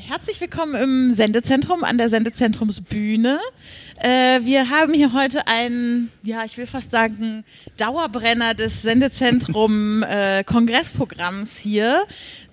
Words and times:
Herzlich 0.00 0.40
willkommen 0.40 0.76
im 0.76 1.10
Sendezentrum 1.12 1.82
an 1.82 1.98
der 1.98 2.08
Sendezentrumsbühne. 2.08 3.40
Äh, 4.00 4.40
wir 4.44 4.70
haben 4.70 4.94
hier 4.94 5.12
heute 5.12 5.48
einen, 5.48 6.12
ja, 6.22 6.44
ich 6.44 6.56
will 6.56 6.68
fast 6.68 6.92
sagen, 6.92 7.44
Dauerbrenner 7.78 8.54
des 8.54 8.82
Sendezentrum 8.82 10.02
äh, 10.08 10.44
hier. 11.56 12.04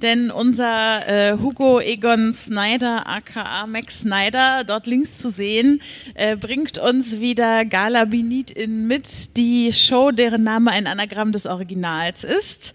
Denn 0.01 0.31
unser 0.31 1.07
äh, 1.07 1.37
Hugo 1.37 1.79
Egon 1.79 2.33
Snyder, 2.33 3.07
aka 3.07 3.67
Max 3.67 3.99
Snyder, 3.99 4.63
dort 4.65 4.87
links 4.87 5.19
zu 5.19 5.29
sehen, 5.29 5.81
äh, 6.15 6.35
bringt 6.35 6.79
uns 6.79 7.19
wieder 7.19 7.63
Gala 7.65 8.05
Binit 8.05 8.49
in 8.49 8.87
mit, 8.87 9.37
die 9.37 9.71
Show, 9.71 10.09
deren 10.09 10.43
Name 10.43 10.71
ein 10.71 10.87
Anagramm 10.87 11.31
des 11.31 11.45
Originals 11.45 12.23
ist. 12.23 12.73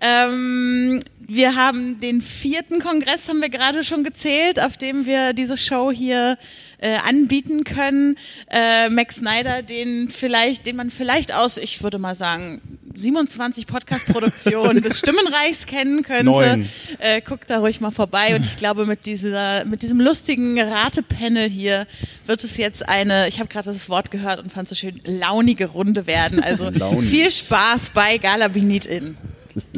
Ähm, 0.00 1.00
wir 1.26 1.54
haben 1.54 2.00
den 2.00 2.20
vierten 2.20 2.80
Kongress, 2.80 3.28
haben 3.28 3.40
wir 3.40 3.48
gerade 3.48 3.84
schon 3.84 4.04
gezählt, 4.04 4.60
auf 4.60 4.76
dem 4.76 5.06
wir 5.06 5.32
diese 5.32 5.56
Show 5.56 5.90
hier 5.90 6.38
äh, 6.78 6.96
anbieten 6.96 7.64
können. 7.64 8.16
Äh, 8.50 8.90
Max 8.90 9.16
Snyder, 9.16 9.62
den 9.62 10.10
vielleicht, 10.10 10.66
den 10.66 10.76
man 10.76 10.90
vielleicht 10.90 11.34
aus, 11.34 11.56
ich 11.56 11.82
würde 11.82 11.98
mal 11.98 12.14
sagen, 12.14 12.60
27 12.94 13.66
Podcast-Produktionen 13.66 14.82
des 14.82 14.98
Stimmenreichs 14.98 15.66
kennen 15.66 16.02
könnte. 16.02 16.66
Äh, 16.98 17.20
guckt 17.22 17.48
da 17.48 17.58
ruhig 17.58 17.80
mal 17.80 17.90
vorbei. 17.90 18.36
Und 18.36 18.44
ich 18.44 18.56
glaube, 18.56 18.86
mit 18.86 19.06
dieser, 19.06 19.64
mit 19.64 19.82
diesem 19.82 20.00
lustigen 20.00 20.60
Ratepanel 20.60 21.48
hier 21.48 21.86
wird 22.26 22.44
es 22.44 22.56
jetzt 22.56 22.88
eine, 22.88 23.28
ich 23.28 23.38
habe 23.38 23.48
gerade 23.48 23.66
das 23.66 23.88
Wort 23.88 24.10
gehört 24.10 24.40
und 24.40 24.52
fand 24.52 24.70
es 24.70 24.78
so 24.78 24.86
schön, 24.86 25.00
launige 25.04 25.66
Runde 25.66 26.06
werden. 26.06 26.42
Also 26.42 26.70
viel 27.00 27.30
Spaß 27.30 27.90
bei 27.94 28.18
Gala 28.18 28.48
Binit 28.48 28.86
In. 28.86 29.16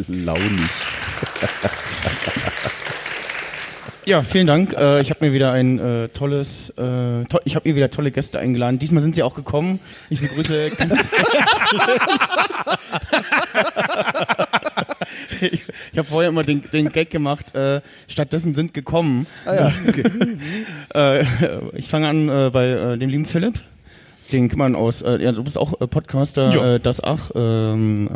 Launig. 0.08 0.70
Ja, 4.06 4.22
vielen 4.22 4.46
Dank. 4.46 4.72
Äh, 4.74 5.02
ich 5.02 5.10
habe 5.10 5.26
mir 5.26 5.32
wieder 5.32 5.50
ein 5.50 5.80
äh, 5.80 6.08
tolles, 6.10 6.70
äh, 6.70 7.24
to 7.24 7.40
ich 7.44 7.56
habe 7.56 7.68
mir 7.68 7.74
wieder 7.74 7.90
tolle 7.90 8.12
Gäste 8.12 8.38
eingeladen. 8.38 8.78
Diesmal 8.78 9.02
sind 9.02 9.16
sie 9.16 9.24
auch 9.24 9.34
gekommen. 9.34 9.80
Ich 10.10 10.20
begrüße 10.20 10.70
ganz 10.78 11.10
Ich, 15.40 15.64
ich 15.92 15.98
habe 15.98 16.08
vorher 16.08 16.28
immer 16.28 16.44
den, 16.44 16.62
den 16.72 16.92
Gag 16.92 17.10
gemacht, 17.10 17.56
äh, 17.56 17.80
stattdessen 18.06 18.54
sind 18.54 18.72
gekommen. 18.74 19.26
Ah 19.44 19.54
ja, 19.54 19.72
okay. 19.88 20.04
Äh, 20.94 21.24
ich 21.76 21.88
fange 21.88 22.06
an 22.06 22.28
äh, 22.28 22.50
bei 22.52 22.68
äh, 22.68 22.96
dem 22.96 23.10
lieben 23.10 23.26
Philipp. 23.26 23.60
Den 24.32 24.48
kann 24.48 24.58
man 24.58 24.74
aus, 24.74 25.02
äh, 25.02 25.22
ja, 25.22 25.30
du 25.32 25.44
bist 25.44 25.56
auch 25.56 25.80
äh, 25.80 25.86
Podcaster, 25.86 26.52
Ja. 26.52 26.74
äh, 26.74 26.80
das 26.80 27.02
Ach, 27.02 27.30
ähm, 27.34 28.08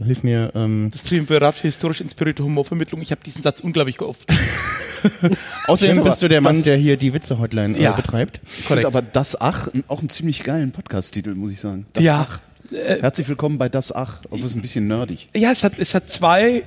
äh, 0.00 0.04
hilf 0.04 0.22
mir, 0.22 0.52
ähm, 0.54 0.88
Das 0.92 1.02
Triumvirat 1.02 1.56
für 1.56 1.66
historisch 1.66 2.00
inspirierte 2.00 2.44
Humorvermittlung. 2.44 3.00
Ich 3.02 3.10
habe 3.10 3.20
diesen 3.24 3.42
Satz 3.42 3.60
unglaublich 3.60 3.98
gehofft. 3.98 4.28
Außerdem 5.66 6.02
bist 6.04 6.22
du 6.22 6.28
der 6.28 6.40
Mann, 6.40 6.62
der 6.62 6.76
hier 6.76 6.96
die 6.96 7.12
Witze-Hotline 7.12 7.76
äh, 7.76 7.82
Ja. 7.82 7.92
betreibt. 7.92 8.40
Ich 8.44 8.66
finde 8.66 8.86
aber 8.86 9.02
Das 9.02 9.40
Ach 9.40 9.68
auch 9.88 9.98
einen 10.00 10.08
ziemlich 10.08 10.42
geilen 10.44 10.70
Podcast-Titel, 10.70 11.34
muss 11.34 11.50
ich 11.52 11.60
sagen. 11.60 11.86
Das 11.92 12.04
Ja. 12.04 12.26
Ach. 12.28 12.40
Herzlich 12.70 13.26
willkommen 13.28 13.56
bei 13.58 13.68
Das 13.70 13.92
Ach. 13.94 14.20
Auch 14.30 14.38
ist 14.44 14.54
ein 14.54 14.60
bisschen 14.60 14.86
nerdig. 14.88 15.28
Ja, 15.34 15.50
es 15.52 15.64
hat, 15.64 15.72
es 15.78 15.94
hat 15.94 16.08
zwei 16.10 16.64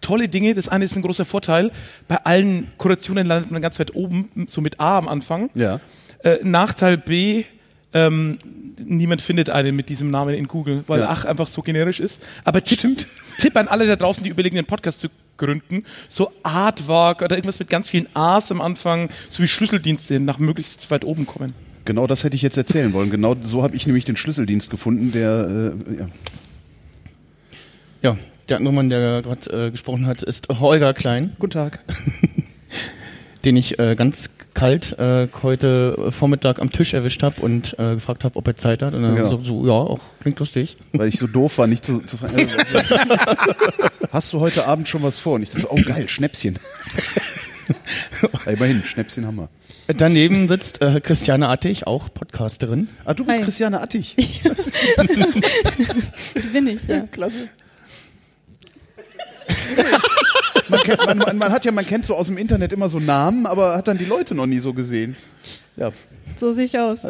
tolle 0.00 0.28
Dinge. 0.28 0.54
Das 0.54 0.68
eine 0.68 0.86
ist 0.86 0.96
ein 0.96 1.02
großer 1.02 1.24
Vorteil. 1.26 1.70
Bei 2.08 2.16
allen 2.24 2.68
Kurationen 2.78 3.26
landet 3.26 3.50
man 3.50 3.60
ganz 3.60 3.78
weit 3.78 3.94
oben, 3.94 4.30
so 4.48 4.60
mit 4.62 4.80
A 4.80 4.96
am 4.98 5.06
Anfang. 5.06 5.50
Ja. 5.54 5.80
Äh, 6.22 6.38
Nachteil 6.42 6.96
B, 6.96 7.44
ähm, 7.94 8.38
niemand 8.84 9.22
findet 9.22 9.50
einen 9.50 9.74
mit 9.74 9.88
diesem 9.88 10.10
Namen 10.10 10.34
in 10.34 10.48
Google, 10.48 10.84
weil 10.86 11.00
Ja. 11.00 11.08
Ach 11.08 11.24
einfach 11.24 11.46
so 11.46 11.62
generisch 11.62 12.00
ist. 12.00 12.22
Aber 12.44 12.62
Tipp, 12.62 12.80
Tipp 13.38 13.56
an 13.56 13.68
alle 13.68 13.86
da 13.86 13.96
draußen, 13.96 14.22
die 14.22 14.30
überlegen, 14.30 14.58
einen 14.58 14.66
Podcast 14.66 15.00
zu 15.00 15.08
gründen. 15.36 15.84
So 16.08 16.30
Artwork 16.42 17.22
oder 17.22 17.36
irgendwas 17.36 17.58
mit 17.58 17.70
ganz 17.70 17.88
vielen 17.88 18.08
A's 18.14 18.50
am 18.50 18.60
Anfang, 18.60 19.10
so 19.30 19.42
wie 19.42 19.48
Schlüsseldienste 19.48 20.20
nach 20.20 20.38
möglichst 20.38 20.90
weit 20.90 21.04
oben 21.04 21.26
kommen. 21.26 21.52
Genau 21.84 22.06
das 22.06 22.24
hätte 22.24 22.36
ich 22.36 22.42
jetzt 22.42 22.56
erzählen 22.56 22.92
wollen. 22.92 23.10
Genau 23.10 23.36
so 23.40 23.62
habe 23.62 23.76
ich 23.76 23.86
nämlich 23.86 24.04
den 24.04 24.16
Schlüsseldienst 24.16 24.70
gefunden, 24.70 25.12
der 25.12 25.72
äh, 25.88 25.96
ja. 25.98 26.08
Ja, 28.02 28.18
der 28.48 28.58
andere 28.58 28.74
Mann, 28.74 28.88
der 28.88 29.22
gerade 29.22 29.66
äh, 29.66 29.70
gesprochen 29.70 30.06
hat, 30.06 30.22
ist 30.22 30.48
Holger 30.48 30.92
Klein, 30.94 31.34
Guten 31.38 31.52
Tag. 31.52 31.80
den 33.44 33.56
ich 33.56 33.78
äh, 33.78 33.94
ganz 33.94 34.30
kalt 34.54 34.98
äh, 34.98 35.28
heute 35.42 36.10
Vormittag 36.10 36.60
am 36.60 36.72
Tisch 36.72 36.94
erwischt 36.94 37.22
habe 37.22 37.40
und 37.42 37.78
äh, 37.78 37.94
gefragt 37.94 38.24
habe, 38.24 38.36
ob 38.36 38.46
er 38.46 38.56
Zeit 38.56 38.82
hat. 38.82 38.94
Und 38.94 39.02
dann 39.02 39.14
Genau. 39.16 39.28
so, 39.30 39.40
so, 39.40 39.66
ja, 39.66 39.72
auch 39.72 40.00
klingt 40.20 40.38
lustig. 40.38 40.76
Weil 40.92 41.08
ich 41.08 41.18
so 41.18 41.26
doof 41.26 41.58
war, 41.58 41.66
nicht 41.66 41.84
zu, 41.84 42.00
zu 42.00 42.16
fragen. 42.16 42.38
äh, 42.38 42.46
Hast 44.12 44.32
du 44.32 44.40
heute 44.40 44.66
Abend 44.66 44.88
schon 44.88 45.02
was 45.02 45.18
vor? 45.18 45.34
Und 45.34 45.42
ich 45.42 45.50
dachte 45.50 45.62
so, 45.62 45.70
oh 45.70 45.80
geil, 45.84 46.08
Schnäpschen. 46.08 46.58
Ja, 48.44 48.52
immerhin, 48.52 48.82
Schnäpschen 48.84 49.26
haben 49.26 49.36
wir. 49.36 49.48
Daneben 49.86 50.48
sitzt 50.48 50.82
äh, 50.82 51.00
Christiane 51.00 51.48
Attig, 51.48 51.86
auch 51.86 52.12
Podcasterin. 52.12 52.88
Ah, 53.06 53.14
du 53.14 53.24
bist 53.24 53.38
Hi. 53.38 53.44
Christiane 53.44 53.80
Attich. 53.80 54.16
Die 54.16 54.26
bin 56.52 56.66
ich, 56.66 56.82
ja. 56.86 57.06
Klasse. 57.06 57.48
Man, 60.68 60.80
kennt, 60.80 61.06
man, 61.06 61.18
man, 61.18 61.38
man 61.38 61.52
hat 61.52 61.64
ja, 61.64 61.72
man 61.72 61.86
kennt 61.86 62.06
so 62.06 62.14
aus 62.16 62.26
dem 62.28 62.38
Internet 62.38 62.72
immer 62.72 62.88
so 62.88 62.98
Namen, 63.00 63.46
aber 63.46 63.76
hat 63.76 63.88
dann 63.88 63.98
die 63.98 64.04
Leute 64.04 64.34
noch 64.34 64.46
nie 64.46 64.58
so 64.58 64.72
gesehen. 64.72 65.16
Ja. 65.76 65.90
So 66.36 66.52
sehe 66.52 66.64
ich 66.64 66.78
aus. 66.78 67.00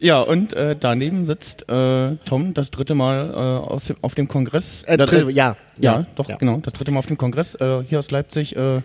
Ja, 0.00 0.20
und 0.20 0.52
äh, 0.54 0.76
daneben 0.78 1.26
sitzt 1.26 1.68
äh, 1.68 2.14
Tom 2.24 2.54
das 2.54 2.70
dritte 2.70 2.94
Mal 2.94 3.30
äh, 3.30 3.34
aus 3.68 3.86
dem, 3.86 3.96
auf 4.00 4.14
dem 4.14 4.28
Kongress. 4.28 4.84
Äh, 4.84 4.96
Das- 4.96 5.10
dritte- 5.10 5.28
ja. 5.32 5.56
ja, 5.76 5.98
Ja, 6.00 6.06
doch, 6.14 6.28
ja. 6.28 6.36
genau, 6.36 6.58
das 6.58 6.72
dritte 6.74 6.92
Mal 6.92 7.00
auf 7.00 7.06
dem 7.06 7.18
Kongress 7.18 7.56
äh, 7.56 7.82
hier 7.82 7.98
aus 7.98 8.12
Leipzig 8.12 8.54
äh, 8.54 8.80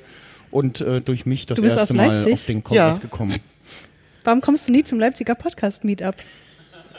und 0.49 0.81
äh, 0.81 1.01
durch 1.01 1.27
mich 1.27 1.45
das 1.45 1.59
erste 1.59 1.81
aus 1.83 1.93
Mal 1.93 2.07
Leipzig? 2.15 2.33
auf 2.33 2.45
den 2.47 2.63
Kongress 2.63 2.95
Ja. 2.95 2.99
gekommen. 2.99 3.35
Warum 4.23 4.41
kommst 4.41 4.67
du 4.67 4.71
nie 4.71 4.83
zum 4.83 4.99
Leipziger 4.99 5.35
Podcast-Meetup? 5.35 6.15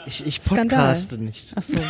Ich, 0.05 0.25
ich 0.25 0.35
Skandal. 0.41 0.79
podcaste 0.79 1.17
nicht. 1.17 1.53
Ach 1.55 1.63
so. 1.63 1.75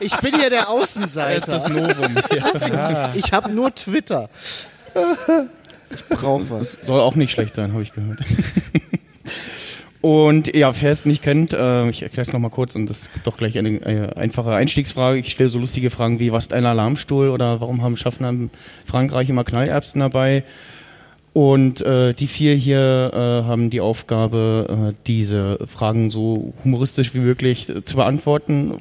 Ich 0.00 0.16
bin 0.18 0.34
ja 0.38 0.50
der 0.50 0.60
Er 0.60 0.64
ist 0.64 0.68
Außenseiter. 0.68 1.50
das 1.50 1.68
Novum. 1.68 2.16
ja. 2.36 3.12
Ich 3.14 3.32
habe 3.32 3.50
nur 3.50 3.74
Twitter. 3.74 4.28
Ich 5.90 6.08
brauche 6.16 6.50
was. 6.50 6.78
Soll 6.82 7.00
auch 7.00 7.14
nicht 7.14 7.32
schlecht 7.32 7.54
sein, 7.54 7.72
habe 7.72 7.82
ich 7.82 7.92
gehört. 7.92 8.18
Und 10.00 10.54
ja, 10.54 10.70
wer 10.82 10.92
es 10.92 11.06
nicht 11.06 11.22
kennt, 11.22 11.54
äh, 11.54 11.88
ich 11.88 12.02
erkläre 12.02 12.26
es 12.26 12.32
nochmal 12.34 12.50
kurz 12.50 12.74
und 12.74 12.90
das 12.90 13.10
gibt 13.10 13.26
doch 13.26 13.38
gleich 13.38 13.56
eine 13.56 13.70
äh, 13.86 14.14
einfache 14.14 14.52
Einstiegsfrage. 14.52 15.18
Ich 15.18 15.32
stelle 15.32 15.48
so 15.48 15.58
lustige 15.58 15.88
Fragen 15.88 16.20
wie, 16.20 16.30
was 16.30 16.44
ist 16.44 16.52
ein 16.52 16.66
Alarmstuhl 16.66 17.30
oder 17.30 17.62
warum 17.62 17.80
haben 17.80 17.96
Schaffner 17.96 18.28
in 18.28 18.50
Frankreich 18.84 19.30
immer 19.30 19.44
Knallerbsen 19.44 20.00
dabei? 20.00 20.44
Und 21.34 21.80
äh, 21.80 22.14
die 22.14 22.28
vier 22.28 22.54
hier 22.54 23.10
äh, 23.12 23.16
haben 23.44 23.68
die 23.68 23.80
Aufgabe, 23.80 24.92
äh, 24.92 24.94
diese 25.08 25.58
Fragen 25.66 26.10
so 26.10 26.54
humoristisch 26.62 27.12
wie 27.12 27.18
möglich 27.18 27.68
äh, 27.68 27.84
zu 27.84 27.96
beantworten. 27.96 28.74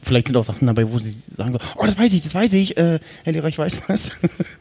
Vielleicht 0.00 0.28
sind 0.28 0.36
auch 0.38 0.44
Sachen 0.44 0.66
dabei, 0.66 0.90
wo 0.90 0.98
sie 0.98 1.10
sagen 1.10 1.52
so, 1.52 1.58
oh, 1.76 1.84
das 1.84 1.98
weiß 1.98 2.14
ich, 2.14 2.22
das 2.22 2.34
weiß 2.34 2.54
ich, 2.54 2.78
äh, 2.78 2.98
Herr 3.24 3.32
Lehrer, 3.34 3.48
ich 3.48 3.58
weiß 3.58 3.82
was. 3.88 4.12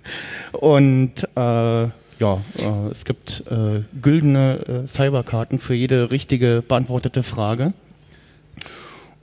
Und 0.52 1.24
äh, 1.38 1.88
ja, 2.19 2.41
es 2.90 3.06
gibt 3.06 3.44
güldene 4.02 4.86
Cyberkarten 4.88 5.59
für 5.59 5.75
jede 5.75 6.09
richtige 6.09 6.63
beantwortete 6.68 7.22
Frage. 7.22 7.74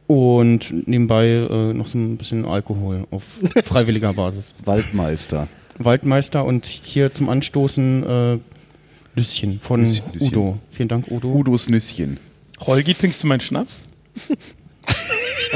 Und 0.06 0.86
nebenbei 0.86 1.72
noch 1.74 1.88
so 1.88 1.98
ein 1.98 2.16
bisschen 2.16 2.44
Alkohol 2.44 3.08
auf 3.10 3.24
freiwilliger 3.64 4.12
Basis. 4.12 4.54
Waldmeister. 4.64 5.48
Waldmeister 5.78 6.44
und 6.44 6.66
hier 6.66 7.12
zum 7.12 7.28
Anstoßen 7.28 8.04
äh, 8.04 8.38
Lüsschen 9.14 9.60
von 9.60 9.82
Lüsschen, 9.82 10.04
Lüsschen. 10.12 10.28
Udo. 10.28 10.58
Vielen 10.70 10.88
Dank, 10.88 11.10
Udo. 11.10 11.32
Udos 11.32 11.68
Nüsschen. 11.68 12.18
Holgi, 12.60 12.94
trinkst 12.94 13.22
du 13.22 13.26
meinen 13.26 13.40
Schnaps? 13.40 13.80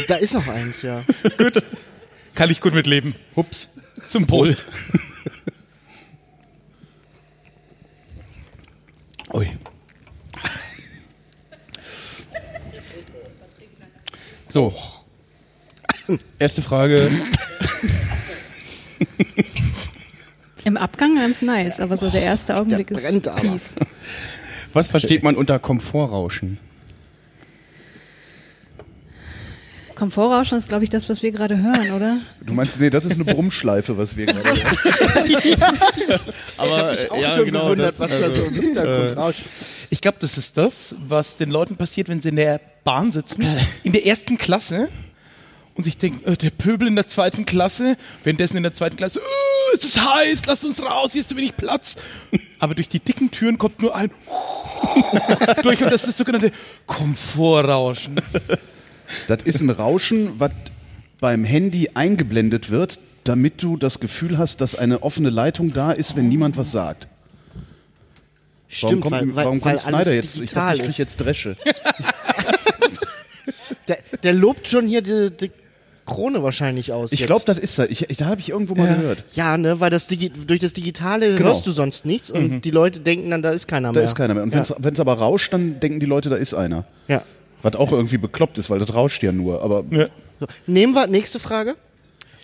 Da 0.06 0.14
ist 0.14 0.34
noch 0.34 0.46
eins, 0.46 0.82
ja. 0.82 1.02
Kann 2.34 2.50
ich 2.50 2.60
gut 2.60 2.72
mitleben. 2.72 3.16
Hups. 3.34 3.68
Zum 4.08 4.30
Wohl. 4.30 4.56
Ui. 9.34 9.50
So. 14.48 14.72
Erste 16.38 16.62
Frage. 16.62 17.10
Im 20.68 20.76
Abgang 20.76 21.16
ganz 21.16 21.40
nice, 21.40 21.80
aber 21.80 21.96
so 21.96 22.10
der 22.10 22.20
erste 22.20 22.54
Augenblick 22.54 22.90
ist 22.90 23.02
brennt 23.02 23.26
aber. 23.26 23.40
fies. 23.40 23.74
Was 24.74 24.90
versteht 24.90 25.22
man 25.22 25.34
unter 25.34 25.58
Komfortrauschen? 25.58 26.58
Komfortrauschen 29.94 30.58
ist, 30.58 30.68
glaube 30.68 30.84
ich, 30.84 30.90
das, 30.90 31.08
was 31.08 31.22
wir 31.22 31.32
gerade 31.32 31.56
hören, 31.56 31.92
oder? 31.92 32.18
Du 32.44 32.52
meinst, 32.52 32.78
nee, 32.82 32.90
das 32.90 33.06
ist 33.06 33.14
eine 33.14 33.24
Brummschleife, 33.24 33.96
was 33.96 34.18
wir 34.18 34.26
gerade 34.26 34.46
Aber 36.58 36.92
Ich 36.92 37.10
auch 37.10 37.18
ja, 37.18 37.32
schon 37.32 37.46
genau, 37.46 37.62
gewundert, 37.64 37.88
das, 37.88 38.00
was 38.00 38.12
also, 38.12 38.28
da 38.28 38.34
so 38.34 38.44
im 38.44 38.54
Hintergrund 38.54 39.16
rauscht. 39.16 39.44
Ich 39.88 40.02
glaube, 40.02 40.18
das 40.20 40.36
ist 40.36 40.58
das, 40.58 40.94
was 40.98 41.38
den 41.38 41.50
Leuten 41.50 41.76
passiert, 41.76 42.10
wenn 42.10 42.20
sie 42.20 42.28
in 42.28 42.36
der 42.36 42.60
Bahn 42.84 43.10
sitzen, 43.10 43.46
in 43.84 43.92
der 43.92 44.04
ersten 44.04 44.36
Klasse 44.36 44.90
und 45.78 45.84
sich 45.84 45.96
denken, 45.96 46.24
äh, 46.28 46.36
der 46.36 46.50
Pöbel 46.50 46.88
in 46.88 46.96
der 46.96 47.06
zweiten 47.06 47.44
Klasse, 47.44 47.96
währenddessen 48.24 48.56
in 48.56 48.64
der 48.64 48.74
zweiten 48.74 48.96
Klasse, 48.96 49.20
äh, 49.20 49.76
es 49.76 49.84
ist 49.84 50.00
heiß, 50.00 50.42
lasst 50.46 50.64
uns 50.64 50.82
raus, 50.82 51.12
hier 51.12 51.20
ist 51.20 51.28
zu 51.28 51.36
wenig 51.36 51.56
Platz. 51.56 51.94
Aber 52.58 52.74
durch 52.74 52.88
die 52.88 52.98
dicken 52.98 53.30
Türen 53.30 53.58
kommt 53.58 53.80
nur 53.80 53.94
ein 53.94 54.10
durch 55.62 55.82
und 55.82 55.90
das 55.90 56.02
ist 56.02 56.08
das 56.08 56.18
sogenannte 56.18 56.50
Komfortrauschen. 56.86 58.20
Das 59.28 59.42
ist 59.44 59.62
ein 59.62 59.70
Rauschen, 59.70 60.38
was 60.40 60.50
beim 61.20 61.44
Handy 61.44 61.90
eingeblendet 61.94 62.70
wird, 62.70 62.98
damit 63.22 63.62
du 63.62 63.76
das 63.76 64.00
Gefühl 64.00 64.36
hast, 64.36 64.60
dass 64.60 64.74
eine 64.74 65.02
offene 65.02 65.30
Leitung 65.30 65.72
da 65.72 65.92
ist, 65.92 66.16
wenn 66.16 66.28
niemand 66.28 66.56
was 66.56 66.72
sagt. 66.72 67.06
Stimmt, 68.68 69.04
warum 69.04 69.10
kommt, 69.10 69.12
weil, 69.12 69.28
weil, 69.28 69.44
warum 69.44 69.64
weil 69.64 69.76
kommt 69.76 69.80
Snyder 69.80 69.98
alles 69.98 70.12
jetzt? 70.12 70.40
Ich 70.40 70.52
dachte, 70.52 70.76
ich 70.76 70.82
krieg 70.82 70.98
jetzt 70.98 71.16
Dresche. 71.18 71.54
Der, 73.88 73.96
der 74.22 74.34
lobt 74.34 74.68
schon 74.68 74.86
hier 74.86 75.00
die, 75.00 75.30
die 75.30 75.50
Krone 76.08 76.42
wahrscheinlich 76.42 76.92
aus. 76.92 77.12
Ich 77.12 77.24
glaube, 77.26 77.42
das 77.46 77.58
ist 77.58 77.78
das. 77.78 77.88
Ich, 77.90 78.10
ich, 78.10 78.16
da 78.16 78.26
habe 78.26 78.40
ich 78.40 78.48
irgendwo 78.48 78.74
mal 78.74 78.88
gehört. 78.96 79.22
Ja, 79.34 79.56
ne, 79.56 79.78
weil 79.78 79.90
das 79.90 80.08
Digi 80.08 80.30
durch 80.30 80.58
das 80.60 80.72
Digitale 80.72 81.36
Genau. 81.36 81.50
hörst 81.50 81.66
du 81.66 81.70
sonst 81.72 82.04
nichts 82.06 82.30
und 82.30 82.62
die 82.62 82.70
Leute 82.72 83.00
denken 83.00 83.30
dann, 83.30 83.42
da 83.42 83.50
ist 83.50 83.68
keiner 83.68 83.88
Da 83.88 83.92
mehr. 83.92 84.02
ist 84.02 84.14
keiner 84.16 84.34
mehr. 84.34 84.42
Und 84.42 84.54
ja. 84.54 84.62
wenn 84.78 84.94
es 84.94 85.00
aber 85.00 85.14
rauscht, 85.14 85.52
dann 85.52 85.78
denken 85.80 86.00
die 86.00 86.06
Leute, 86.06 86.28
da 86.30 86.36
ist 86.36 86.54
einer. 86.54 86.84
Ja. 87.06 87.22
Was 87.62 87.76
auch 87.76 87.92
irgendwie 87.92 88.18
bekloppt 88.18 88.58
ist, 88.58 88.70
weil 88.70 88.78
das 88.80 88.94
rauscht 88.94 89.22
ja 89.22 89.30
nur. 89.32 89.62
Aber 89.62 89.84
Ja. 89.90 90.08
So, 90.40 90.46
nehmen 90.66 90.94
wir 90.94 91.06
nächste 91.06 91.38
Frage. 91.38 91.76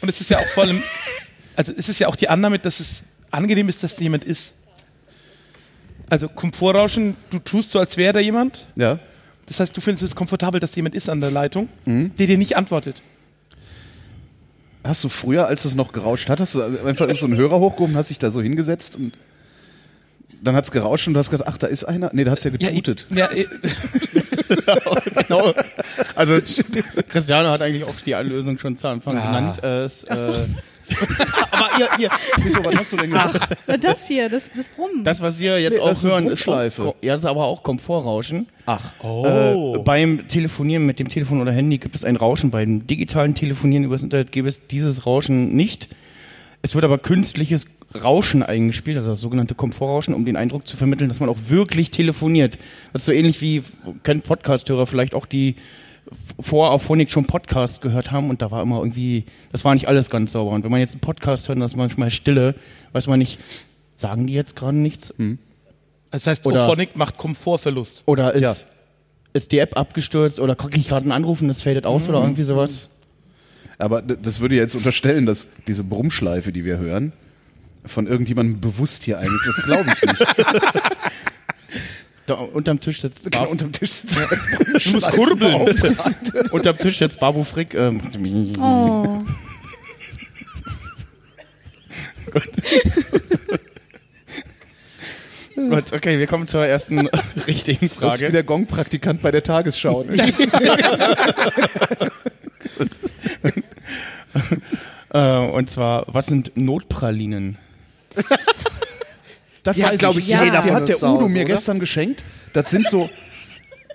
Und 0.02 0.08
es 0.08 0.20
ist 0.20 0.28
ja 0.30 0.38
auch 0.38 0.46
vor 0.48 0.64
allem, 0.64 0.82
also 1.56 1.72
es 1.76 1.88
ist 1.88 1.98
ja 1.98 2.08
auch 2.08 2.16
die 2.16 2.28
Annahme, 2.28 2.58
dass 2.58 2.80
es 2.80 3.02
angenehm 3.30 3.68
ist, 3.68 3.82
dass 3.82 3.96
da 3.96 4.02
jemand 4.02 4.24
ist. 4.24 4.52
Also 6.10 6.28
Komfortrauschen, 6.28 7.16
du 7.30 7.38
tust 7.38 7.70
so, 7.70 7.78
als 7.78 7.96
wäre 7.96 8.12
da 8.12 8.20
jemand. 8.20 8.66
ja. 8.76 8.98
Das 9.46 9.60
heißt, 9.60 9.76
du 9.76 9.82
findest 9.82 10.02
es 10.02 10.14
komfortabel, 10.16 10.58
dass 10.58 10.74
jemand 10.74 10.94
ist 10.94 11.10
an 11.10 11.20
der 11.20 11.30
Leitung, 11.30 11.68
der 11.84 12.26
dir 12.26 12.38
nicht 12.38 12.56
antwortet. 12.56 13.02
Hast 14.84 15.02
du 15.02 15.08
früher, 15.08 15.46
als 15.46 15.64
es 15.64 15.74
noch 15.74 15.92
gerauscht 15.92 16.28
hat, 16.28 16.40
hast 16.40 16.54
du 16.54 16.62
einfach 16.62 17.08
so 17.16 17.26
einen 17.26 17.36
Hörer 17.36 17.58
hochgehoben, 17.58 17.96
hast 17.96 18.10
dich 18.10 18.18
da 18.18 18.30
so 18.30 18.42
hingesetzt 18.42 18.96
und 18.96 19.14
dann 20.42 20.54
hat 20.56 20.64
es 20.64 20.70
gerauscht 20.70 21.06
und 21.08 21.14
du 21.14 21.20
hast 21.20 21.30
gedacht, 21.30 21.48
ach, 21.50 21.56
da 21.56 21.66
ist 21.68 21.84
einer. 21.84 22.10
Nee, 22.12 22.24
da 22.24 22.32
hat 22.32 22.38
es 22.38 22.44
ja 22.44 22.50
getutet. 22.50 23.06
Ja, 23.10 23.30
eh, 23.32 23.46
genau. 25.26 25.54
Also 26.14 26.38
Christiane 27.08 27.48
hat 27.48 27.62
eigentlich 27.62 27.84
auch 27.84 27.94
die 28.04 28.12
Lösung 28.12 28.58
schon 28.58 28.76
zu 28.76 28.88
Anfang 28.88 29.14
genannt. 29.14 29.62
Äh, 29.62 29.84
es, 29.84 30.04
Ach 30.08 30.18
so. 30.18 30.32
äh, 30.32 30.44
aber 31.50 31.68
ihr, 31.78 31.88
ihr, 32.04 32.10
Wieso, 32.42 32.64
was 32.64 32.76
hast 32.76 32.92
du 32.92 32.96
denn 32.98 33.10
gesagt? 33.10 33.56
Na, 33.66 33.76
Das 33.76 34.06
hier, 34.06 34.28
das, 34.28 34.50
das 34.54 34.68
Brummen. 34.68 35.04
das, 35.04 35.20
was 35.20 35.38
wir 35.38 35.60
jetzt 35.60 35.74
Nee, 35.74 35.80
auch 35.80 35.88
das 35.88 36.04
hören, 36.04 36.26
ist 36.28 36.42
auch, 36.42 36.44
Bruchschleife. 36.46 36.94
ja, 37.02 37.12
das 37.14 37.22
ist 37.22 37.26
aber 37.26 37.44
auch 37.44 37.62
Komfortrauschen. 37.62 38.46
Ach, 38.66 38.80
Äh, 39.02 39.78
beim 39.78 40.26
Telefonieren 40.28 40.86
mit 40.86 40.98
dem 40.98 41.08
Telefon 41.08 41.40
oder 41.40 41.52
Handy 41.52 41.78
gibt 41.78 41.94
es 41.94 42.04
ein 42.04 42.16
Rauschen. 42.16 42.50
Beim 42.50 42.86
digitalen 42.86 43.34
Telefonieren 43.34 43.84
übers 43.84 44.02
Internet 44.02 44.32
gibt 44.32 44.48
es 44.48 44.66
dieses 44.66 45.06
Rauschen 45.06 45.54
nicht. 45.54 45.88
Es 46.62 46.74
wird 46.74 46.84
aber 46.84 46.98
künstliches 46.98 47.66
Rauschen 48.02 48.42
eingespielt, 48.42 48.96
also 48.96 49.10
das 49.10 49.20
sogenannte 49.20 49.54
Komfortrauschen, 49.54 50.14
um 50.14 50.24
den 50.24 50.36
Eindruck 50.36 50.66
zu 50.66 50.76
vermitteln, 50.76 51.08
dass 51.08 51.20
man 51.20 51.28
auch 51.28 51.36
wirklich 51.48 51.90
telefoniert. 51.90 52.58
Das 52.92 53.02
ist 53.02 53.06
so 53.06 53.12
ähnlich 53.12 53.40
wie, 53.40 53.62
kennt 54.02 54.24
Podcast-Hörer 54.24 54.86
vielleicht 54.86 55.14
auch, 55.14 55.26
die 55.26 55.54
vor 56.40 56.70
auf 56.70 56.82
Phonik 56.82 57.10
schon 57.10 57.26
Podcasts 57.26 57.80
gehört 57.80 58.10
haben 58.10 58.30
und 58.30 58.42
da 58.42 58.50
war 58.50 58.62
immer 58.62 58.78
irgendwie, 58.78 59.24
das 59.52 59.64
war 59.64 59.74
nicht 59.74 59.88
alles 59.88 60.10
ganz 60.10 60.32
sauber. 60.32 60.50
Und 60.52 60.64
wenn 60.64 60.70
man 60.70 60.80
jetzt 60.80 60.92
einen 60.92 61.00
Podcast 61.00 61.48
hört, 61.48 61.58
dann 61.58 61.66
ist 61.66 61.76
manchmal 61.76 62.10
Stille, 62.10 62.54
weiß 62.92 63.06
man 63.06 63.18
nicht, 63.18 63.38
sagen 63.94 64.26
die 64.26 64.34
jetzt 64.34 64.56
gerade 64.56 64.76
nichts? 64.76 65.14
das 66.10 66.26
heißt, 66.26 66.46
Oder- 66.46 66.64
Ophonic 66.66 66.96
macht 66.96 67.16
Komfortverlust. 67.16 68.02
Oder 68.06 68.34
ist, 68.34 68.42
Ja. 68.42 68.70
ist 69.32 69.52
die 69.52 69.58
App 69.58 69.76
abgestürzt 69.76 70.40
oder 70.40 70.54
kriege 70.56 70.78
ich 70.78 70.88
gerade 70.88 71.02
einen 71.04 71.12
Anruf 71.12 71.40
und 71.42 71.48
das 71.48 71.62
fadet 71.62 71.86
aus 71.86 72.08
oder 72.08 72.20
irgendwie 72.20 72.42
sowas? 72.42 72.90
aber 73.78 74.02
das 74.02 74.38
würde 74.40 74.54
jetzt 74.54 74.76
unterstellen, 74.76 75.26
dass 75.26 75.48
diese 75.66 75.82
Brummschleife, 75.82 76.52
die 76.52 76.64
wir 76.64 76.78
hören, 76.78 77.12
von 77.84 78.06
irgendjemandem 78.06 78.60
bewusst 78.60 79.04
hier 79.04 79.18
eigentlich, 79.18 79.42
das 79.46 79.62
glaube 79.64 79.86
ich 79.92 80.02
nicht. 80.02 80.20
Da 82.26 82.34
unterm 82.34 82.80
Tisch 82.80 83.02
sitzt 83.02 83.24
genau 83.24 83.40
Bar 83.40 83.50
unterm 83.50 83.72
Tisch 83.72 83.90
sitzt. 83.90 84.16
Du 84.84 84.92
musst 84.92 85.10
kurbeln. 85.10 86.48
unterm 86.50 86.78
Tisch 86.78 86.98
sitzt 86.98 87.20
Babu 87.20 87.44
Frick. 87.44 87.74
Ähm, 87.74 88.00
oh. 88.58 89.24
Gut, 95.54 95.92
okay, 95.92 96.18
wir 96.18 96.26
kommen 96.26 96.48
zur 96.48 96.64
ersten 96.66 97.06
richtigen 97.46 97.88
Das 97.88 98.14
ist 98.14 98.20
wie 98.20 98.24
Frage. 98.24 98.32
der 98.32 98.42
Gong-Praktikant 98.42 99.22
bei 99.22 99.30
der 99.30 99.42
Tagesschau. 99.42 100.04
Äh, 105.10 105.38
und 105.38 105.70
zwar, 105.70 106.06
was 106.08 106.26
sind 106.26 106.56
Notpralinen? 106.56 107.58
Das 109.64 109.76
Ja, 109.76 109.88
weiß 109.88 110.00
ich. 110.02 110.18
ich, 110.18 110.26
jeder 110.28 110.60
die 110.62 110.70
hat 110.70 110.88
der 110.88 110.96
Udo 110.98 111.22
Hause, 111.22 111.32
mir 111.32 111.40
oder? 111.44 111.54
gestern 111.54 111.80
geschenkt. 111.80 112.22
Das 112.52 112.70
sind 112.70 112.88
so, 112.88 113.10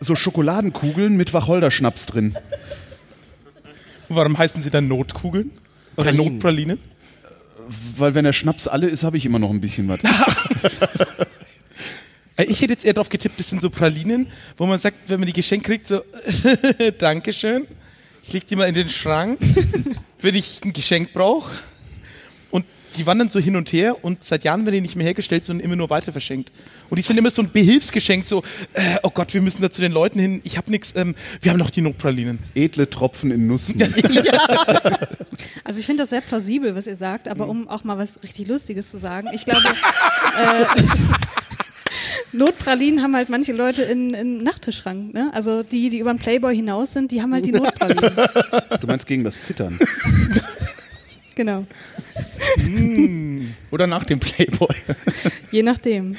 so 0.01 0.15
Schokoladenkugeln 0.15 1.15
mit 1.15 1.33
Wacholderschnaps 1.33 2.07
drin. 2.07 2.35
Warum 4.09 4.37
heißen 4.37 4.61
sie 4.61 4.69
dann 4.71 4.87
Notkugeln? 4.87 5.51
Oder 5.95 6.05
Pralinen. 6.11 6.33
Notpralinen? 6.33 6.79
Weil 7.97 8.15
wenn 8.15 8.23
der 8.25 8.33
Schnaps 8.33 8.67
alle 8.67 8.87
ist, 8.87 9.03
habe 9.03 9.17
ich 9.17 9.25
immer 9.25 9.37
noch 9.39 9.51
ein 9.51 9.61
bisschen 9.61 9.87
was. 9.87 9.99
Äh, 12.35 12.45
Ich 12.45 12.61
hätte 12.61 12.71
jetzt 12.73 12.85
eher 12.85 12.93
drauf 12.93 13.09
getippt, 13.09 13.37
das 13.39 13.49
sind 13.49 13.61
so 13.61 13.69
Pralinen, 13.69 14.27
wo 14.57 14.65
man 14.65 14.79
sagt, 14.79 14.97
wenn 15.07 15.19
man 15.19 15.27
die 15.27 15.33
geschenkt 15.33 15.65
kriegt, 15.65 15.85
so 15.87 16.01
Dankeschön, 16.97 17.67
ich 18.23 18.31
leg 18.33 18.47
die 18.47 18.55
mal 18.55 18.63
in 18.69 18.75
den 18.75 18.89
Schrank, 18.89 19.39
wenn 20.21 20.35
ich 20.35 20.61
ein 20.63 20.71
Geschenk 20.73 21.11
brauche. 21.13 21.51
Die 22.97 23.05
wandern 23.05 23.29
so 23.29 23.39
hin 23.39 23.55
und 23.55 23.71
her 23.71 24.03
und 24.03 24.23
seit 24.23 24.43
Jahren 24.43 24.65
werden 24.65 24.75
die 24.75 24.81
nicht 24.81 24.95
mehr 24.95 25.05
hergestellt, 25.05 25.45
sondern 25.45 25.63
immer 25.63 25.75
nur 25.75 25.89
weiter 25.89 26.11
verschenkt. 26.11 26.51
Und 26.89 26.97
die 26.97 27.01
sind 27.01 27.17
immer 27.17 27.29
so 27.29 27.41
ein 27.41 27.51
Behilfsgeschenk, 27.51 28.25
so, 28.25 28.43
äh, 28.73 28.97
oh 29.03 29.11
Gott, 29.11 29.33
wir 29.33 29.41
müssen 29.41 29.61
da 29.61 29.69
zu 29.69 29.81
den 29.81 29.91
Leuten 29.91 30.19
hin, 30.19 30.41
ich 30.43 30.57
habe 30.57 30.71
nichts, 30.71 30.93
ähm, 30.95 31.15
wir 31.41 31.51
haben 31.51 31.59
noch 31.59 31.69
die 31.69 31.81
Notpralinen. 31.81 32.39
Edle 32.55 32.89
Tropfen 32.89 33.31
in 33.31 33.47
Nuss. 33.47 33.73
Also 35.63 35.81
ich 35.81 35.85
finde 35.85 36.01
das 36.01 36.09
sehr 36.09 36.21
plausibel, 36.21 36.75
was 36.75 36.87
ihr 36.87 36.95
sagt, 36.95 37.27
aber 37.27 37.47
um 37.47 37.67
auch 37.67 37.83
mal 37.83 37.95
was 37.95 38.23
richtig 38.23 38.47
Lustiges 38.47 38.89
zu 38.89 38.97
sagen, 38.97 39.29
ich 39.33 39.45
glaube, 39.45 39.61
äh, 40.37 40.65
Notpralinen 42.31 43.03
haben 43.03 43.15
halt 43.15 43.29
manche 43.29 43.53
Leute 43.53 43.83
in, 43.83 44.15
im 44.15 44.41
Nachttischschrank. 44.41 45.13
Ne? 45.13 45.29
Also 45.31 45.61
die, 45.61 45.91
die 45.91 45.99
über 45.99 46.11
den 46.11 46.17
Playboy 46.17 46.55
hinaus 46.55 46.93
sind, 46.93 47.11
die 47.11 47.21
haben 47.21 47.33
halt 47.33 47.45
die 47.45 47.51
Notpralinen. 47.51 48.15
Du 48.81 48.87
meinst 48.87 49.05
gegen 49.05 49.23
das 49.23 49.43
Zittern. 49.43 49.77
genau. 51.35 51.67
Oder 53.71 53.87
nach 53.87 54.05
dem 54.05 54.19
Playboy? 54.19 54.75
Je 55.51 55.63
nachdem. 55.63 56.15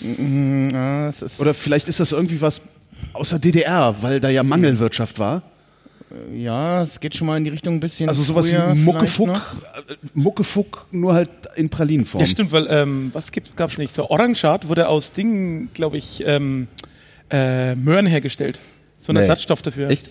Ja, 0.00 1.08
es 1.08 1.22
ist, 1.22 1.40
Oder 1.40 1.54
vielleicht 1.54 1.88
ist 1.88 2.00
das 2.00 2.12
irgendwie 2.12 2.40
was 2.40 2.62
aus 3.12 3.30
der 3.30 3.38
DDR, 3.38 3.94
weil 4.00 4.20
da 4.20 4.28
ja 4.30 4.42
Mangelwirtschaft 4.42 5.18
war. 5.18 5.42
ja, 6.34 6.82
es 6.82 6.98
geht 7.00 7.14
schon 7.14 7.26
mal 7.26 7.36
in 7.36 7.44
die 7.44 7.50
Richtung 7.50 7.74
ein 7.74 7.80
bisschen. 7.80 8.08
Also 8.08 8.22
sowas 8.22 8.50
wie 8.52 8.56
Muckefuck, 8.74 9.28
äh, 9.30 9.94
Muckefuck, 10.14 10.86
nur 10.90 11.14
halt 11.14 11.30
in 11.56 11.68
Pralinenform. 11.68 12.20
Ja, 12.20 12.26
stimmt, 12.26 12.52
weil, 12.52 12.66
ähm, 12.70 13.10
was 13.12 13.30
gibt, 13.32 13.56
gab's 13.56 13.78
nicht? 13.78 13.94
So 13.94 14.10
Orangeart 14.10 14.68
wurde 14.68 14.88
aus 14.88 15.12
Dingen, 15.12 15.70
glaube 15.74 15.98
ich, 15.98 16.22
ähm, 16.26 16.66
äh, 17.30 17.74
Möhren 17.76 18.06
hergestellt. 18.06 18.58
So 18.96 19.12
ein 19.12 19.14
Nee. 19.16 19.20
Ersatzstoff 19.22 19.62
dafür. 19.62 19.90
Echt? 19.90 20.10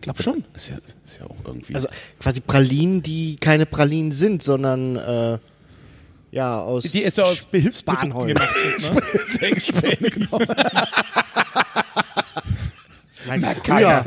Ich 0.00 0.04
glaube 0.04 0.22
schon. 0.22 0.44
Ist 0.54 0.70
ja, 0.70 0.76
ist 1.04 1.18
ja 1.20 1.26
auch 1.26 1.36
irgendwie. 1.44 1.74
Also 1.74 1.86
quasi 2.18 2.40
Pralinen, 2.40 3.02
die 3.02 3.36
keine 3.36 3.66
Pralinen 3.66 4.12
sind, 4.12 4.42
sondern 4.42 4.96
äh, 4.96 5.38
ja 6.30 6.62
aus 6.62 6.84
Die 6.84 7.00
ist 7.00 7.18
ja 7.18 7.24
aus 7.24 7.44
Behilfsprodukten 7.44 8.10
Spanholz. 8.10 8.34
gemacht. 8.88 9.02
Ne? 9.42 10.00
Genau. 10.10 10.40
Nein, 13.26 13.56
früher. 13.62 14.06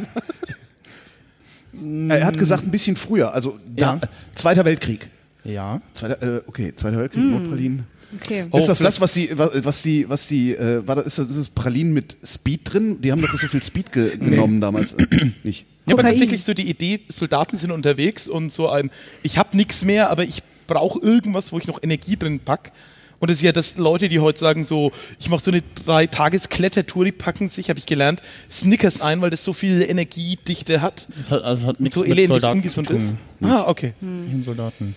Er 2.09 2.25
hat 2.25 2.38
gesagt, 2.39 2.63
ein 2.63 2.71
bisschen 2.71 2.95
früher, 2.95 3.31
also 3.31 3.59
da, 3.67 3.93
Ja. 3.93 4.01
Zweiter 4.33 4.65
Weltkrieg. 4.65 5.07
Ja. 5.43 5.79
Zweiter, 5.93 6.38
äh, 6.38 6.41
okay, 6.47 6.73
Zweiter 6.75 6.97
Weltkrieg, 6.97 7.23
Notpralinen. 7.23 7.85
Okay. 8.19 8.45
Oh, 8.50 8.57
ist 8.57 8.67
das 8.67 8.79
das, 8.79 9.00
was 9.00 9.13
die, 9.13 9.29
was, 9.38 9.51
was 9.63 9.81
die, 9.83 10.09
was 10.09 10.27
die, 10.27 10.55
äh, 10.55 10.88
war 10.88 10.95
das, 10.95 11.05
ist 11.05 11.19
das, 11.19 11.29
ist 11.29 11.38
das 11.38 11.50
Pralinen 11.50 11.93
mit 11.93 12.17
Speed 12.23 12.73
drin? 12.73 13.01
Die 13.01 13.12
haben 13.12 13.21
doch 13.21 13.38
so 13.38 13.47
viel 13.47 13.62
Speed 13.62 13.91
ge 13.91 14.17
genommen 14.17 14.59
damals. 14.59 14.93
Äh, 14.93 15.05
nicht. 15.43 15.65
Ja, 15.85 15.93
aber 15.93 16.03
tatsächlich 16.03 16.43
so 16.43 16.53
die 16.53 16.69
Idee, 16.69 17.01
Soldaten 17.09 17.57
sind 17.57 17.71
unterwegs 17.71 18.27
und 18.27 18.51
so 18.51 18.69
ein, 18.69 18.89
ich 19.21 19.37
habe 19.37 19.55
nichts 19.57 19.83
mehr, 19.83 20.09
aber 20.09 20.23
ich 20.23 20.41
brauche 20.67 20.99
irgendwas, 21.01 21.51
wo 21.51 21.57
ich 21.57 21.67
noch 21.67 21.81
Energie 21.83 22.15
drin 22.17 22.39
pack. 22.39 22.71
Und 23.19 23.29
das 23.29 23.37
ist 23.37 23.43
ja 23.43 23.53
das 23.53 23.77
Leute, 23.77 24.09
die 24.09 24.19
heute 24.19 24.39
sagen 24.39 24.65
so, 24.65 24.91
ich 25.17 25.29
mache 25.29 25.41
so 25.41 25.51
eine 25.51 25.63
drei 25.85 26.07
Tages 26.07 26.49
Klettertour, 26.49 27.05
die 27.05 27.13
packen 27.13 27.47
sich, 27.47 27.69
habe 27.69 27.79
ich 27.79 27.85
gelernt, 27.85 28.21
Snickers 28.51 28.99
ein, 28.99 29.21
weil 29.21 29.29
das 29.29 29.43
so 29.45 29.53
viel 29.53 29.81
Energiedichte 29.81 30.81
hat 30.81 31.07
Das 31.17 31.31
hat, 31.31 31.41
also 31.43 31.67
hat 31.67 31.77
und 31.77 31.83
nichts 31.83 31.97
so 31.97 32.03
mit 32.05 32.27
Soldaten 32.27 32.57
ungesund 32.57 32.87
zu 32.87 32.93
ist. 32.95 33.15
tun. 33.39 33.49
Ah, 33.49 33.63
okay. 33.67 33.93
Mit 34.01 34.43
Soldaten. 34.43 34.95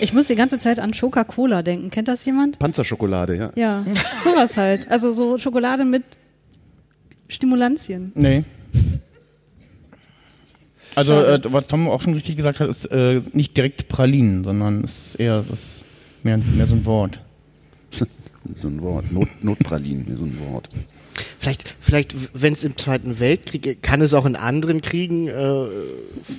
Ich 0.00 0.12
muss 0.12 0.26
die 0.28 0.34
ganze 0.34 0.58
Zeit 0.58 0.80
an 0.80 0.92
Coca-Cola 0.92 1.62
denken. 1.62 1.90
Kennt 1.90 2.08
das 2.08 2.24
jemand? 2.24 2.58
Panzerschokolade, 2.58 3.36
ja. 3.36 3.52
Ja, 3.54 3.84
sowas 4.18 4.56
halt. 4.56 4.90
Also 4.90 5.12
so 5.12 5.38
Schokolade 5.38 5.84
mit 5.84 6.02
Stimulantien. 7.28 8.10
Nee. 8.14 8.44
Also, 10.94 11.12
äh, 11.14 11.40
was 11.44 11.66
Tom 11.66 11.88
auch 11.88 12.02
schon 12.02 12.14
richtig 12.14 12.36
gesagt 12.36 12.60
hat, 12.60 12.68
ist 12.68 12.86
äh, 12.86 13.20
nicht 13.32 13.56
direkt 13.56 13.88
Pralinen, 13.88 14.44
sondern 14.44 14.84
es 14.84 15.08
ist 15.08 15.14
eher 15.16 15.44
das. 15.48 15.82
Mehr, 16.22 16.38
mehr 16.38 16.66
so 16.66 16.74
ein 16.74 16.84
Wort. 16.84 17.20
So 18.54 18.68
ein 18.68 18.80
Wort. 18.80 19.12
Not, 19.12 19.28
Notpralinen, 19.42 20.16
so 20.16 20.24
ein 20.24 20.38
Wort. 20.50 20.70
Vielleicht, 21.38 21.74
vielleicht 21.78 22.14
wenn 22.32 22.54
es 22.54 22.64
im 22.64 22.74
Zweiten 22.76 23.20
Weltkrieg, 23.20 23.82
kann 23.82 24.00
es 24.00 24.14
auch 24.14 24.24
in 24.24 24.34
anderen 24.34 24.80
Kriegen 24.80 25.28
äh, 25.28 25.66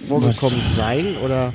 vorgekommen 0.07 0.61
sein 0.61 1.15
oder 1.23 1.53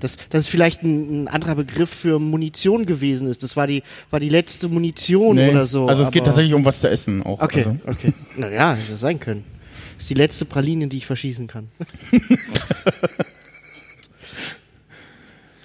dass 0.00 0.18
das 0.28 0.42
ist 0.42 0.48
vielleicht 0.48 0.82
ein, 0.82 1.24
ein 1.24 1.28
anderer 1.28 1.54
Begriff 1.54 1.88
für 1.88 2.18
Munition 2.18 2.84
gewesen 2.84 3.26
ist. 3.28 3.42
Das 3.42 3.56
war 3.56 3.66
die, 3.66 3.82
war 4.10 4.20
die 4.20 4.28
letzte 4.28 4.68
Munition 4.68 5.36
Nee, 5.36 5.48
oder 5.50 5.66
so. 5.66 5.88
Also 5.88 6.02
es 6.02 6.10
geht 6.10 6.24
tatsächlich 6.24 6.52
um 6.52 6.64
was 6.64 6.80
zu 6.80 6.90
essen 6.90 7.22
auch. 7.22 7.40
Okay, 7.40 7.60
Also. 7.60 7.76
okay. 7.86 8.12
Naja, 8.36 8.74
hätte 8.74 8.92
das 8.92 9.00
sein 9.00 9.18
können. 9.18 9.44
Das 9.96 10.04
ist 10.04 10.10
die 10.10 10.14
letzte 10.14 10.44
Praline, 10.44 10.88
die 10.88 10.98
ich 10.98 11.06
verschießen 11.06 11.46
kann. 11.46 11.68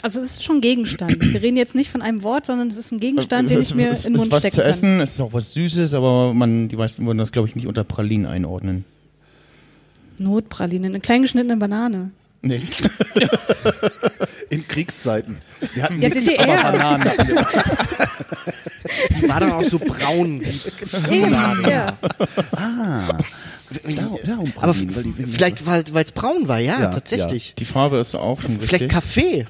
Also 0.04 0.20
es 0.20 0.32
ist 0.32 0.44
schon 0.44 0.62
Gegenstand. 0.62 1.16
Wir 1.32 1.44
reden 1.44 1.58
jetzt 1.58 1.76
nicht 1.76 1.92
von 1.92 2.02
einem 2.02 2.24
Wort, 2.24 2.48
sondern 2.48 2.70
es 2.70 2.78
ist 2.78 2.92
ein 2.92 3.00
Gegenstand, 3.00 3.52
den 3.52 3.60
es 3.60 3.66
ich 3.66 3.70
ist, 3.72 3.76
mir 3.76 3.92
es 3.92 4.04
in 4.06 4.14
den 4.14 4.16
ist 4.16 4.20
Mund 4.22 4.32
was 4.32 4.40
stecken 4.42 4.56
zu 4.56 4.62
kann. 4.62 4.70
essen, 4.72 5.00
es 5.00 5.12
ist 5.14 5.22
auch 5.22 5.32
was 5.34 5.54
Süßes, 5.54 5.94
aber 5.94 6.34
man, 6.34 6.70
die 6.70 6.76
meisten 6.76 7.06
würden 7.06 7.20
das, 7.20 7.32
glaube 7.32 7.48
ich, 7.48 7.56
nicht 7.56 7.68
unter 7.68 7.84
Pralinen 7.84 8.26
einordnen. 8.26 8.84
Notpraline, 10.18 10.88
eine 10.88 11.02
klein 11.02 11.22
geschnittene 11.22 11.56
Banane. 11.58 12.10
Nee. 12.42 12.64
In 14.50 14.68
Kriegszeiten. 14.68 15.38
Wir 15.76 15.84
hatten 15.84 16.02
Ja, 16.02 16.10
nichts, 16.10 16.26
DDR. 16.26 16.66
aber 16.66 16.78
Bananen. 16.80 17.10
Die 19.22 19.30
war 19.30 19.40
dann 19.40 19.52
auch 19.52 19.64
so 19.64 19.78
braun. 19.78 20.42
Wie 20.42 21.16
Eben, 21.16 21.32
ja. 21.70 21.96
Darum, 23.96 24.20
darum 24.26 24.54
aber 24.58 24.74
Pralinen, 24.74 24.96
weil 24.96 25.04
die 25.04 25.18
Winde- 25.18 25.32
vielleicht, 25.32 25.66
weil 25.66 26.04
es 26.04 26.12
braun 26.12 26.48
war, 26.48 26.60
ja, 26.60 26.80
Ja, 26.82 26.88
tatsächlich. 26.90 27.56
Die 27.58 27.66
Farbe 27.66 27.98
ist 28.00 28.16
auch 28.16 28.42
schon 28.42 28.52
Vielleicht 28.60 28.74
richtig. 28.74 28.90
Kaffee. 28.92 29.46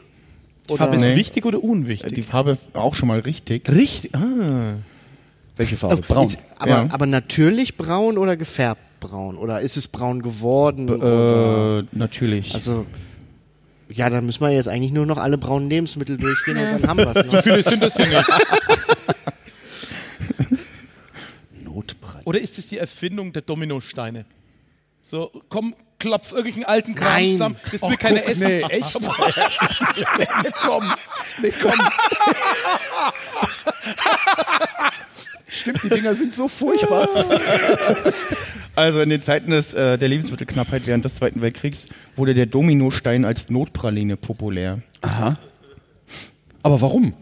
Die 0.70 0.76
Farbe 0.78 0.98
Nee. 0.98 1.10
ist 1.12 1.16
wichtig 1.18 1.46
oder 1.46 1.64
unwichtig? 1.64 2.14
Die 2.14 2.22
Farbe 2.22 2.52
ist 2.52 2.76
auch 2.76 2.96
schon 2.96 3.08
mal 3.08 3.20
richtig. 3.20 3.68
Richtig. 3.70 4.14
Ah. 4.16 4.76
Welche 5.58 5.76
Farbe? 5.78 5.98
Braun. 5.98 6.28
Ist, 6.28 6.40
aber, 6.58 6.70
Ja. 6.72 6.88
aber 6.92 7.06
natürlich 7.08 7.78
braun 7.78 8.18
oder 8.18 8.38
gefärbt 8.38 8.82
braun? 9.00 9.36
Oder 9.38 9.60
ist 9.62 9.76
es 9.78 9.88
braun 9.88 10.22
geworden? 10.22 10.90
oder? 10.90 11.80
Äh, 11.80 11.84
natürlich. 11.92 12.54
Also, 12.54 12.86
ja, 13.90 14.10
dann 14.10 14.26
müssen 14.26 14.42
wir 14.42 14.52
jetzt 14.52 14.70
eigentlich 14.70 14.92
nur 14.94 15.06
noch 15.06 15.18
alle 15.18 15.38
braunen 15.38 15.70
Lebensmittel 15.70 16.18
durchgehen 16.18 16.58
und 16.58 16.64
dann 16.84 16.88
haben 16.88 16.98
wir 17.00 17.08
es. 17.16 17.26
So 17.30 17.36
Ne? 17.36 17.44
viele 17.44 17.64
sind 17.64 17.82
das 17.84 17.98
ja 17.98 18.06
nicht. 18.06 18.24
Notpralinen. 22.22 22.26
Oder 22.26 22.40
ist 22.40 22.58
es 22.58 22.70
die 22.70 22.78
Erfindung 22.78 23.34
der 23.34 23.42
Dominosteine? 23.42 24.26
So, 25.04 25.32
komm, 25.50 25.76
klopf 26.00 26.32
irgendwelchen 26.32 26.66
alten 26.66 26.96
Kram 26.96 27.14
Nein. 27.14 27.32
zusammen. 27.34 27.56
Das 27.72 27.82
will 27.82 27.98
keiner 27.98 28.24
essen. 28.26 28.48
Nee, 28.48 28.62
echt? 28.70 29.00
nee, 29.00 30.50
komm. 30.54 30.94
Nee, 31.42 31.52
komm. 31.62 31.80
Stimmt, 35.48 35.84
die 35.84 35.90
Dinger 35.90 36.16
sind 36.16 36.34
so 36.34 36.48
furchtbar. 36.48 37.08
Also 38.76 39.02
in 39.02 39.10
den 39.10 39.22
Zeiten 39.22 39.52
des, 39.52 39.74
äh, 39.74 39.98
der 39.98 40.08
Lebensmittelknappheit 40.08 40.88
während 40.88 41.04
des 41.04 41.16
Zweiten 41.16 41.42
Weltkriegs 41.42 41.90
wurde 42.16 42.34
der 42.34 42.46
Dominostein 42.46 43.26
als 43.26 43.50
Notpraline 43.50 44.16
populär. 44.16 44.82
Aber 46.64 46.82
warum? 46.82 47.14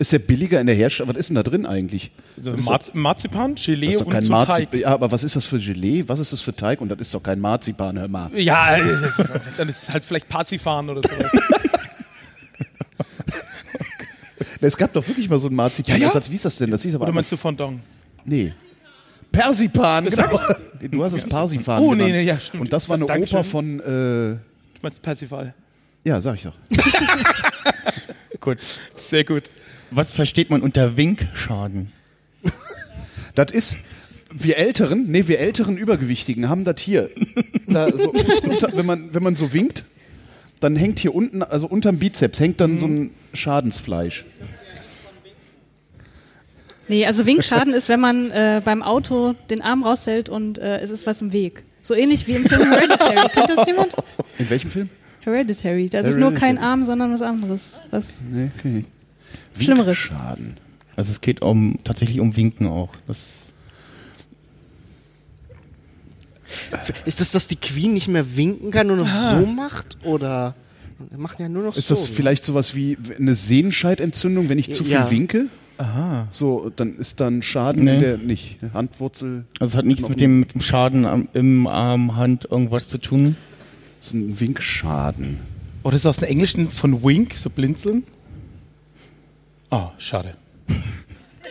Ist 0.00 0.12
der 0.12 0.20
billiger 0.20 0.60
in 0.60 0.66
der 0.68 0.76
Herstellung? 0.76 1.12
Was 1.12 1.18
ist 1.18 1.28
denn 1.30 1.34
da 1.34 1.42
drin 1.42 1.66
eigentlich? 1.66 2.12
So, 2.40 2.52
Das 2.52 2.60
ist 2.60 2.68
Marz 2.68 2.90
Marzipan, 2.94 3.54
Gelee 3.56 3.96
und 3.96 4.10
kein 4.10 4.22
so. 4.22 4.32
Teig. 4.44 4.72
Ja, 4.72 4.88
aber 4.90 5.10
was 5.10 5.24
ist 5.24 5.34
das 5.34 5.44
für 5.44 5.58
Gelee? 5.58 6.04
Was 6.06 6.20
ist 6.20 6.32
das 6.32 6.40
für 6.40 6.54
Teig? 6.54 6.80
Und 6.80 6.88
das 6.90 6.98
ist 6.98 7.12
doch 7.14 7.22
kein 7.22 7.40
Marzipan, 7.40 7.98
hör 7.98 8.06
mal. 8.06 8.30
Ja, 8.38 8.76
dann 9.56 9.68
ist 9.68 9.82
es 9.82 9.88
halt 9.88 10.04
vielleicht 10.04 10.28
Parzifan 10.28 10.88
oder 10.90 11.00
so. 11.08 11.14
Es 14.60 14.76
gab 14.76 14.92
doch 14.92 15.06
wirklich 15.06 15.28
mal 15.28 15.38
so 15.38 15.48
ein 15.48 15.54
Marzipan. 15.54 16.00
Ja, 16.00 16.08
ja. 16.08 16.12
Das, 16.12 16.30
wie 16.30 16.34
ist 16.34 16.44
das 16.44 16.56
denn? 16.58 16.70
Das 16.70 16.82
hieß 16.82 16.94
aber 16.94 17.02
Oder 17.02 17.10
anders. 17.10 17.14
meinst 17.26 17.32
du 17.32 17.36
Fondant? 17.36 17.80
Nee. 18.24 18.52
Persipan, 19.30 20.06
genau. 20.06 20.40
Du 20.90 21.04
hast 21.04 21.12
es 21.12 21.24
Parsipan 21.24 21.80
Oh, 21.82 21.92
nee, 21.94 21.98
genannt. 22.04 22.12
nee, 22.14 22.22
ja, 22.22 22.38
stimmt. 22.38 22.62
Und 22.62 22.72
das 22.72 22.88
war 22.88 22.96
eine 22.96 23.06
Dankeschön. 23.06 23.38
Oper 23.40 23.44
von, 23.48 23.80
äh, 23.80 23.82
Du 23.84 24.38
meinst 24.82 25.02
Perzival. 25.02 25.54
ja, 26.04 26.20
sag 26.20 26.36
ich 26.36 26.42
doch. 26.42 26.54
Gut. 28.40 28.58
Sehr 28.96 29.24
gut. 29.24 29.44
Was 29.90 30.12
versteht 30.12 30.50
man 30.50 30.62
unter 30.62 30.96
Winkschaden? 30.96 31.92
Das 33.34 33.50
ist, 33.52 33.78
wir 34.30 34.58
Älteren, 34.58 35.06
nee, 35.08 35.28
wir 35.28 35.38
älteren 35.38 35.76
Übergewichtigen 35.76 36.48
haben 36.48 36.64
das 36.64 36.80
hier. 36.80 37.10
Da 37.66 37.90
so, 37.96 38.10
unter, 38.10 38.76
wenn, 38.76 38.86
man, 38.86 39.14
wenn 39.14 39.22
man 39.22 39.36
so 39.36 39.52
winkt, 39.52 39.84
dann 40.60 40.76
hängt 40.76 40.98
hier 40.98 41.14
unten, 41.14 41.42
also 41.42 41.66
unterm 41.66 41.98
Bizeps, 41.98 42.40
hängt 42.40 42.60
dann 42.60 42.78
so 42.78 42.86
ein 42.86 43.10
Schadensfleisch. 43.32 44.24
Nee, 46.88 47.06
also 47.06 47.26
Winkschaden 47.26 47.74
ist, 47.74 47.88
wenn 47.88 48.00
man 48.00 48.30
äh, 48.30 48.62
beim 48.64 48.82
Auto 48.82 49.34
den 49.50 49.60
Arm 49.60 49.82
raushält 49.82 50.28
und 50.28 50.58
äh, 50.58 50.80
es 50.80 50.90
ist 50.90 51.06
was 51.06 51.20
im 51.20 51.32
Weg. 51.32 51.62
So 51.82 51.94
ähnlich 51.94 52.26
wie 52.26 52.32
im 52.32 52.46
Film 52.46 52.62
Hereditary. 52.62 53.28
Kennt 53.34 53.50
das 53.50 53.66
jemand? 53.66 53.94
In 54.38 54.50
welchem 54.50 54.70
Film? 54.70 54.88
Hereditary. 55.20 55.88
Das 55.88 56.08
ist 56.08 56.16
nur 56.16 56.32
kein 56.32 56.56
Hereditary. 56.56 56.66
Arm, 56.66 56.84
sondern 56.84 57.12
was 57.12 57.22
anderes. 57.22 57.80
Was 57.90 58.22
Nee, 58.30 58.50
okay. 58.58 58.84
Schlimmeres. 59.58 59.96
Schaden. 59.98 60.56
Also 60.96 61.10
es 61.12 61.20
geht 61.20 61.42
um 61.42 61.78
tatsächlich 61.84 62.20
um 62.20 62.36
Winken 62.36 62.66
auch. 62.66 62.90
Das, 63.06 63.52
Ist 67.04 67.20
das, 67.20 67.32
dass 67.32 67.46
die 67.46 67.56
Queen 67.56 67.92
nicht 67.92 68.08
mehr 68.08 68.36
winken 68.36 68.70
kann 68.70 68.90
und 68.90 68.98
noch 68.98 69.08
so 69.08 69.44
macht? 69.46 69.98
Oder 70.04 70.54
er 71.10 71.18
macht 71.18 71.38
ja 71.40 71.48
nur 71.48 71.62
noch 71.64 71.76
Ist 71.76 71.88
so. 71.88 71.94
das 71.94 72.06
vielleicht 72.06 72.44
sowas 72.44 72.74
wie 72.74 72.96
eine 73.18 73.34
Sehenscheidentzündung, 73.34 74.48
wenn 74.48 74.58
ich 74.58 74.72
zu 74.72 74.84
viel 74.84 74.94
Ja. 74.94 75.10
winke? 75.10 75.46
Aha. 75.76 76.26
So, 76.32 76.72
dann 76.74 76.96
ist 76.96 77.20
dann 77.20 77.42
Schaden 77.42 77.84
Nee. 77.84 77.94
in 77.96 78.00
der 78.00 78.18
nicht. 78.18 78.58
Handwurzel 78.74 79.44
also 79.60 79.72
es 79.72 79.76
hat 79.78 79.84
nichts 79.84 80.08
mit 80.08 80.20
dem, 80.20 80.40
mit 80.40 80.54
dem 80.54 80.60
Schaden 80.60 81.04
am, 81.04 81.28
im 81.34 81.66
Arm, 81.68 82.16
Hand, 82.16 82.48
irgendwas 82.50 82.88
zu 82.88 82.98
tun. 82.98 83.36
ist 84.00 84.12
ein 84.14 84.40
Winkschaden. 84.40 85.38
Oder 85.84 85.94
ist 85.96 86.04
das 86.04 86.16
aus 86.16 86.20
dem 86.20 86.30
Englischen 86.30 86.68
von 86.68 87.02
Wink, 87.04 87.34
so 87.34 87.50
blinzeln? 87.50 88.02
Oh, 89.70 89.90
schade. 89.98 90.34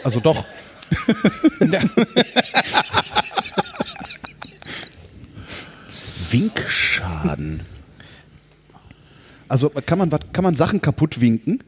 Also 0.04 0.20
doch. 0.20 0.46
Winkschaden. 6.32 7.62
Also 9.48 9.70
kann 9.70 9.98
man, 10.00 10.10
kann 10.34 10.44
man 10.44 10.56
Sachen 10.56 10.82
kaputt 10.82 11.22
winken? 11.22 11.60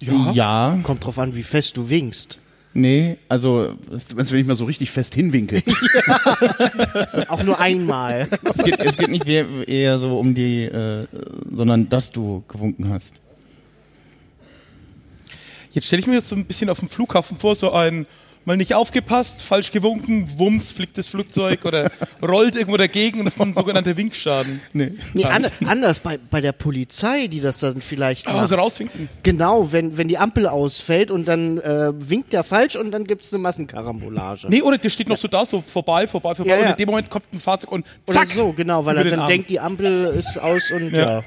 Ja. 0.00 0.32
Ja, 0.32 0.78
Kommt 0.82 1.04
drauf 1.04 1.18
an, 1.18 1.34
wie 1.36 1.42
fest 1.42 1.76
du 1.76 1.90
winkst. 1.90 2.38
nee, 2.72 3.18
also 3.28 3.74
es, 3.94 4.16
Wenn 4.16 4.40
ich 4.40 4.46
mal 4.46 4.54
so 4.54 4.64
richtig 4.64 4.90
fest 4.90 5.14
hinwinke. 5.14 5.62
Auch 7.28 7.42
nur 7.42 7.60
einmal. 7.60 8.28
es, 8.56 8.64
geht, 8.64 8.80
es 8.80 8.96
geht 8.96 9.10
nicht 9.10 9.26
eher, 9.26 9.46
eher 9.68 9.98
so 9.98 10.18
um 10.18 10.34
die, 10.34 10.64
äh, 10.64 11.04
sondern 11.52 11.88
dass 11.90 12.10
du 12.10 12.42
gewunken 12.48 12.88
hast. 12.90 13.20
Jetzt 15.70 15.86
stelle 15.86 16.00
ich 16.00 16.06
mir 16.06 16.14
jetzt 16.14 16.28
so 16.28 16.36
ein 16.36 16.44
bisschen 16.44 16.68
auf 16.70 16.80
dem 16.80 16.88
Flughafen 16.88 17.38
vor, 17.38 17.54
so 17.54 17.72
ein 17.72 18.06
mal 18.44 18.56
nicht 18.56 18.74
aufgepasst, 18.74 19.42
falsch 19.42 19.70
gewunken, 19.70 20.26
wumms, 20.38 20.70
fliegt 20.70 20.96
das 20.96 21.06
Flugzeug 21.06 21.64
oder 21.64 21.90
rollt 22.22 22.56
irgendwo 22.56 22.76
dagegen 22.78 23.18
und 23.20 23.26
das 23.26 23.34
ist 23.36 23.40
ein 23.40 23.54
sogenannter 23.54 23.96
Winkschaden. 23.96 24.60
Nee. 24.72 24.92
Nee, 25.12 25.24
an, 25.24 25.46
anders 25.66 25.98
bei, 26.00 26.18
bei 26.30 26.40
der 26.40 26.52
Polizei, 26.52 27.26
die 27.26 27.40
das 27.40 27.60
dann 27.60 27.82
vielleicht 27.82 28.26
macht. 28.26 28.48
so 28.48 28.56
rauswinken. 28.56 29.08
Genau, 29.22 29.72
wenn, 29.72 29.96
wenn 29.98 30.08
die 30.08 30.16
Ampel 30.18 30.46
ausfällt 30.46 31.10
und 31.10 31.28
dann 31.28 31.58
äh, 31.58 31.92
winkt 31.94 32.32
der 32.32 32.42
falsch 32.42 32.76
und 32.76 32.90
dann 32.92 33.04
gibt 33.04 33.24
es 33.24 33.32
eine 33.32 33.42
Massenkarambolage. 33.42 34.46
Nee, 34.48 34.62
oder 34.62 34.78
der 34.78 34.88
steht 34.90 35.08
noch 35.08 35.18
so 35.18 35.28
da, 35.28 35.44
so 35.44 35.60
vorbei, 35.60 36.06
vorbei, 36.06 36.34
vorbei 36.34 36.50
Ja, 36.50 36.56
und 36.58 36.64
ja. 36.64 36.70
in 36.70 36.76
dem 36.76 36.86
Moment 36.88 37.10
kommt 37.10 37.26
ein 37.32 37.40
Fahrzeug 37.40 37.72
und 37.72 37.86
Oder 38.06 38.20
zack, 38.20 38.28
so, 38.28 38.52
genau, 38.52 38.84
weil 38.84 38.96
er 38.96 39.04
dann 39.04 39.20
Arm. 39.20 39.28
denkt, 39.28 39.50
die 39.50 39.60
Ampel 39.60 40.04
ist 40.18 40.38
aus 40.40 40.70
und 40.70 40.92
Ja. 40.92 40.98
ja. 41.18 41.24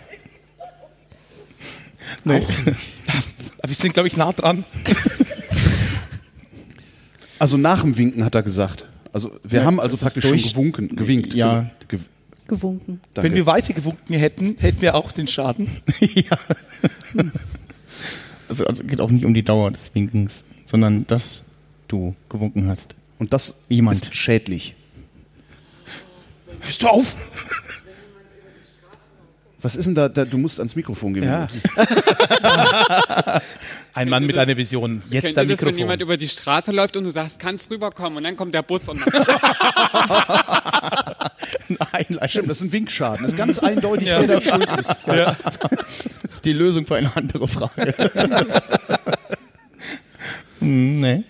Nee. 2.23 2.45
Aber 3.59 3.69
wir 3.69 3.75
sind, 3.75 3.93
glaube 3.93 4.07
ich, 4.07 4.17
nah 4.17 4.31
dran. 4.31 4.63
Also 7.39 7.57
nach 7.57 7.81
dem 7.81 7.97
Winken 7.97 8.23
hat 8.23 8.35
er 8.35 8.43
gesagt. 8.43 8.85
Also 9.11 9.31
wir 9.43 9.65
haben 9.65 9.79
also 9.79 9.97
praktisch 9.97 10.23
schon 10.23 10.37
gewunken, 10.37 10.95
gewinkt. 10.95 11.33
Ja. 11.33 11.69
Ge 11.87 11.99
gewunken. 12.47 12.99
danke. 13.13 13.29
Wenn 13.29 13.35
wir 13.35 13.45
weiter 13.45 13.73
gewunken 13.73 14.15
hätten, 14.15 14.55
hätten 14.59 14.81
wir 14.81 14.95
auch 14.95 15.11
den 15.11 15.27
Schaden. 15.27 15.69
ja. 15.99 16.37
Also 18.49 18.65
es 18.65 18.85
geht 18.85 18.99
auch 18.99 19.09
nicht 19.09 19.25
um 19.25 19.33
die 19.33 19.43
Dauer 19.43 19.71
des 19.71 19.93
Winkens, 19.93 20.45
sondern 20.65 21.07
dass 21.07 21.43
du 21.87 22.15
gewunken 22.29 22.67
hast. 22.67 22.95
Und 23.19 23.33
das 23.33 23.57
Jemand. 23.69 24.01
ist 24.01 24.15
schädlich. 24.15 24.75
Hörst 26.61 26.81
du 26.81 26.87
auf? 26.87 27.17
Was 29.63 29.75
ist 29.77 29.85
denn 29.85 29.95
da, 29.95 30.09
da? 30.09 30.25
Du 30.25 30.37
musst 30.37 30.59
ans 30.59 30.75
Mikrofon 30.75 31.13
gehen. 31.13 31.23
Ja. 31.23 31.47
Ein 33.95 34.09
Mann 34.09 34.25
mit 34.25 34.37
einer 34.37 34.57
Vision. 34.57 35.01
Jetzt 35.09 35.23
ihr 35.23 35.33
das, 35.33 35.37
wenn 35.37 35.47
Mikrofon. 35.47 35.77
jemand 35.77 36.01
über 36.01 36.17
die 36.17 36.27
Straße 36.27 36.71
läuft 36.71 36.97
und 36.97 37.05
du 37.05 37.09
sagst, 37.11 37.39
kannst 37.39 37.71
rüberkommen 37.71 38.17
und 38.17 38.23
dann 38.25 38.35
kommt 38.35 38.53
der 38.53 38.61
Bus 38.63 38.89
und 38.89 38.99
Nein, 41.69 42.05
Stimmt, 42.27 42.49
das 42.49 42.57
ist 42.57 42.63
ein 42.63 42.71
Winkschaden. 42.73 43.23
Das 43.23 43.31
ist 43.33 43.37
ganz 43.37 43.59
eindeutig, 43.63 44.07
Ja. 44.09 44.19
wer 44.27 44.39
da 44.39 44.41
schuld 44.41 44.67
ist. 44.79 44.97
ja. 45.07 45.35
Das 45.43 45.57
ist 46.31 46.45
die 46.45 46.53
Lösung 46.53 46.85
für 46.85 46.95
eine 46.97 47.15
andere 47.15 47.47
Frage. 47.47 47.93
Nee. 50.59 51.23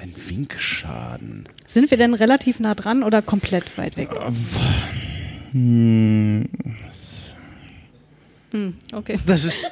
Ein 0.00 0.14
Winkschaden. 0.16 1.48
Sind 1.66 1.90
wir 1.90 1.98
denn 1.98 2.14
relativ 2.14 2.60
nah 2.60 2.74
dran 2.74 3.02
oder 3.02 3.22
komplett 3.22 3.76
weit 3.78 3.96
weg? 3.96 4.08
Hm, 5.52 6.48
Hm, 8.54 8.72
okay. 8.92 9.18
Das 9.26 9.42
ist 9.42 9.68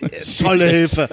tolle 0.40 0.66
Hilfe. 0.66 1.06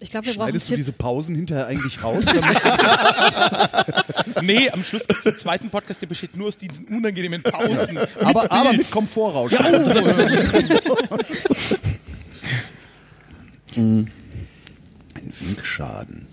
Ich 0.00 0.10
glaube, 0.10 0.26
wir 0.26 0.34
brauchen 0.34 0.46
Schneidest 0.48 0.68
du 0.68 0.72
Tipp. 0.72 0.76
diese 0.78 0.92
Pausen 0.92 1.36
hinterher 1.36 1.68
eigentlich 1.68 2.02
raus? 2.02 2.24
Nee, 4.42 4.68
am 4.70 4.82
Schluss 4.84 5.06
gibt 5.06 5.20
es 5.20 5.26
einen 5.26 5.36
zweiten 5.38 5.70
Podcast, 5.70 6.00
der 6.02 6.06
besteht 6.06 6.36
nur 6.36 6.48
aus 6.48 6.58
diesen 6.58 6.84
unangenehmen 6.86 7.42
Pausen. 7.42 7.98
aber, 8.20 8.50
aber 8.52 8.72
mit 8.72 8.90
Komfortrausch. 8.90 9.52
Ein 13.76 14.10
Winkschaden. 15.40 16.26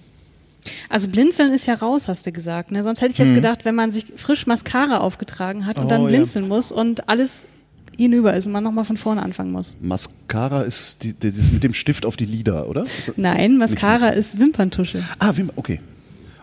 Also 0.96 1.10
blinzeln 1.10 1.52
ist 1.52 1.66
ja 1.66 1.74
raus, 1.74 2.08
hast 2.08 2.26
du 2.26 2.32
gesagt. 2.32 2.72
Ne? 2.72 2.82
Sonst 2.82 3.02
hätte 3.02 3.12
ich 3.12 3.18
jetzt 3.18 3.28
Hm. 3.28 3.36
gedacht, 3.36 3.66
wenn 3.66 3.76
man 3.76 3.92
sich 3.92 4.06
frisch 4.16 4.48
Mascara 4.48 5.00
aufgetragen 5.00 5.66
hat 5.66 5.78
und 5.78 5.92
dann 5.92 6.04
Oh, 6.04 6.08
ja. 6.08 6.16
blinzeln 6.16 6.48
muss 6.48 6.72
und 6.72 7.10
alles 7.10 7.50
hinüber 7.98 8.34
ist 8.34 8.46
und 8.48 8.54
man 8.54 8.64
nochmal 8.64 8.86
von 8.86 8.96
vorne 8.96 9.22
anfangen 9.22 9.52
muss. 9.52 9.76
Mascara 9.82 10.62
ist 10.62 11.04
die, 11.04 11.14
das 11.20 11.36
ist 11.36 11.52
mit 11.52 11.66
dem 11.66 11.74
Stift 11.74 12.06
auf 12.06 12.16
die 12.16 12.24
Lider, 12.24 12.70
oder? 12.70 12.86
Nein, 13.18 13.58
Mascara 13.58 14.08
ist 14.12 14.40
Wimperntusche. 14.40 15.04
Ah, 15.20 15.34
wie, 15.36 15.44
okay. 15.58 15.82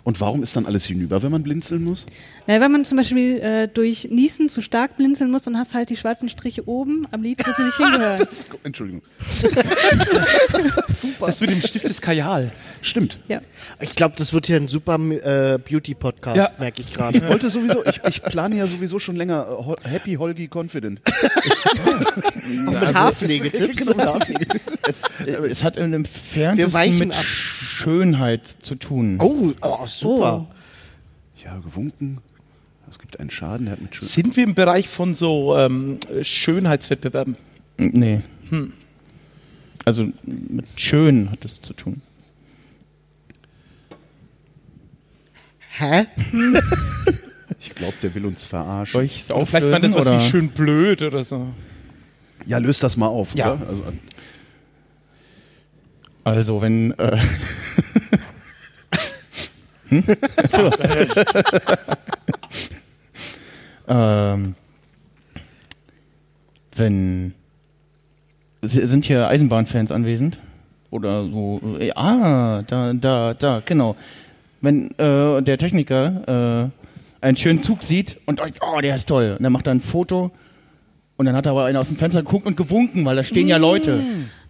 Und 0.04 0.20
warum 0.20 0.42
ist 0.42 0.56
dann 0.56 0.66
alles 0.66 0.84
hinüber, 0.84 1.22
wenn 1.22 1.30
man 1.30 1.44
blinzeln 1.44 1.84
muss? 1.84 2.06
Na, 2.48 2.60
wenn 2.60 2.72
man 2.72 2.84
zum 2.84 2.98
Beispiel 2.98 3.38
äh, 3.38 3.68
durch 3.68 4.08
Niesen 4.10 4.48
zu 4.48 4.60
stark 4.60 4.96
blinzeln 4.96 5.30
muss, 5.30 5.42
dann 5.42 5.56
hast 5.56 5.70
du 5.72 5.76
halt 5.76 5.90
die 5.90 5.96
schwarzen 5.96 6.28
Striche 6.28 6.66
oben 6.68 7.06
am 7.12 7.22
Lid, 7.22 7.46
wo 7.46 7.52
sie 7.52 7.62
nicht 7.62 7.76
hingehören. 7.76 8.18
Das 8.18 8.48
Entschuldigung. 10.92 11.26
Das 11.26 11.40
mit 11.40 11.50
dem 11.50 11.60
Stift 11.62 11.84
ist 11.86 12.02
Kajal. 12.02 12.50
Stimmt. 12.80 13.18
ja. 13.28 13.40
Ich 13.80 13.94
glaube, 13.94 14.14
das 14.16 14.32
wird 14.32 14.46
hier 14.46 14.56
ein 14.56 14.68
super 14.68 14.94
äh, 14.96 15.58
Beauty-Podcast, 15.58 16.36
Ja. 16.36 16.48
merke 16.58 16.82
ich 16.82 16.92
gerade. 16.92 17.18
Ich 17.18 17.26
wollte 17.28 17.48
sowieso, 17.50 17.84
ich, 17.84 18.00
ich 18.06 18.22
plane 18.22 18.56
ja 18.56 18.66
sowieso 18.66 18.98
schon 18.98 19.16
länger 19.16 19.46
äh, 19.48 19.64
Hol- 19.64 19.76
Happy 19.84 20.14
Holgi 20.14 20.48
Confident. 20.52 21.00
Auch 22.66 22.80
mit 22.80 22.94
Haarpflegetipps. 22.94 23.86
Genau, 23.92 24.18
es, 24.88 25.02
es 25.50 25.62
hat 25.64 25.76
im 25.76 25.92
Entferntesten 25.92 26.58
Wir 26.58 26.72
weichen 26.72 27.08
mit 27.08 27.16
ab. 27.16 27.24
Schönheit 27.24 28.46
zu 28.46 28.74
tun. 28.74 29.18
Oh, 29.20 29.52
oh, 29.60 29.86
super. 29.86 30.46
Ja, 31.42 31.56
gewunken. 31.58 32.18
Es 32.90 32.98
gibt 32.98 33.18
einen 33.20 33.30
Schaden, 33.30 33.66
der 33.66 33.72
hat 33.72 33.80
mit 33.82 33.94
Schön 33.96 34.06
Sind 34.08 34.36
wir 34.36 34.44
im 34.44 34.54
Bereich 34.54 34.88
von 34.88 35.14
so 35.14 35.56
ähm, 35.56 35.98
Schönheitswettbewerben? 36.22 37.36
Nee. 37.78 38.20
Also 39.84 40.06
mit 40.24 40.66
schön 40.76 41.30
hat 41.30 41.44
es 41.44 41.60
zu 41.60 41.72
tun. 41.72 42.02
Hä? 45.78 46.06
Ich 47.58 47.74
glaube, 47.74 47.94
der 48.02 48.14
will 48.14 48.26
uns 48.26 48.44
verarschen. 48.44 48.92
Soll 48.92 49.04
ich 49.04 49.20
es 49.22 49.30
Oder 49.30 49.46
vielleicht 49.46 49.64
meint 49.66 49.74
auflösen? 49.84 49.94
das 49.94 50.06
was 50.06 50.12
oder? 50.12 50.20
wie 50.20 50.28
schön 50.30 50.48
blöd 50.48 51.02
oder 51.02 51.24
so. 51.24 51.52
Ja, 52.46 52.58
löst 52.58 52.82
das 52.82 52.96
mal 52.96 53.06
auf, 53.06 53.34
Ja. 53.34 53.54
oder? 53.54 53.66
Also, 53.68 53.84
Also 56.24 56.60
wenn 56.60 56.92
äh, 56.98 57.18
hm? 59.88 60.04
so. 60.50 60.70
ähm, 63.92 64.54
wenn 66.76 67.34
sind 68.62 69.04
hier 69.04 69.28
Eisenbahnfans 69.28 69.90
anwesend 69.90 70.38
oder 70.90 71.26
so? 71.26 71.60
Äh, 71.78 71.92
ah, 71.94 72.62
da, 72.62 72.92
da, 72.92 73.34
da, 73.34 73.62
genau. 73.64 73.96
Wenn 74.60 74.90
äh, 74.98 75.42
der 75.42 75.58
Techniker 75.58 76.70
äh, 77.20 77.24
einen 77.26 77.36
schönen 77.36 77.62
Zug 77.62 77.82
sieht 77.82 78.18
und 78.26 78.40
oh, 78.40 78.80
der 78.80 78.94
ist 78.94 79.08
toll, 79.08 79.34
und 79.36 79.42
dann 79.42 79.52
macht 79.52 79.66
er 79.66 79.74
ein 79.74 79.80
Foto 79.80 80.30
und 81.16 81.26
dann 81.26 81.34
hat 81.36 81.46
aber 81.46 81.64
einer 81.64 81.80
aus 81.80 81.88
dem 81.88 81.96
Fenster 81.96 82.22
geguckt 82.22 82.46
und 82.46 82.56
gewunken, 82.56 83.04
weil 83.04 83.16
da 83.16 83.22
stehen 83.22 83.48
ja 83.48 83.56
Leute. 83.56 84.00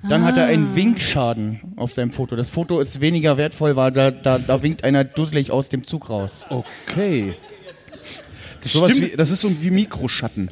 Dann 0.08 0.24
hat 0.24 0.36
er 0.36 0.46
einen 0.46 0.74
Winkschaden 0.74 1.60
auf 1.76 1.92
seinem 1.92 2.10
Foto. 2.10 2.34
Das 2.34 2.50
Foto 2.50 2.80
ist 2.80 3.00
weniger 3.00 3.36
wertvoll, 3.36 3.76
weil 3.76 3.92
da, 3.92 4.10
da, 4.10 4.38
da 4.38 4.62
winkt 4.62 4.84
einer 4.84 5.04
dusselig 5.04 5.50
aus 5.50 5.68
dem 5.68 5.84
Zug 5.84 6.10
raus. 6.10 6.46
okay. 6.48 7.34
Das 8.62 8.72
stimmt. 8.72 9.12
wie, 9.12 9.16
das 9.16 9.30
ist 9.30 9.40
so 9.40 9.50
wie 9.62 9.70
Mikroschatten. 9.70 10.50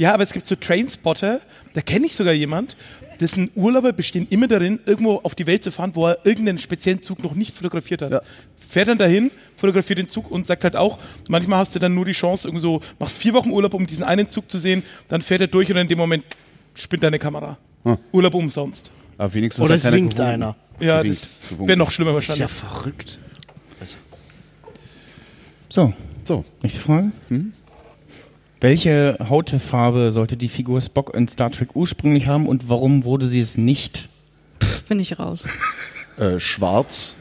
Ja, 0.00 0.14
aber 0.14 0.22
es 0.22 0.32
gibt 0.32 0.46
so 0.46 0.56
Trainspotter, 0.56 1.42
da 1.74 1.82
kenne 1.82 2.06
ich 2.06 2.16
sogar 2.16 2.32
jemand, 2.32 2.74
dessen 3.20 3.50
Urlauber 3.54 3.92
bestehen 3.92 4.26
immer 4.30 4.48
darin, 4.48 4.80
irgendwo 4.86 5.16
auf 5.16 5.34
die 5.34 5.46
Welt 5.46 5.62
zu 5.62 5.70
fahren, 5.70 5.90
wo 5.94 6.06
er 6.06 6.24
irgendeinen 6.24 6.58
speziellen 6.58 7.02
Zug 7.02 7.22
noch 7.22 7.34
nicht 7.34 7.54
fotografiert 7.54 8.00
hat. 8.00 8.12
Ja. 8.12 8.22
Fährt 8.56 8.88
dann 8.88 8.96
dahin, 8.96 9.30
fotografiert 9.56 9.98
den 9.98 10.08
Zug 10.08 10.30
und 10.30 10.46
sagt 10.46 10.64
halt 10.64 10.74
auch, 10.74 10.98
manchmal 11.28 11.58
hast 11.58 11.74
du 11.74 11.78
dann 11.78 11.94
nur 11.94 12.06
die 12.06 12.12
Chance, 12.12 12.48
irgendwie 12.48 12.62
so, 12.62 12.80
machst 12.98 13.18
vier 13.18 13.34
Wochen 13.34 13.50
Urlaub, 13.50 13.74
um 13.74 13.86
diesen 13.86 14.02
einen 14.02 14.30
Zug 14.30 14.50
zu 14.50 14.58
sehen, 14.58 14.82
dann 15.08 15.20
fährt 15.20 15.42
er 15.42 15.48
durch 15.48 15.70
und 15.70 15.76
in 15.76 15.86
dem 15.86 15.98
Moment 15.98 16.24
spinnt 16.72 17.02
deine 17.02 17.18
Kamera. 17.18 17.58
Hm. 17.84 17.98
Urlaub 18.10 18.32
umsonst. 18.32 18.90
Aber 19.18 19.34
wenigstens 19.34 19.62
Oder 19.62 19.74
es 19.74 19.84
winkt 19.92 20.16
gewunken. 20.16 20.32
einer. 20.32 20.56
Ja, 20.80 21.04
das 21.04 21.44
wäre 21.58 21.76
noch 21.76 21.90
schlimmer 21.90 22.14
Das 22.14 22.26
ist 22.26 22.38
ja 22.38 22.44
wahrscheinlich. 22.46 22.70
verrückt. 22.80 23.18
So, 25.68 25.92
So, 26.24 26.44
nächste 26.62 26.80
Frage. 26.80 27.12
Welche 28.60 29.16
Hautfarbe 29.26 30.12
sollte 30.12 30.36
die 30.36 30.50
Figur 30.50 30.82
Spock 30.82 31.14
in 31.14 31.26
Star 31.28 31.50
Trek 31.50 31.74
ursprünglich 31.74 32.26
haben 32.26 32.46
und 32.46 32.68
warum 32.68 33.04
wurde 33.04 33.26
sie 33.26 33.40
es 33.40 33.56
nicht? 33.56 34.10
Bin 34.88 35.00
ich 35.00 35.18
raus. 35.18 35.46
äh, 36.18 36.38
schwarz, 36.38 37.16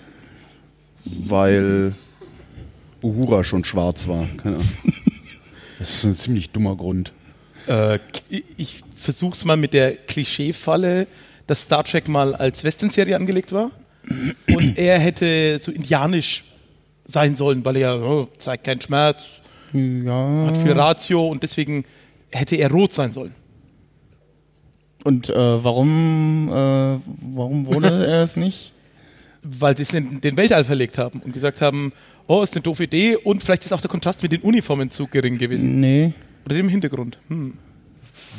weil 1.05 1.93
Uhura 3.01 3.45
schon 3.45 3.63
schwarz 3.63 4.09
war. 4.09 4.27
Keine 4.43 4.57
Ahnung. 4.57 4.69
Das 5.77 5.91
ist 5.91 6.03
ein 6.03 6.13
ziemlich 6.13 6.49
dummer 6.49 6.75
Grund. 6.75 7.13
Äh, 7.67 7.99
ich 8.57 8.81
versuch's 8.93 9.45
mal 9.45 9.55
mit 9.55 9.73
der 9.73 9.95
Klischeefalle, 9.95 11.07
dass 11.47 11.61
Star 11.61 11.85
Trek 11.85 12.09
mal 12.09 12.35
als 12.35 12.65
Western-Serie 12.65 13.15
angelegt 13.15 13.53
war. 13.53 13.71
Und 14.53 14.77
er 14.77 14.99
hätte 14.99 15.57
so 15.59 15.71
indianisch 15.71 16.43
sein 17.05 17.35
sollen, 17.37 17.63
weil 17.63 17.77
er 17.77 18.01
oh, 18.01 18.27
zeigt 18.37 18.65
keinen 18.65 18.81
Schmerz, 18.81 19.39
Ja. 19.73 20.47
hat 20.47 20.57
viel 20.57 20.71
Ratio 20.71 21.27
und 21.27 21.43
deswegen 21.43 21.85
hätte 22.31 22.55
er 22.55 22.71
rot 22.71 22.93
sein 22.93 23.11
sollen. 23.13 23.33
Und 25.03 25.29
äh, 25.29 25.63
warum, 25.63 26.49
äh, 26.49 26.99
warum 27.33 27.65
wurde 27.67 27.87
er 28.07 28.23
es 28.23 28.35
nicht? 28.35 28.73
Weil 29.41 29.77
sie 29.77 29.83
es 29.83 29.93
in 29.93 30.19
den 30.21 30.35
Weltall 30.35 30.65
verlegt 30.65 30.97
haben 30.97 31.21
und 31.23 31.33
gesagt 31.33 31.61
haben, 31.61 31.93
oh, 32.27 32.43
ist 32.43 32.55
eine 32.55 32.63
doofe 32.63 32.83
Idee 32.83 33.15
und 33.15 33.41
vielleicht 33.41 33.65
ist 33.65 33.71
auch 33.71 33.81
der 33.81 33.89
Kontrast 33.89 34.21
mit 34.21 34.31
den 34.31 34.41
Uniformen 34.41 34.89
zu 34.89 35.07
gering 35.07 35.37
gewesen. 35.37 35.79
Nee. 35.79 36.13
Oder 36.45 36.55
dem 36.55 36.69
Hintergrund. 36.69 37.17
Hm. 37.29 37.53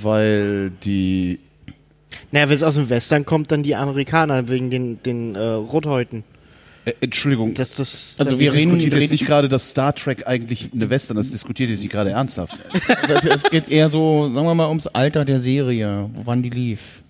Weil 0.02 0.70
die. 0.84 1.40
Naja, 2.32 2.48
wenn 2.48 2.56
es 2.56 2.62
aus 2.62 2.74
dem 2.74 2.90
Western 2.90 3.24
kommt, 3.24 3.50
dann 3.50 3.62
die 3.62 3.74
Amerikaner 3.74 4.48
wegen 4.48 4.70
den, 4.70 5.02
den 5.02 5.34
äh, 5.34 5.40
Rothäuten. 5.40 6.24
Äh, 6.90 6.94
Entschuldigung. 7.00 7.54
Das, 7.54 7.76
das, 7.76 8.16
Also 8.18 8.32
da- 8.32 8.38
wir 8.38 8.52
reden, 8.52 8.70
diskutiert 8.70 8.92
reden 8.92 9.02
jetzt 9.02 9.10
nicht 9.12 9.26
gerade, 9.26 9.48
dass 9.48 9.70
Star 9.70 9.94
Trek 9.94 10.26
eigentlich 10.26 10.70
eine 10.72 10.90
Western 10.90 11.16
ist. 11.16 11.26
Das 11.28 11.32
diskutiert 11.32 11.70
jetzt 11.70 11.80
nicht 11.82 11.92
gerade 11.92 12.10
ernsthaft. 12.10 12.56
es, 13.08 13.24
es 13.24 13.42
geht 13.44 13.68
eher 13.68 13.88
so, 13.88 14.30
sagen 14.32 14.46
wir 14.46 14.54
mal, 14.54 14.68
ums 14.68 14.86
Alter 14.86 15.24
der 15.24 15.38
Serie, 15.38 16.10
wann 16.24 16.42
die 16.42 16.50
lief. 16.50 17.02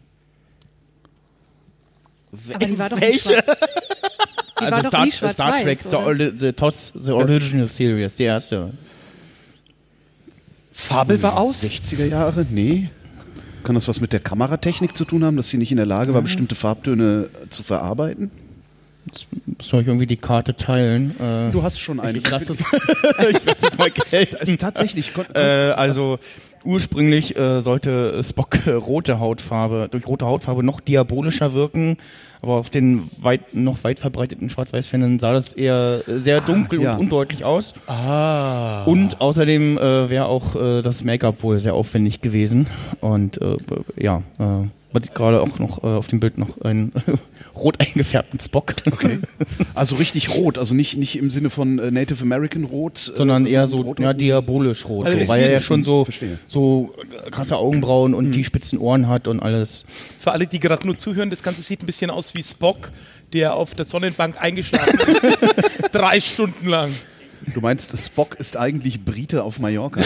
Aber 2.54 2.66
die 2.66 2.78
war 2.78 2.88
doch 2.88 3.00
Welche? 3.00 3.42
doch 4.56 4.84
Star, 4.84 5.04
nie 5.04 5.10
Star 5.10 5.62
Trek, 5.62 5.78
the, 5.78 6.32
the 6.38 6.52
TOS, 6.52 6.92
the 6.94 7.12
Original 7.12 7.68
Series, 7.68 8.16
die 8.16 8.24
erste. 8.24 8.72
Farbe 10.72 11.22
war 11.22 11.38
aus. 11.38 11.62
60er 11.62 12.06
Jahre? 12.06 12.46
Nee. 12.48 12.88
Kann 13.64 13.74
das 13.74 13.88
was 13.88 14.00
mit 14.00 14.12
der 14.12 14.20
Kameratechnik 14.20 14.96
zu 14.96 15.04
tun 15.04 15.24
haben, 15.24 15.36
dass 15.36 15.48
sie 15.50 15.58
nicht 15.58 15.70
in 15.70 15.76
der 15.76 15.86
Lage 15.86 16.14
war, 16.14 16.22
bestimmte 16.22 16.54
Farbtöne 16.54 17.28
zu 17.50 17.62
verarbeiten? 17.62 18.30
Soll 19.60 19.82
ich 19.82 19.86
irgendwie 19.88 20.06
die 20.06 20.16
Karte 20.16 20.54
teilen? 20.56 21.14
Äh, 21.20 21.50
Du 21.52 21.62
hast 21.62 21.78
schon 21.80 22.00
einen. 22.00 22.16
ich 22.18 22.30
lasse 22.30 22.46
das, 22.46 22.60
ich 22.60 23.44
lass 23.44 23.58
das 23.58 23.78
mal 23.78 23.90
gelten. 24.10 24.36
Es 24.40 24.48
ist 24.48 24.60
tatsächlich. 24.60 25.12
Äh, 25.34 25.38
also 25.38 26.18
ursprünglich 26.64 27.36
äh, 27.36 27.62
sollte 27.62 28.22
Spock 28.22 28.66
äh, 28.66 28.72
rote 28.72 29.18
Hautfarbe, 29.18 29.88
durch 29.90 30.06
rote 30.06 30.26
Hautfarbe 30.26 30.62
noch 30.62 30.80
diabolischer 30.80 31.52
wirken, 31.54 31.96
Aber 32.42 32.54
auf 32.54 32.70
den 32.70 33.10
weit, 33.20 33.54
noch 33.54 33.82
weit 33.84 33.98
verbreiteten 33.98 34.50
Schwarz-Weiß-Fernsehen 34.50 35.18
sah 35.18 35.32
das 35.32 35.52
eher 35.54 36.00
sehr 36.06 36.40
dunkel 36.40 36.82
ja. 36.82 36.94
und 36.94 37.00
undeutlich 37.00 37.44
aus. 37.44 37.74
Ah. 37.86 38.84
Und 38.84 39.20
außerdem 39.20 39.78
äh, 39.78 40.10
wäre 40.10 40.26
auch 40.26 40.56
äh, 40.56 40.82
das 40.82 41.02
Make-up 41.04 41.42
wohl 41.42 41.58
sehr 41.58 41.74
aufwendig 41.74 42.20
gewesen. 42.20 42.66
Und 43.00 43.40
äh, 43.40 43.56
ja, 43.96 44.22
äh, 44.38 44.66
man 44.92 45.02
sieht 45.02 45.14
gerade 45.14 45.40
auch 45.40 45.58
noch 45.58 45.82
äh, 45.82 45.86
auf 45.86 46.08
dem 46.08 46.20
Bild 46.20 46.36
noch 46.38 46.60
einen 46.62 46.92
rot 47.54 47.78
eingefärbten 47.80 48.40
Spock. 48.40 48.74
Okay. 48.90 49.18
Also 49.74 49.96
richtig 49.96 50.30
rot, 50.34 50.58
also 50.58 50.74
nicht, 50.74 50.96
nicht 50.98 51.16
im 51.16 51.30
Sinne 51.30 51.48
von 51.48 51.78
äh, 51.78 51.90
Native 51.90 52.22
American 52.22 52.64
Rot. 52.64 53.10
äh, 53.14 53.16
sondern 53.16 53.46
eher 53.46 53.66
so 53.66 53.78
rot- 53.78 53.98
ja, 54.00 54.12
diabolisch 54.12 54.84
rot. 54.86 55.06
Also 55.06 55.18
so, 55.18 55.28
weil 55.28 55.42
er 55.42 55.52
ja 55.52 55.60
schon 55.60 55.84
so, 55.84 56.04
verstehe. 56.04 56.38
so 56.48 56.92
krasse 57.30 57.56
Augenbrauen 57.56 58.12
und 58.12 58.32
die 58.32 58.44
spitzen 58.44 58.78
Ohren 58.78 59.08
hat 59.08 59.26
und 59.28 59.40
alles. 59.40 59.84
Für 60.18 60.32
alle, 60.32 60.46
die 60.46 60.60
gerade 60.60 60.86
nur 60.86 60.98
zuhören, 60.98 61.30
das 61.30 61.42
Ganze 61.42 61.62
sieht 61.62 61.82
ein 61.82 61.86
bisschen 61.86 62.10
aus 62.10 62.34
wie 62.34 62.42
Spock, 62.42 62.90
der 63.32 63.54
auf 63.54 63.74
der 63.74 63.86
Sonnenbank 63.86 64.36
eingeschlafen 64.40 64.98
ist. 64.98 65.38
Drei 65.92 66.20
Stunden 66.20 66.66
lang. 66.68 66.90
Du 67.54 67.60
meinst, 67.60 67.96
Spock 67.96 68.34
ist 68.38 68.56
eigentlich 68.58 69.02
Brite 69.02 69.44
auf 69.44 69.58
Mallorca? 69.60 70.02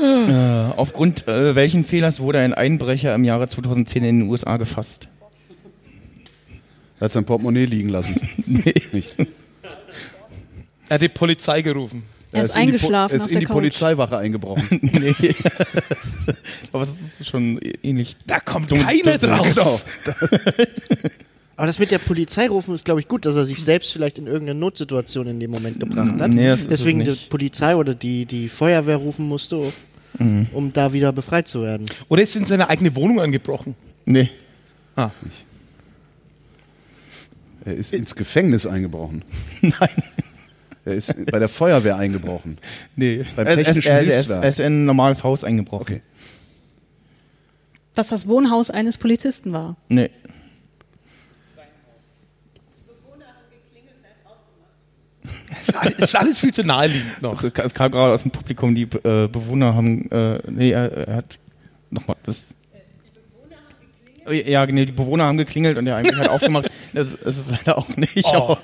Äh, 0.00 0.72
aufgrund 0.76 1.26
äh, 1.26 1.54
welchen 1.54 1.84
Fehlers 1.84 2.20
wurde 2.20 2.38
ein 2.38 2.54
Einbrecher 2.54 3.14
im 3.14 3.24
Jahre 3.24 3.48
2010 3.48 4.04
in 4.04 4.20
den 4.20 4.28
USA 4.28 4.56
gefasst? 4.56 5.08
Er 7.00 7.04
hat 7.06 7.12
sein 7.12 7.24
Portemonnaie 7.24 7.64
liegen 7.64 7.88
lassen. 7.88 8.20
Nee. 8.46 8.74
Nicht. 8.92 9.16
Er 10.88 10.94
hat 10.94 11.02
die 11.02 11.08
Polizei 11.08 11.62
gerufen. 11.62 12.02
Er 12.32 12.44
ist 12.44 12.56
in 12.56 12.62
die 12.62 12.78
Po- 12.78 12.86
eingeschlafen 12.88 13.12
Er 13.12 13.16
ist 13.16 13.26
in 13.26 13.32
der 13.32 13.40
die 13.40 13.46
Couch. 13.46 13.54
Polizeiwache 13.54 14.16
eingebrochen. 14.18 14.66
nee. 14.82 15.14
Aber 16.72 16.84
das 16.86 17.00
ist 17.00 17.26
schon 17.26 17.58
ähnlich. 17.82 18.16
Da 18.26 18.38
kommt 18.40 18.70
keiner 18.72 19.18
drauf. 19.18 19.48
genau. 19.54 19.80
Aber 21.58 21.66
das 21.66 21.80
mit 21.80 21.90
der 21.90 21.98
Polizei 21.98 22.46
rufen 22.46 22.72
ist, 22.72 22.84
glaube 22.84 23.00
ich, 23.00 23.08
gut, 23.08 23.26
dass 23.26 23.34
er 23.34 23.44
sich 23.44 23.60
selbst 23.64 23.92
vielleicht 23.92 24.20
in 24.20 24.28
irgendeine 24.28 24.56
Notsituation 24.60 25.26
in 25.26 25.40
dem 25.40 25.50
Moment 25.50 25.80
gebracht 25.80 26.20
hat. 26.20 26.32
Nee, 26.32 26.46
das 26.46 26.60
ist 26.60 26.64
es 26.66 26.70
Deswegen 26.78 27.00
die 27.02 27.10
nicht. 27.10 27.30
Polizei 27.30 27.74
oder 27.74 27.96
die, 27.96 28.26
die 28.26 28.48
Feuerwehr 28.48 28.94
rufen 28.96 29.26
musste, 29.26 29.60
um 30.52 30.72
da 30.72 30.92
wieder 30.92 31.12
befreit 31.12 31.48
zu 31.48 31.62
werden. 31.62 31.86
Oder 32.08 32.22
ist 32.22 32.36
in 32.36 32.44
seine 32.44 32.68
eigene 32.68 32.94
Wohnung 32.94 33.20
angebrochen. 33.20 33.74
Nee. 34.04 34.30
Ah. 34.94 35.10
Er 37.64 37.74
ist 37.74 37.92
ins 37.92 38.14
Gefängnis 38.14 38.64
eingebrochen. 38.64 39.24
Nein. 39.60 40.02
Er 40.84 40.94
ist 40.94 41.14
bei 41.26 41.40
der 41.40 41.48
Feuerwehr 41.48 41.96
eingebrochen. 41.96 42.58
Nee. 42.94 43.24
Beim 43.34 43.46
er, 43.48 43.58
er, 43.58 43.64
technischen 43.64 43.88
er, 43.90 44.00
ist- 44.02 44.30
er, 44.30 44.42
er 44.42 44.48
ist 44.48 44.60
in 44.60 44.66
ein 44.66 44.84
normales 44.84 45.24
Haus 45.24 45.42
eingebrochen. 45.42 45.82
Okay. 45.82 46.02
Was 47.96 48.08
das 48.08 48.28
Wohnhaus 48.28 48.70
eines 48.70 48.96
Polizisten 48.96 49.52
war. 49.52 49.76
Nee. 49.88 50.10
Ist 55.68 55.98
ist 55.98 56.16
alles 56.16 56.38
viel 56.38 56.52
zu 56.52 56.64
naheliegend 56.64 57.22
noch. 57.22 57.32
Also, 57.32 57.48
es 57.48 57.74
kam 57.74 57.90
gerade 57.90 58.12
aus 58.12 58.22
dem 58.22 58.30
Publikum, 58.30 58.74
die 58.74 58.82
äh, 58.82 59.28
Bewohner 59.28 59.74
haben, 59.74 60.10
äh, 60.10 60.38
nee, 60.50 60.70
er, 60.70 60.90
er 60.92 61.16
hat, 61.16 61.38
nochmal, 61.90 62.16
das. 62.24 62.54
Ja, 64.30 64.66
nee, 64.66 64.84
die 64.84 64.92
Bewohner 64.92 65.24
haben 65.24 65.38
geklingelt 65.38 65.78
und 65.78 65.86
der 65.86 65.96
eigentlich 65.96 66.18
hat 66.18 66.28
aufgemacht. 66.28 66.70
Das, 66.94 67.16
das 67.22 67.36
ist 67.36 67.50
leider 67.50 67.76
auch 67.76 67.88
nicht. 67.96 68.24
Oh. 68.24 68.56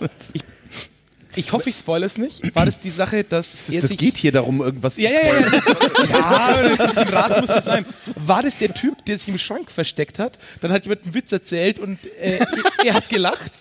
Ich 1.37 1.53
hoffe, 1.53 1.69
ich 1.69 1.77
spoilere 1.77 2.07
es 2.07 2.17
nicht. 2.17 2.55
War 2.55 2.65
das 2.65 2.81
die 2.81 2.91
Sache, 2.91 3.23
dass 3.25 3.67
Das, 3.67 3.69
er 3.75 3.81
das 3.83 3.91
sich 3.91 3.99
geht 3.99 4.17
hier 4.17 4.33
darum, 4.33 4.61
irgendwas 4.61 4.97
Ja, 4.97 5.11
zu 5.11 5.17
ja, 5.17 5.23
ja. 5.23 5.61
spoilern. 5.61 6.09
Ja, 6.11 6.25
aber 6.25 7.01
ein 7.01 7.09
Rat 7.09 7.41
muss 7.41 7.51
das 7.51 7.65
sein. 7.65 7.85
War 8.17 8.43
das 8.43 8.59
der 8.59 8.73
Typ, 8.73 9.05
der 9.05 9.19
sich 9.19 9.29
im 9.29 9.39
Schrank 9.39 9.71
versteckt 9.71 10.19
hat? 10.19 10.39
Dann 10.61 10.73
hat 10.73 10.85
jemand 10.85 11.05
einen 11.05 11.15
Witz 11.15 11.33
erzählt 11.33 11.79
und 11.79 11.99
äh, 12.21 12.39
er 12.85 12.95
hat 12.95 13.09
gelacht. 13.09 13.53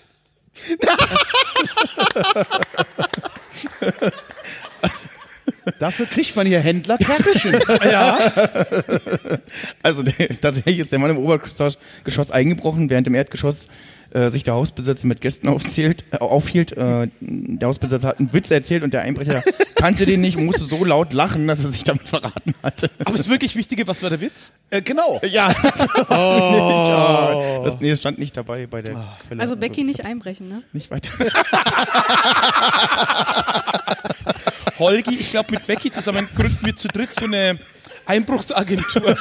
Dafür 5.79 6.05
kriegt 6.05 6.35
man 6.35 6.45
hier 6.45 6.59
Händler 6.59 6.97
Kärtchen. 6.97 7.57
Also 9.83 10.03
der, 10.03 10.29
tatsächlich 10.39 10.79
ist 10.79 10.91
der 10.91 10.99
Mann 10.99 11.11
im 11.11 11.17
Obergeschoss 11.17 11.77
Geschoss 12.03 12.31
eingebrochen, 12.31 12.89
während 12.89 13.07
im 13.07 13.15
Erdgeschoss 13.15 13.67
äh, 14.11 14.29
sich 14.29 14.43
der 14.43 14.53
Hausbesitzer 14.53 15.07
mit 15.07 15.21
Gästen 15.21 15.47
aufzählt, 15.47 16.05
äh, 16.11 16.17
aufhielt. 16.17 16.71
Äh, 16.73 17.07
der 17.19 17.67
Hausbesitzer 17.67 18.07
hat 18.07 18.19
einen 18.19 18.33
Witz 18.33 18.51
erzählt 18.51 18.83
und 18.83 18.93
der 18.93 19.01
Einbrecher 19.01 19.43
kannte 19.83 20.05
den 20.05 20.21
nicht 20.21 20.37
und 20.37 20.45
musste 20.45 20.63
so 20.63 20.85
laut 20.85 21.11
lachen, 21.11 21.45
dass 21.45 21.61
er 21.61 21.73
sich 21.73 21.83
damit 21.83 22.07
verraten 22.07 22.53
hatte. 22.63 22.89
Aber 23.03 23.17
das 23.17 23.27
wirklich 23.27 23.57
Wichtige, 23.57 23.85
was 23.85 24.01
war 24.01 24.09
der 24.09 24.21
Witz? 24.21 24.53
äh, 24.69 24.81
genau. 24.81 25.19
Ja, 25.25 25.47
aber 26.07 27.63
das, 27.65 27.81
nee, 27.81 27.89
das 27.89 27.99
stand 27.99 28.17
nicht 28.17 28.37
dabei 28.37 28.65
bei 28.65 28.81
der 28.81 28.95
Quelle. 29.27 29.41
Also 29.41 29.57
Becky 29.57 29.83
nicht 29.83 30.05
einbrechen, 30.05 30.47
ne? 30.47 30.63
Nicht 30.71 30.89
weiter. 30.89 31.11
Holgi, 34.79 35.15
ich 35.15 35.31
glaube, 35.31 35.51
mit 35.51 35.67
Becky 35.67 35.91
zusammen 35.91 36.29
gründen 36.33 36.65
wir 36.65 36.77
zu 36.77 36.87
dritt 36.87 37.13
so 37.13 37.25
eine 37.25 37.59
Einbruchsagentur. 38.05 39.15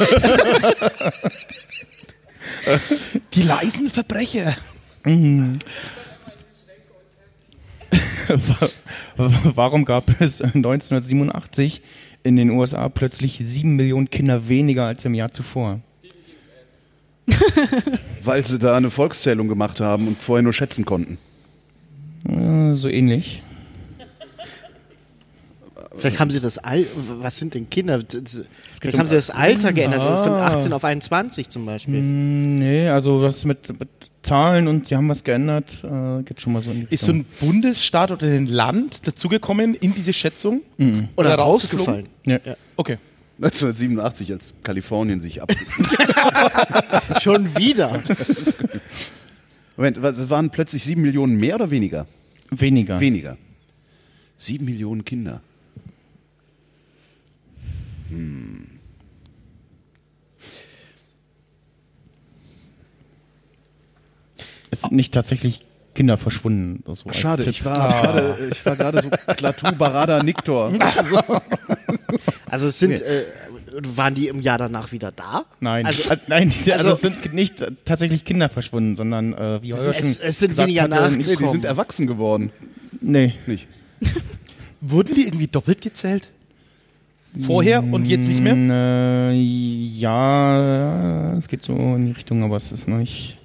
Die 3.35 3.42
leisen 3.42 3.90
Verbrecher. 3.90 4.55
Warum 9.16 9.84
gab 9.84 10.20
es 10.20 10.40
1987 10.40 11.82
in 12.24 12.36
den 12.36 12.50
USA 12.50 12.88
plötzlich 12.88 13.40
sieben 13.42 13.76
Millionen 13.76 14.10
Kinder 14.10 14.48
weniger 14.48 14.86
als 14.86 15.04
im 15.04 15.14
Jahr 15.14 15.32
zuvor? 15.32 15.80
Weil 18.24 18.44
sie 18.44 18.58
da 18.58 18.76
eine 18.76 18.90
Volkszählung 18.90 19.48
gemacht 19.48 19.80
haben 19.80 20.08
und 20.08 20.18
vorher 20.18 20.42
nur 20.42 20.52
schätzen 20.52 20.84
konnten. 20.84 21.18
Äh, 22.28 22.74
so 22.74 22.88
ähnlich. 22.88 23.42
Vielleicht 25.96 26.20
haben 26.20 26.31
sie 26.31 26.40
das 26.40 26.59
Al 26.59 26.85
was 26.94 27.37
sind 27.37 27.55
denn 27.55 27.68
Kinder? 27.70 28.00
Vielleicht 28.81 28.98
haben 28.98 29.09
sie 29.09 29.16
das 29.16 29.31
Alter 29.31 29.72
geändert, 29.72 30.00
von 30.00 30.33
18 30.33 30.72
auf 30.72 30.85
21 30.85 31.48
zum 31.48 31.66
Beispiel. 31.66 32.00
Nee, 32.00 32.88
also 32.88 33.22
was 33.22 33.44
mit, 33.44 33.78
mit 33.78 33.88
Zahlen 34.22 34.68
und 34.68 34.87
sie 34.87 34.96
haben 34.96 35.09
was 35.09 35.24
geändert, 35.24 35.85
äh, 35.85 36.22
geht 36.22 36.40
schon 36.40 36.52
mal 36.52 36.62
so 36.62 36.70
in 36.70 36.87
die 36.88 36.94
Ist 36.94 37.05
so 37.05 37.12
Richtung. 37.12 37.26
ein 37.31 37.46
Bundesstaat 37.46 38.11
oder 38.11 38.26
ein 38.26 38.46
Land 38.46 39.07
dazugekommen 39.07 39.74
in 39.74 39.94
diese 39.94 40.12
Schätzung? 40.12 40.62
Oder 41.16 41.35
rausgeflogen? 41.35 42.07
rausgefallen. 42.24 42.40
ja. 42.44 42.57
Okay. 42.76 42.98
1987, 43.38 44.33
als 44.33 44.55
Kalifornien 44.62 45.20
sich 45.20 45.42
ab. 45.42 45.52
Schon 47.20 47.57
wieder. 47.57 48.00
Moment, 49.76 50.02
was, 50.02 50.18
es 50.18 50.31
waren 50.31 50.50
plötzlich 50.50 50.85
sieben 50.85 51.02
Millionen 51.02 51.37
mehr 51.37 51.57
oder 51.57 51.70
weniger? 51.70 52.07
Weniger. 52.50 53.00
Weniger. 53.00 53.37
Sieben 54.37 54.66
Millionen 54.66 55.05
Kinder. 55.05 55.40
Es 64.70 64.81
sind 64.83 64.92
nicht 64.92 65.12
tatsächlich 65.14 65.64
Kinder 65.94 66.16
verschwunden. 66.16 66.83
So 66.94 67.12
Schade, 67.12 67.44
ich 67.48 67.64
war 67.64 67.88
gerade, 68.03 68.48
ich 68.51 68.64
war 68.64 68.77
gerade 68.77 69.03
so 69.03 69.11
Klaatu 69.37 69.72
Barada 69.77 70.22
Niktor. 70.22 70.72
Also 72.51 72.66
es 72.66 72.79
sind, 72.79 73.01
äh, 73.01 73.22
waren 73.96 74.14
die 74.14 74.29
im 74.29 74.40
Jahr 74.42 74.59
danach 74.59 74.92
wieder 74.92 75.11
da? 75.11 75.46
Nein, 75.61 75.87
Also, 75.87 76.11
also, 76.11 76.22
nein, 76.27 76.48
also, 76.53 76.72
also- 76.72 76.90
es 76.92 77.01
sind 77.01 77.33
nicht 77.33 77.62
äh, 77.62 77.70
tatsächlich 77.87 78.27
Kinder 78.27 78.51
verschwunden, 78.51 78.94
sondern 78.94 79.33
äh, 79.33 79.62
wie 79.62 79.72
Holger 79.72 79.96
es, 79.98 80.18
es 80.18 80.38
sind 80.38 80.59
weniger 80.59 80.83
hatte. 80.83 81.16
Nee, 81.16 81.37
die 81.37 81.48
sind 81.48 81.64
erwachsen 81.64 82.07
geworden. 82.07 82.53
Nee, 83.01 83.35
Nicht. 83.46 83.68
Wurden 84.83 85.14
die 85.14 85.25
irgendwie 85.27 85.46
doppelt 85.46 85.81
gezählt? 85.81 86.29
Vorher 87.40 87.82
und 87.82 88.04
jetzt 88.04 88.28
nicht 88.28 88.42
mehr? 88.42 88.54
Äh, 89.32 89.34
ja, 89.40 91.34
es 91.38 91.48
geht 91.48 91.62
so 91.62 91.74
in 91.74 92.06
die 92.06 92.12
Richtung, 92.12 92.42
aber 92.42 92.56
es 92.56 92.70
ist 92.72 92.88
noch 92.88 92.98
nicht. 92.98 93.38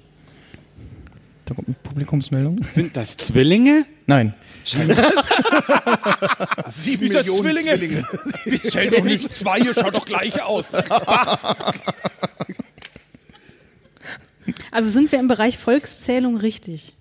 Da 1.46 1.54
kommt 1.54 1.68
eine 1.68 1.76
Publikumsmeldung. 1.82 2.58
Sind 2.64 2.94
das 2.96 3.16
Zwillinge? 3.16 3.86
Nein. 4.06 4.34
Sieben 6.68 7.02
Wieso 7.02 7.18
Millionen 7.18 7.40
Zwillinge? 7.54 7.76
Zwillinge. 7.78 8.04
Wir 8.44 8.62
zählen 8.62 8.92
doch 8.94 9.04
nicht 9.04 9.32
zwei, 9.32 9.58
ihr 9.60 9.72
schaut 9.72 9.94
doch 9.94 10.04
gleich 10.04 10.42
aus. 10.42 10.72
Also 14.70 14.90
sind 14.90 15.10
wir 15.12 15.18
im 15.20 15.28
Bereich 15.28 15.56
Volkszählung 15.56 16.36
richtig. 16.36 16.94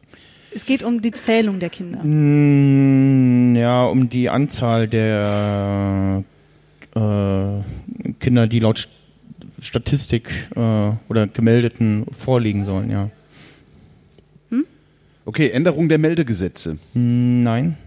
Es 0.56 0.66
geht 0.66 0.84
um 0.84 1.02
die 1.02 1.12
Zählung 1.12 1.60
der 1.60 1.70
Kinder. 1.70 2.00
Mm, 2.04 3.56
Ja, 3.58 3.84
um 3.86 4.08
die 4.10 4.30
Anzahl 4.30 4.88
der 4.88 6.24
äh, 6.98 7.62
Kinder, 8.20 8.48
die 8.48 8.60
laut 8.60 8.78
St- 8.80 8.88
Statistik 9.60 10.30
äh, 10.56 10.92
oder 11.10 11.28
gemeldeten 11.28 12.06
vorliegen 12.18 12.66
sollen, 12.66 12.90
ja. 12.92 13.10
Okay, 15.26 15.50
Änderung 15.50 15.90
der 15.90 15.98
Meldegesetze. 15.98 16.78
Mm, 16.94 17.44
Nein. 17.44 17.78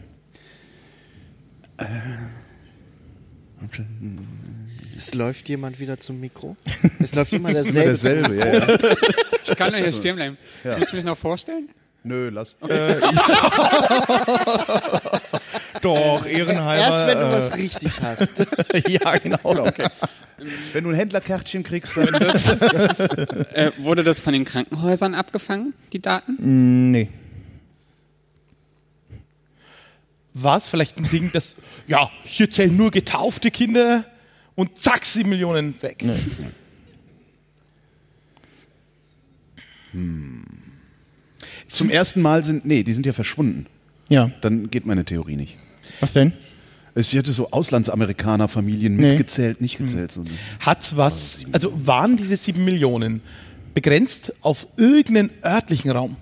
Es 4.96 5.14
läuft 5.14 5.49
jemand 5.49 5.81
wieder 5.81 5.99
zum 5.99 6.20
Mikro. 6.20 6.57
Es 6.99 7.14
läuft 7.14 7.33
immer 7.33 7.49
Immer 7.51 7.62
derselbe. 7.62 7.88
derselbe, 7.88 8.37
ja, 8.37 8.59
ja. 8.59 8.66
Ich 9.44 9.57
kann 9.57 9.73
doch 9.73 9.79
hier 9.79 9.92
stehen 9.92 10.16
bleiben. 10.16 10.37
Willst 10.62 10.92
du 10.92 10.96
mich 10.96 11.05
noch 11.05 11.16
vorstellen? 11.16 11.68
Nö, 12.05 12.29
lass. 12.31 12.57
Doch, 15.83 16.27
ehrenhalber. 16.31 16.83
Erst 16.83 17.07
wenn 17.07 17.19
du 17.19 17.27
äh, 17.27 17.33
was 17.33 17.57
richtig 17.57 17.93
hast. 18.03 18.38
ja, 18.88 19.16
genau. 19.19 19.66
Wenn 20.73 20.85
du 20.85 20.90
ein 20.90 20.97
Händlerkärtchen 20.97 21.62
kriegst, 21.62 21.97
dann 21.97 22.07
Äh, 23.53 23.73
wurde 23.79 24.05
das 24.05 24.21
von 24.21 24.33
den 24.33 24.45
Krankenhäusern 24.45 25.14
abgefangen, 25.14 25.75
die 25.93 26.01
Daten? 26.01 26.90
Nee. 26.90 27.09
War 30.33 30.57
es 30.59 30.69
vielleicht 30.69 30.99
ein 30.99 31.09
Ding, 31.09 31.33
dass, 31.33 31.57
ja, 31.87 32.11
hier 32.25 32.49
zählen 32.49 32.75
nur 32.75 32.90
getaufte 32.90 33.51
Kinder 33.51 34.05
und 34.55 34.79
zack, 34.79 35.05
sieben 35.05 35.31
Millionen 35.31 35.81
weg. 35.83 36.05
nee. 36.05 36.14
zum 41.66 41.90
ersten 41.90 42.23
Mal 42.23 42.45
sind, 42.45 42.64
nee, 42.64 42.85
die 42.85 42.93
sind 42.93 43.07
ja 43.07 43.12
verschwunden. 43.12 43.66
Ja. 44.09 44.31
Dann 44.40 44.71
geht 44.71 44.87
meine 44.87 45.05
Theorie 45.05 45.37
nicht. 45.37 45.57
Was 46.01 46.12
denn? 46.14 46.33
Ich 46.95 47.12
hätte 47.14 47.33
so 47.33 47.51
Auslandsamerikaner-Familien 47.51 48.97
Nee. 48.97 49.09
mitgezählt, 49.11 49.61
nicht 49.61 49.79
gezählt. 49.79 50.11
So. 50.12 50.23
Hat 50.61 50.97
was, 50.97 51.45
also 51.53 51.73
waren 51.87 52.16
diese 52.16 52.37
sieben 52.37 52.64
Millionen 52.64 53.21
begrenzt 53.75 54.33
auf 54.43 54.66
irgendeinen 54.77 55.31
örtlichen 55.45 55.90
Raum? 55.93 56.16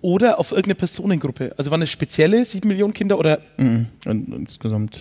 Oder 0.00 0.38
auf 0.40 0.50
irgendeine 0.52 0.76
Personengruppe? 0.76 1.54
Also 1.58 1.70
waren 1.70 1.82
es 1.82 1.90
spezielle 1.90 2.44
sieben 2.46 2.68
Millionen 2.68 2.94
Kinder 2.94 3.18
oder 3.18 3.40
Mhm. 3.58 3.86
Und 4.06 4.32
insgesamt. 4.34 5.00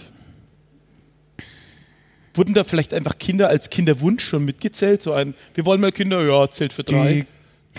wurden 2.34 2.54
da 2.54 2.63
vielleicht 2.65 2.93
einfach 2.93 3.17
Kinder 3.17 3.47
als 3.47 3.69
Kinderwunsch 3.69 4.23
schon 4.25 4.43
mitgezählt? 4.43 5.01
So 5.01 5.13
ein, 5.13 5.34
wir 5.54 5.65
wollen 5.65 5.80
mal 5.80 5.91
Kinder, 5.93 6.25
ja, 6.25 6.49
zählt 6.49 6.73
für 6.73 6.84
drei. 6.84 7.25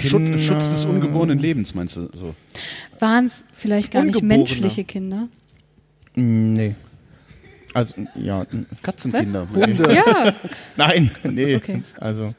Die 0.00 0.08
Schutz, 0.08 0.40
Schutz 0.42 0.68
des 0.70 0.84
ungeborenen 0.84 1.38
Lebens, 1.38 1.74
meinst 1.74 1.96
du? 1.96 2.08
So. 2.14 2.34
Waren 3.00 3.26
es 3.26 3.46
vielleicht 3.54 3.92
gar 3.92 4.04
nicht 4.04 4.22
menschliche 4.22 4.84
Kinder? 4.84 5.28
Nee. 6.16 6.74
Also, 7.74 7.94
ja. 8.14 8.46
Katzenkinder. 8.82 9.46
Ja, 9.92 10.32
Nein, 10.76 11.10
nee. 11.24 11.56
Okay. 11.56 11.82
Also. 12.00 12.34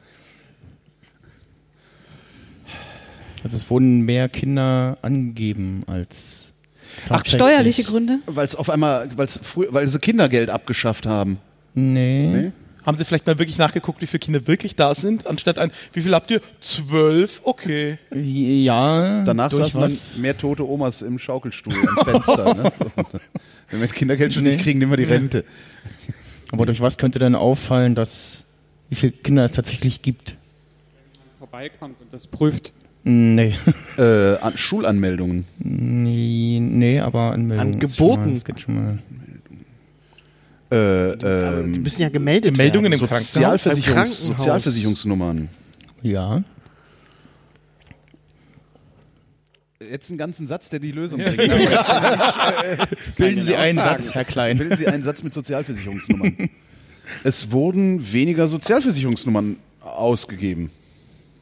Also 3.44 3.56
es 3.56 3.70
wurden 3.70 4.02
mehr 4.02 4.30
Kinder 4.30 4.98
angegeben 5.02 5.84
als. 5.86 6.54
Ach, 7.10 7.24
steuerliche 7.26 7.84
Gründe? 7.84 8.20
Weil 8.26 8.46
es 8.48 8.56
auf 8.56 8.70
einmal, 8.70 9.10
weil 9.16 9.88
sie 9.88 10.00
Kindergeld 10.00 10.50
abgeschafft 10.50 11.06
haben. 11.06 11.38
Nee. 11.76 12.28
Nee? 12.28 12.52
Haben 12.88 12.98
Sie 12.98 13.04
vielleicht 13.04 13.28
mal 13.28 13.38
wirklich 13.38 13.58
nachgeguckt, 13.58 14.02
wie 14.02 14.08
viele 14.08 14.20
Kinder 14.20 14.48
wirklich 14.48 14.78
da 14.78 14.96
sind, 14.96 15.28
anstatt 15.28 15.60
ein, 15.60 15.72
wie 15.92 16.00
viel 16.00 16.16
habt 16.16 16.32
ihr? 16.32 16.40
Zwölf, 16.62 17.42
okay. 17.44 17.98
Ja. 18.16 19.26
Danach 19.26 19.52
was? 19.52 19.74
dann 19.74 20.22
mehr 20.22 20.38
tote 20.38 20.66
Omas 20.66 21.02
im 21.02 21.20
Schaukelstuhl 21.20 21.74
am 21.74 22.06
Fenster. 22.06 22.54
ne? 22.54 22.72
so. 22.80 22.86
Wenn 23.70 23.82
wir 23.82 23.88
das 23.88 23.92
Kindergeld 23.94 24.34
schon 24.34 24.44
nicht 24.44 24.62
kriegen, 24.62 24.80
nehmen 24.80 24.94
wir 24.94 24.96
die 24.96 25.04
Rente. 25.04 25.44
Aber 26.54 26.66
durch 26.66 26.80
was 26.80 26.98
könnte 26.98 27.20
denn 27.20 27.36
auffallen, 27.36 27.94
dass 27.94 28.46
wie 28.88 28.96
viele 28.96 29.12
Kinder 29.12 29.44
es 29.44 29.52
tatsächlich 29.52 30.02
gibt? 30.02 30.38
Vorbeikommt 31.40 32.00
und 32.00 32.14
das 32.14 32.26
prüft. 32.26 32.72
Nee. 33.04 33.54
Äh, 33.98 34.38
an 34.38 34.56
Schulanmeldungen. 34.56 35.46
nee, 35.58 36.60
nee, 36.62 37.02
aber 37.02 37.34
Anmeldungen. 37.34 37.74
An 37.74 37.80
Geboten. 37.80 38.26
Mal, 38.28 38.34
das 38.34 38.46
geht 38.46 38.62
schon 38.62 38.76
mal. 38.76 39.00
Äh, 40.70 41.18
Die 41.18 41.26
ähm, 41.26 41.72
müssen 41.82 42.02
ja 42.02 42.10
gemeldet 42.10 42.58
Meldungen 42.58 42.92
werden. 42.92 43.04
im. 43.04 43.10
Sozialversicherungs 43.10 43.94
Krankenhaus. 43.94 44.38
Sozialversicherungsnummern. 44.38 45.50
Ja. 46.02 46.44
Jetzt 49.90 50.10
einen 50.10 50.18
ganzen 50.18 50.48
Satz, 50.48 50.70
der 50.70 50.80
die 50.80 50.92
Lösung 50.92 51.22
bringt. 51.22 51.38
Bilden 53.16 53.44
Sie 53.44 53.56
einen 53.56 53.78
sagen. 53.78 54.04
Satz, 54.04 54.14
Herr 54.14 54.26
Klein. 54.26 54.58
Bilden 54.58 54.76
Sie 54.76 54.88
einen 54.88 55.04
Satz 55.04 55.24
mit 55.24 55.34
Sozialversicherungsnummern. 55.34 56.50
es 57.24 57.52
wurden 57.52 58.12
weniger 58.12 58.48
Sozialversicherungsnummern 58.48 59.58
ausgegeben. 59.82 60.72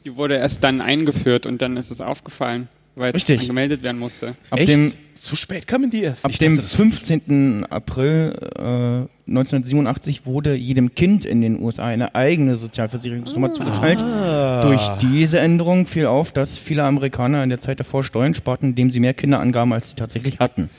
Die 0.05 0.15
wurde 0.15 0.35
erst 0.35 0.63
dann 0.63 0.81
eingeführt 0.81 1.47
und 1.47 1.61
dann 1.63 1.77
ist 1.77 1.89
es 1.89 2.01
aufgefallen, 2.01 2.67
weil 2.95 3.09
es 3.09 3.15
Richtig. 3.15 3.37
dann 3.39 3.47
gemeldet 3.47 3.83
werden 3.83 3.99
musste. 3.99 4.35
Ab 4.49 4.59
Echt? 4.59 4.69
dem, 4.69 4.93
So 5.13 5.35
spät 5.35 5.67
kamen 5.67 5.89
die 5.91 6.03
erst. 6.03 6.25
ab 6.25 6.31
dem 6.33 6.57
15. 6.57 7.65
April 7.69 8.35
äh, 8.57 9.07
1987 9.29 10.25
wurde 10.25 10.53
jedem 10.55 10.93
Kind 10.93 11.25
in 11.25 11.41
den 11.41 11.61
USA 11.61 11.85
eine 11.85 12.13
eigene 12.15 12.55
Sozialversicherungsnummer 12.57 13.53
zugeteilt. 13.53 14.01
Durch 14.63 14.87
diese 15.01 15.39
Änderung 15.39 15.87
fiel 15.87 16.05
auf, 16.05 16.31
dass 16.31 16.57
viele 16.57 16.83
Amerikaner 16.83 17.43
in 17.43 17.49
der 17.49 17.59
Zeit 17.59 17.79
davor 17.79 18.03
Steuern 18.03 18.33
sparten, 18.35 18.69
indem 18.69 18.91
sie 18.91 18.99
mehr 18.99 19.13
Kinder 19.13 19.39
angaben, 19.39 19.73
als 19.73 19.89
sie 19.89 19.95
tatsächlich 19.95 20.39
hatten. 20.39 20.69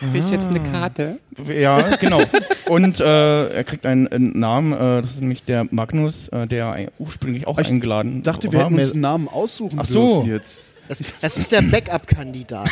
Krieg 0.00 0.22
ich 0.22 0.30
jetzt 0.30 0.48
eine 0.48 0.60
Karte? 0.60 1.18
Ja, 1.52 1.96
genau. 1.96 2.20
Und 2.68 3.00
äh, 3.00 3.48
er 3.48 3.64
kriegt 3.64 3.84
einen, 3.84 4.06
einen 4.06 4.38
Namen, 4.38 4.72
äh, 4.72 5.02
das 5.02 5.12
ist 5.14 5.20
nämlich 5.20 5.42
der 5.42 5.66
Magnus, 5.72 6.28
äh, 6.28 6.46
der 6.46 6.88
ursprünglich 7.00 7.46
auch 7.48 7.58
Ich 7.58 7.66
eingeladen 7.68 8.18
Ich 8.18 8.22
dachte, 8.22 8.52
wir 8.52 8.60
hätten 8.64 8.74
uns 8.76 8.92
einen 8.92 9.00
Namen 9.00 9.26
aussuchen 9.28 9.78
Ach 9.80 9.86
so. 9.86 10.18
dürfen 10.22 10.30
jetzt. 10.30 10.62
Das, 10.88 11.02
das 11.20 11.36
ist 11.36 11.52
der 11.52 11.62
Backup-Kandidat. 11.62 12.70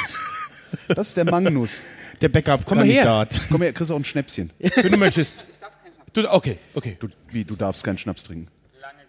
Das 0.88 1.08
ist 1.08 1.16
der 1.16 1.24
Magnus. 1.26 1.82
der 2.20 2.28
Komm. 2.28 2.32
Backup-Kandidat. 2.32 3.40
Komm 3.50 3.62
her, 3.62 3.72
kriegst 3.72 3.90
du 3.90 3.94
auch 3.94 3.98
ein 3.98 4.04
Schnäpschen. 4.04 4.50
Wenn 4.58 4.92
du 4.92 4.98
möchtest. 4.98 5.44
Du, 6.12 6.28
okay, 6.32 6.58
okay. 6.74 6.96
Du, 6.98 7.08
wie, 7.30 7.44
du 7.44 7.54
darfst 7.56 7.84
keinen 7.84 7.98
Schnaps 7.98 8.24
trinken. 8.24 8.48
Lange 8.80 9.04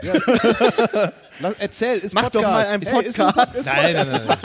Geschichte. 0.00 1.12
Lass, 1.40 1.54
erzähl, 1.58 1.98
ist 1.98 2.14
Mach 2.14 2.30
doch 2.30 2.40
mal 2.42 2.64
Podcast. 2.64 2.72
einen 2.72 2.82
Ey, 2.82 3.04
ist 3.06 3.20
ein 3.20 3.32
Podcast. 3.34 3.66
Nein, 3.66 3.94
nein, 3.94 4.08
nein. 4.08 4.22
nein. 4.26 4.38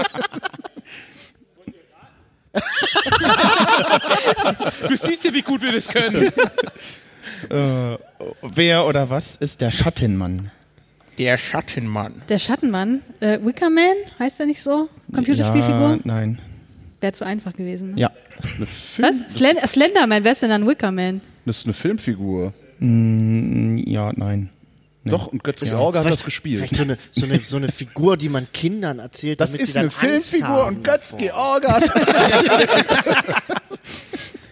du 4.89 4.95
siehst 4.95 5.23
ja, 5.23 5.33
wie 5.33 5.41
gut 5.41 5.61
wir 5.61 5.71
das 5.71 5.87
können. 5.87 6.31
Äh, 7.49 7.97
wer 8.41 8.85
oder 8.85 9.09
was 9.09 9.35
ist 9.37 9.61
der 9.61 9.71
Schattenmann? 9.71 10.51
Der 11.17 11.37
Schattenmann. 11.37 12.13
Der 12.29 12.39
Schattenmann, 12.39 13.01
äh, 13.19 13.39
Wickerman, 13.43 13.95
heißt 14.19 14.39
er 14.39 14.45
nicht 14.45 14.61
so? 14.61 14.89
Computerspielfigur? 15.13 15.91
Ja, 15.91 15.99
nein. 16.03 16.39
Wäre 17.01 17.13
zu 17.13 17.25
einfach 17.25 17.53
gewesen. 17.53 17.91
Ne? 17.91 18.01
Ja. 18.01 18.11
Was? 18.57 19.19
Slen 19.29 19.57
äh, 19.57 19.67
Slenderman, 19.67 20.23
wer 20.23 20.31
ist 20.31 20.41
denn 20.41 20.49
dann 20.49 20.67
Wickerman? 20.67 21.21
Das 21.45 21.59
ist 21.59 21.65
eine 21.65 21.73
Filmfigur. 21.73 22.53
Mm, 22.79 23.77
ja, 23.85 24.11
nein. 24.15 24.49
Doch, 25.05 25.27
und 25.27 25.43
Götz 25.43 25.69
George 25.69 25.99
hat 25.99 26.05
das 26.05 26.23
gespielt. 26.23 26.59
Vielleicht 26.59 26.75
so 26.75 26.83
eine, 26.83 26.97
so, 27.11 27.25
eine, 27.25 27.37
so 27.37 27.57
eine 27.57 27.67
Figur, 27.69 28.15
die 28.15 28.29
man 28.29 28.47
Kindern 28.53 28.99
erzählt, 28.99 29.41
Das 29.41 29.51
damit 29.51 29.61
ist 29.61 29.73
sie 29.73 29.73
dann 29.73 29.89
eine 29.89 30.13
Angst 30.13 30.29
Filmfigur 30.29 30.65
haben 30.65 30.77
und 30.77 30.83
Götz. 30.83 31.15
George 31.17 31.67
hat 31.67 31.83
das 31.93 32.05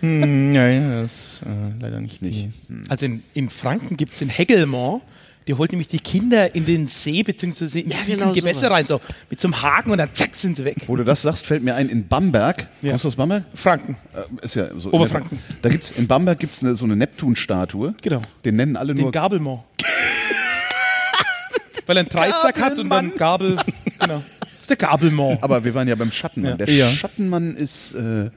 Hm, 0.02 0.52
nein, 0.52 1.04
das 1.04 1.14
ist 1.14 1.42
äh, 1.44 1.80
leider 1.80 2.02
nicht, 2.02 2.22
nicht. 2.24 2.50
Also 2.90 3.06
in, 3.06 3.24
in 3.34 3.50
Franken 3.50 3.98
gibt 3.98 4.14
es 4.14 4.20
den 4.20 4.30
Hegelmann, 4.30 5.02
der 5.52 5.58
holt 5.58 5.74
nämlich 5.74 5.90
die 5.90 6.00
Kinder 6.00 6.56
in 6.56 6.64
den 6.66 6.88
See 6.88 7.24
bzw. 7.24 7.82
in 7.82 7.90
Ja, 7.92 7.98
die 8.08 8.14
genau 8.14 8.32
Gewässer 8.32 8.60
sowas. 8.68 8.72
rein, 8.72 8.86
so 8.88 9.02
mit 9.30 9.42
so 9.42 9.50
einem 9.50 9.62
Haken 9.62 9.92
und 9.92 9.98
dann 9.98 10.10
zack 10.14 10.34
sind 10.34 10.56
sie 10.56 10.64
weg. 10.64 10.78
Wo 10.88 10.96
du 10.96 11.04
das 11.04 11.24
sagst, 11.24 11.46
fällt 11.46 11.62
mir 11.62 11.76
ein, 11.76 11.90
in 11.90 12.08
Bamberg, 12.08 12.70
Ja. 12.82 12.92
kommst 12.92 13.04
du 13.04 13.08
aus 13.10 13.16
Bamberg? 13.18 13.44
Franken. 13.54 13.98
Äh, 14.14 14.46
ist 14.46 14.56
ja 14.56 14.68
so 14.78 14.94
Oberfranken. 14.94 15.38
Da 15.62 15.68
gibt's, 15.68 15.92
in 15.92 16.08
Bamberg 16.08 16.40
gibt 16.40 16.54
es 16.54 16.60
so 16.80 16.86
eine 16.86 16.96
Neptun-Statue. 16.96 17.96
Genau. 18.02 18.22
Den 18.46 18.56
nennen 18.56 18.78
alle 18.78 18.94
Den 18.96 19.04
nur 19.04 19.12
Gabelmann. 19.12 19.60
Weil 21.86 21.98
er 21.98 22.02
einen 22.02 22.10
Dreizack 22.10 22.62
hat 22.62 22.80
und 22.80 22.90
dann 22.90 23.14
Gabel. 23.18 23.58
Genau. 24.00 24.24
Das 24.40 24.54
ist 24.62 24.70
der 24.70 24.78
Gabelmann. 24.78 25.38
Aber 25.42 25.66
wir 25.66 25.74
waren 25.74 25.88
ja 25.88 25.96
beim 25.96 26.14
Schattenmann. 26.14 26.52
Ja. 26.60 26.66
Der 26.66 26.74
Ja. 26.74 26.92
Schattenmann 26.94 27.56
ist, 27.58 27.94
äh, 27.96 28.30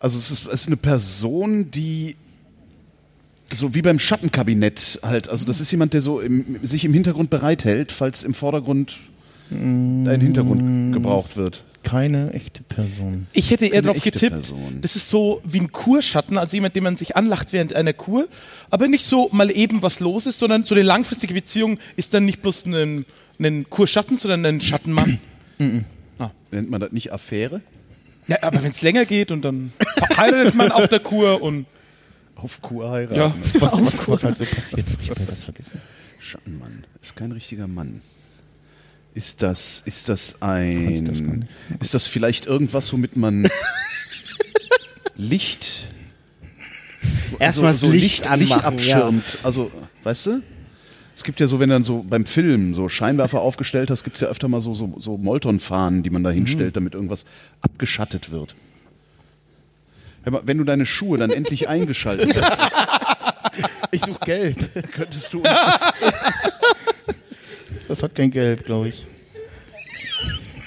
also 0.00 0.18
es 0.18 0.32
ist, 0.32 0.46
es 0.46 0.52
ist 0.62 0.66
eine 0.66 0.76
Person, 0.76 1.70
die 1.70 2.16
so 3.52 3.74
wie 3.74 3.82
beim 3.82 3.98
Schattenkabinett 3.98 5.00
halt, 5.02 5.28
also 5.28 5.46
das 5.46 5.60
ist 5.60 5.70
jemand, 5.70 5.94
der 5.94 6.00
so 6.00 6.20
im, 6.20 6.58
sich 6.62 6.84
im 6.84 6.92
Hintergrund 6.92 7.30
bereithält, 7.30 7.92
falls 7.92 8.24
im 8.24 8.34
Vordergrund 8.34 8.96
ein 9.50 10.20
Hintergrund 10.20 10.92
gebraucht 10.92 11.36
wird. 11.36 11.64
Keine 11.84 12.32
echte 12.32 12.64
Person. 12.64 13.28
Ich 13.32 13.50
hätte 13.52 13.66
eher 13.66 13.80
darauf 13.80 14.02
getippt, 14.02 14.32
Person. 14.32 14.78
das 14.80 14.96
ist 14.96 15.08
so 15.08 15.40
wie 15.44 15.60
ein 15.60 15.70
Kurschatten, 15.70 16.36
also 16.36 16.56
jemand, 16.56 16.74
den 16.74 16.82
man 16.82 16.96
sich 16.96 17.14
anlacht 17.14 17.52
während 17.52 17.74
einer 17.74 17.92
Kur, 17.92 18.26
aber 18.70 18.88
nicht 18.88 19.04
so 19.04 19.28
mal 19.30 19.56
eben 19.56 19.82
was 19.82 20.00
los 20.00 20.26
ist, 20.26 20.40
sondern 20.40 20.64
so 20.64 20.74
eine 20.74 20.82
langfristige 20.82 21.32
Beziehung 21.32 21.78
ist 21.94 22.12
dann 22.12 22.24
nicht 22.24 22.42
bloß 22.42 22.66
ein, 22.66 23.06
ein 23.38 23.70
Kurschatten, 23.70 24.18
sondern 24.18 24.44
ein 24.46 24.60
Schattenmann. 24.60 25.20
Nennt 26.50 26.70
man 26.70 26.80
das 26.80 26.90
nicht 26.90 27.12
Affäre? 27.12 27.60
Ja, 28.28 28.38
aber 28.42 28.62
wenn 28.62 28.70
es 28.70 28.82
länger 28.82 29.04
geht 29.04 29.30
und 29.30 29.44
dann 29.44 29.72
heiratet 30.16 30.56
man 30.56 30.72
auf 30.72 30.88
der 30.88 31.00
Kur 31.00 31.40
und 31.40 31.66
Auf 32.36 32.60
Kur 32.62 32.90
heiraten. 32.90 33.16
Ja. 33.16 33.34
Was, 33.60 33.72
was, 33.72 34.08
was 34.08 34.24
halt 34.24 34.36
so 34.36 34.44
passiert. 34.44 34.86
Ich 35.00 35.10
habe 35.10 35.24
das 35.26 35.44
vergessen. 35.44 35.80
Schattenmann 36.18 36.84
ist 37.00 37.16
kein 37.16 37.32
richtiger 37.32 37.66
Mann. 37.66 38.02
Ist 39.14 39.40
das, 39.42 39.82
ist 39.86 40.08
das 40.10 40.32
das 40.32 40.42
ein, 40.42 41.04
nicht. 41.04 41.48
ist 41.80 41.94
das 41.94 42.06
vielleicht 42.06 42.44
irgendwas, 42.44 42.92
womit 42.92 43.16
man 43.16 43.48
Licht 45.16 45.88
Erstmal 47.38 47.72
das 47.72 47.82
Licht 47.82 48.26
anmachen, 48.26 48.40
Licht 48.40 48.64
abschirmt. 48.64 49.38
Also, 49.42 49.70
weißt 50.02 50.26
du? 50.26 50.42
Es 51.14 51.24
gibt 51.24 51.40
ja 51.40 51.46
so, 51.46 51.58
wenn 51.58 51.70
du 51.70 51.76
dann 51.76 51.84
so 51.84 52.04
beim 52.06 52.26
Film 52.26 52.74
so 52.74 52.88
Scheinwerfer 52.90 53.40
aufgestellt 53.40 53.90
hast, 53.90 54.04
gibt 54.04 54.16
es 54.16 54.20
ja 54.20 54.28
öfter 54.28 54.48
mal 54.48 54.60
so, 54.60 54.74
so, 54.74 54.94
so 54.98 55.16
Molton-Fahnen, 55.16 56.02
die 56.02 56.10
man 56.10 56.22
da 56.22 56.30
hinstellt, 56.30 56.76
damit 56.76 56.94
irgendwas 56.94 57.24
abgeschattet 57.62 58.30
wird. 58.30 58.54
Hör 60.26 60.32
mal, 60.32 60.42
wenn 60.44 60.58
du 60.58 60.64
deine 60.64 60.86
Schuhe 60.86 61.18
dann 61.18 61.30
endlich 61.30 61.68
eingeschaltet 61.68 62.34
hast, 62.34 62.58
Ich 63.92 64.00
suche 64.04 64.18
gelb. 64.24 64.90
könntest 64.92 65.32
du 65.32 65.38
uns 65.38 65.48
Das 67.86 68.02
hat 68.02 68.14
kein 68.16 68.32
Gelb, 68.32 68.64
glaube 68.64 68.88
ich. 68.88 69.06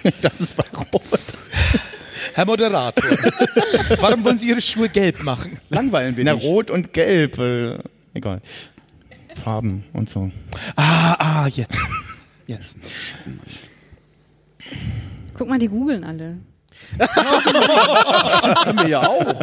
Das 0.22 0.40
ist 0.40 0.56
bei 0.56 0.64
Rot. 0.74 1.20
Herr 2.34 2.46
Moderator, 2.46 3.04
warum 4.00 4.24
wollen 4.24 4.40
Sie 4.40 4.48
Ihre 4.48 4.62
Schuhe 4.62 4.88
gelb 4.88 5.24
machen? 5.24 5.60
langweilen 5.68 6.16
wir 6.16 6.24
Na, 6.24 6.36
nicht. 6.36 6.46
Rot 6.46 6.72
und 6.72 6.94
Gelb. 6.94 7.38
Weil, 7.38 7.84
egal. 8.14 8.40
Farben 9.44 9.84
und 9.92 10.10
so. 10.10 10.32
Ah, 10.78 11.16
ah, 11.20 11.48
jetzt. 11.48 11.78
Jetzt. 12.48 12.78
Guck 15.38 15.50
mal, 15.50 15.60
die 15.60 15.68
googeln 15.68 16.06
alle. 16.06 16.38
Haben 17.00 18.80
wir 18.80 18.88
ja 18.88 19.08
auch. 19.08 19.36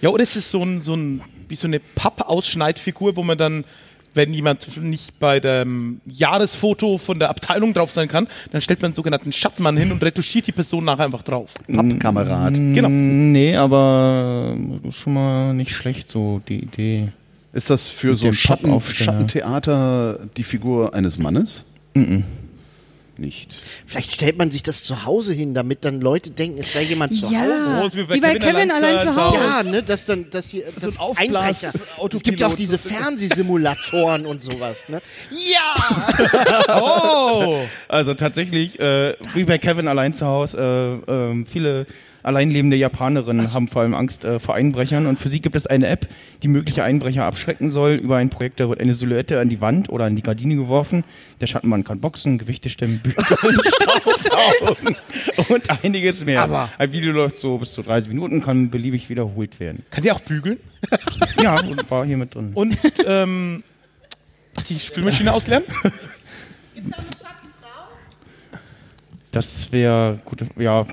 Ja, 0.00 0.10
oder 0.10 0.22
es 0.22 0.36
ist 0.36 0.50
so 0.50 0.62
ein, 0.64 0.80
so 0.80 0.94
ein, 0.94 1.20
wie 1.48 1.54
so 1.54 1.66
eine 1.66 1.80
Pappausschneidfigur, 1.80 3.16
wo 3.16 3.22
man 3.22 3.38
dann, 3.38 3.64
wenn 4.14 4.34
jemand 4.34 4.82
nicht 4.82 5.18
bei 5.20 5.38
dem 5.40 6.00
Jahresfoto 6.06 6.98
von 6.98 7.18
der 7.18 7.30
Abteilung 7.30 7.72
drauf 7.72 7.90
sein 7.90 8.08
kann, 8.08 8.26
dann 8.50 8.60
stellt 8.60 8.82
man 8.82 8.88
einen 8.88 8.94
sogenannten 8.94 9.32
Schattmann 9.32 9.76
hin 9.76 9.92
und 9.92 10.02
retuschiert 10.02 10.46
die 10.46 10.52
Person 10.52 10.84
nachher 10.84 11.04
einfach 11.04 11.22
drauf. 11.22 11.54
Pappkamerad. 11.72 12.54
Genau. 12.54 12.88
Nee, 12.88 13.56
aber 13.56 14.56
schon 14.90 15.14
mal 15.14 15.54
nicht 15.54 15.74
schlecht, 15.74 16.08
so 16.08 16.42
die 16.48 16.62
Idee. 16.64 17.08
Ist 17.52 17.70
das 17.70 17.88
für 17.88 18.08
Mit 18.08 18.16
so 18.18 18.28
ein 18.28 18.34
Schatten. 18.34 18.80
Schattentheater 18.80 20.18
die 20.36 20.42
Figur 20.42 20.94
eines 20.94 21.18
Mannes? 21.18 21.64
Nicht. 23.18 23.54
Vielleicht 23.86 24.12
stellt 24.12 24.38
man 24.38 24.50
sich 24.50 24.62
das 24.62 24.84
zu 24.84 25.04
Hause 25.04 25.34
hin, 25.34 25.52
damit 25.52 25.84
dann 25.84 26.00
Leute 26.00 26.30
denken, 26.30 26.58
es 26.58 26.74
wäre 26.74 26.84
jemand 26.84 27.14
zu 27.14 27.30
Ja. 27.30 27.42
Hause. 27.42 27.80
Oh, 27.82 27.86
ist 27.86 27.96
Wie 27.96 28.20
bei 28.20 28.38
Kevin 28.38 28.70
allein 28.70 28.98
zu 28.98 29.14
Hause. 29.14 29.36
Ja, 29.36 29.62
ne, 29.64 29.82
dass 29.82 30.06
dann, 30.06 30.30
dass 30.30 30.48
hier, 30.48 30.64
das 30.74 30.98
ein 30.98 31.16
Einbrecher. 31.18 31.72
Es 32.10 32.22
gibt 32.22 32.42
auch 32.42 32.54
diese 32.54 32.78
Fernsehsimulatoren 32.78 34.24
und 34.24 34.42
sowas, 34.42 34.84
ne? 34.88 35.02
Ja! 35.30 36.78
Oh! 36.80 37.60
Also 37.88 38.14
tatsächlich, 38.14 38.80
äh, 38.80 39.14
wie 39.34 39.44
bei 39.44 39.58
Kevin 39.58 39.88
allein 39.88 40.14
zu 40.14 40.26
Hause, 40.26 41.02
äh, 41.06 41.12
ähm, 41.12 41.46
viele 41.46 41.86
alleinlebende 42.22 42.76
Japanerinnen 42.76 43.52
haben 43.52 43.68
vor 43.68 43.82
allem 43.82 43.94
Angst 43.94 44.24
äh, 44.24 44.38
vor 44.38 44.54
Einbrechern 44.54 45.06
und 45.06 45.18
für 45.18 45.28
sie 45.28 45.40
gibt 45.40 45.56
es 45.56 45.66
eine 45.66 45.86
App, 45.88 46.08
die 46.42 46.48
mögliche 46.48 46.84
Einbrecher 46.84 47.24
abschrecken 47.24 47.70
soll. 47.70 47.94
Über 47.94 48.16
ein 48.16 48.30
Projekt, 48.30 48.60
da 48.60 48.68
wird 48.68 48.80
eine 48.80 48.94
Silhouette 48.94 49.40
an 49.40 49.48
die 49.48 49.60
Wand 49.60 49.88
oder 49.88 50.04
an 50.04 50.16
die 50.16 50.22
Gardine 50.22 50.56
geworfen. 50.56 51.04
Der 51.40 51.46
Schattenmann 51.46 51.84
kann 51.84 52.00
boxen, 52.00 52.38
Gewichte 52.38 52.68
stemmen, 52.70 53.00
bügeln, 53.00 53.26
Staubsaugen 53.64 54.96
und 55.48 55.84
einiges 55.84 56.24
mehr. 56.24 56.42
Aber- 56.42 56.68
Ein 56.78 56.92
Video 56.92 57.12
läuft 57.12 57.36
so 57.36 57.58
bis 57.58 57.72
zu 57.72 57.82
30 57.82 58.08
Minuten, 58.08 58.42
kann 58.42 58.70
beliebig 58.70 59.08
wiederholt 59.08 59.58
werden. 59.60 59.84
Kann 59.90 60.04
die 60.04 60.12
auch 60.12 60.20
bügeln? 60.20 60.58
Ja, 61.42 61.60
und 61.60 61.90
war 61.90 62.04
hier 62.04 62.16
mit 62.16 62.34
drin. 62.34 62.52
Und, 62.54 62.76
ähm, 63.06 63.62
ach, 64.56 64.62
die 64.64 64.78
Spülmaschine 64.78 65.32
ausleeren? 65.32 65.62
Das 69.30 69.72
wäre 69.72 70.20
gut, 70.24 70.44
ja, 70.58 70.86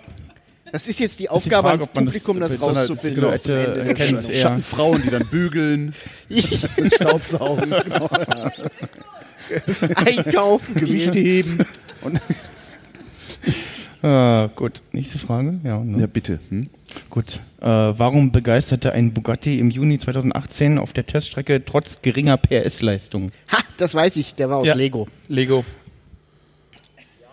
Das 0.71 0.87
ist 0.87 0.99
jetzt 0.99 1.19
die 1.19 1.29
Aufgabe 1.29 1.67
Frage, 1.67 1.81
ans 1.81 1.85
das 1.85 2.03
Publikum, 2.03 2.39
das, 2.39 2.51
halt 2.51 2.77
rauszufinden 2.77 3.29
bis 3.29 3.41
zum 3.43 3.55
Silhouette 3.55 3.79
Ende 3.79 3.89
erkennt. 3.89 4.23
Sendung. 4.23 4.31
Ja. 4.31 4.41
Schattenfrauen, 4.41 5.01
die 5.01 5.09
dann 5.09 5.27
bügeln, 5.27 5.93
Staubsaugen, 6.95 7.69
genau. 7.69 8.09
Einkaufen, 9.95 10.75
Gewichte 10.75 11.19
heben. 11.19 11.57
Und, 12.01 12.19
äh, 14.01 14.47
gut, 14.55 14.81
nächste 14.91 15.17
Frage. 15.17 15.59
Ja, 15.63 15.79
ne? 15.79 15.99
ja, 16.01 16.07
bitte. 16.07 16.39
Hm? 16.49 16.69
Gut. 17.09 17.39
Äh, 17.59 17.65
warum 17.65 18.31
begeisterte 18.31 18.93
ein 18.93 19.11
Bugatti 19.11 19.59
im 19.59 19.69
Juni 19.69 19.99
2018 19.99 20.77
auf 20.77 20.93
der 20.93 21.05
Teststrecke 21.05 21.65
trotz 21.65 22.01
geringer 22.01 22.37
PS-Leistung? 22.37 23.31
Ha, 23.51 23.57
das 23.77 23.95
weiß 23.95 24.15
ich, 24.17 24.35
der 24.35 24.49
war 24.49 24.57
aus 24.57 24.67
Ja. 24.67 24.75
Lego. 24.75 25.07
Lego. 25.27 25.65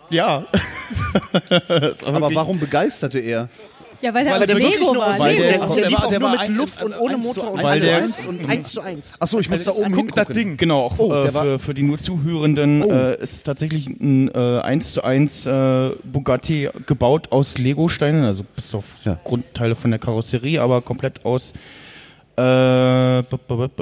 Ja. 0.09 0.45
Aber 2.05 2.33
warum 2.33 2.59
begeisterte 2.59 3.19
er? 3.19 3.49
Ja, 3.99 4.13
weil 4.13 4.25
der 4.25 4.33
Weil 4.33 4.41
aus 4.41 4.47
der 4.47 4.55
wirklich 4.57 4.79
Lego 4.79 4.93
nur 4.93 5.01
war. 5.01 5.09
aus 5.13 5.19
Weil 5.19 5.37
der- 5.37 5.51
Der, 5.53 5.61
also 5.63 5.75
der 5.77 5.91
war- 5.91 6.03
auch 6.03 6.07
der 6.07 6.19
nur 6.19 6.27
war 6.29 6.31
mit 6.33 6.41
ein- 6.41 6.55
Luft 6.55 6.83
und 6.83 6.99
ohne 6.99 7.19
zu 7.19 7.27
Motor 7.39 7.51
und 7.53 7.59
eins. 7.59 7.63
Weil 7.73 7.79
der- 7.79 7.97
eins 7.97 8.25
und 8.27 8.49
eins 8.49 8.69
zu 8.71 8.81
eins. 8.81 9.17
Achso, 9.19 9.39
ich 9.39 9.49
muss 9.49 9.63
da 9.63 9.71
oben 9.71 9.91
Guck, 9.91 10.13
das. 10.13 10.27
Ding. 10.27 10.55
Genau, 10.55 10.81
auch 10.85 10.99
Oh, 10.99 11.11
äh, 11.13 11.21
der 11.23 11.33
war- 11.33 11.43
für, 11.43 11.59
für 11.59 11.73
die 11.73 11.81
nur 11.81 11.97
Zuhörenden 11.97 12.83
Oh. 12.83 12.91
äh, 12.91 13.19
ist 13.23 13.43
tatsächlich 13.43 13.87
ein 13.89 14.29
äh, 14.35 14.59
1 14.61 14.93
zu 14.93 15.03
1 15.03 15.47
äh, 15.47 15.89
Bugatti 16.03 16.69
gebaut 16.85 17.31
aus 17.31 17.57
Lego-Steinen, 17.57 18.23
also 18.23 18.43
bis 18.55 18.75
auf 18.75 18.85
Ja. 19.03 19.17
Grundteile 19.23 19.73
von 19.75 19.89
der 19.89 19.99
Karosserie, 19.99 20.61
aber 20.61 20.81
komplett 20.83 21.25
aus 21.25 21.53
äh, 22.37 23.19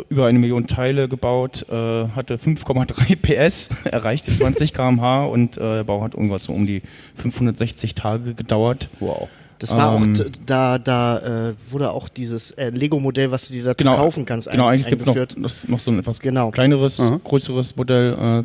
über 0.10 0.26
eine 0.26 0.40
Million 0.40 0.66
Teile 0.68 1.08
gebaut, 1.10 1.66
äh, 1.70 1.74
hatte 1.74 2.38
5,3 2.38 3.16
PS, 3.22 3.70
erreichte 3.84 4.36
20 4.36 4.74
km/h 4.74 5.26
und 5.26 5.58
äh, 5.58 5.60
der 5.60 5.84
Bau 5.84 6.02
hat 6.02 6.14
irgendwas 6.14 6.46
so 6.46 6.54
um 6.54 6.66
die 6.66 6.82
560 7.18 7.96
Tage 7.96 8.34
gedauert. 8.34 8.88
Wow. 9.00 9.28
Das 9.60 9.72
war 9.72 9.96
Ähm, 10.02 10.14
auch, 10.18 10.26
da, 10.46 10.78
da 10.80 11.54
wurde 11.70 11.92
auch 11.92 12.10
dieses 12.10 12.54
Lego-Modell, 12.58 13.32
was 13.32 13.48
du 13.48 13.54
dir 13.54 13.64
dazu 13.64 13.84
Genau, 13.84 13.96
kaufen 13.96 14.26
kannst, 14.26 14.52
genau, 14.52 14.68
ein, 14.68 14.74
eigentlich 14.76 14.88
gibt 14.88 15.02
es 15.02 15.08
noch, 15.08 15.16
eingeführt. 15.16 15.44
das, 15.44 15.68
noch 15.68 15.80
so 15.80 15.92
ein 15.92 16.00
etwas 16.00 16.20
Genau. 16.20 16.52
kleineres, 16.52 17.00
Aha. 17.00 17.20
größeres 17.24 17.76
Modell. 17.78 18.44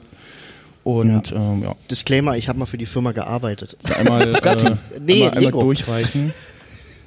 Und 0.84 1.32
ähm, 1.32 1.62
ja, 1.64 1.74
Disclaimer, 1.90 2.36
ich 2.36 2.48
habe 2.48 2.58
mal 2.58 2.66
für 2.66 2.78
die 2.78 2.86
Firma 2.86 3.12
gearbeitet. 3.12 3.76
einmal, 3.98 4.34
äh. 4.42 4.78
Nee, 5.00 5.14
einmal, 5.24 5.28
einmal 5.30 5.42
Lego. 5.44 5.60
durchreichen. 5.62 6.32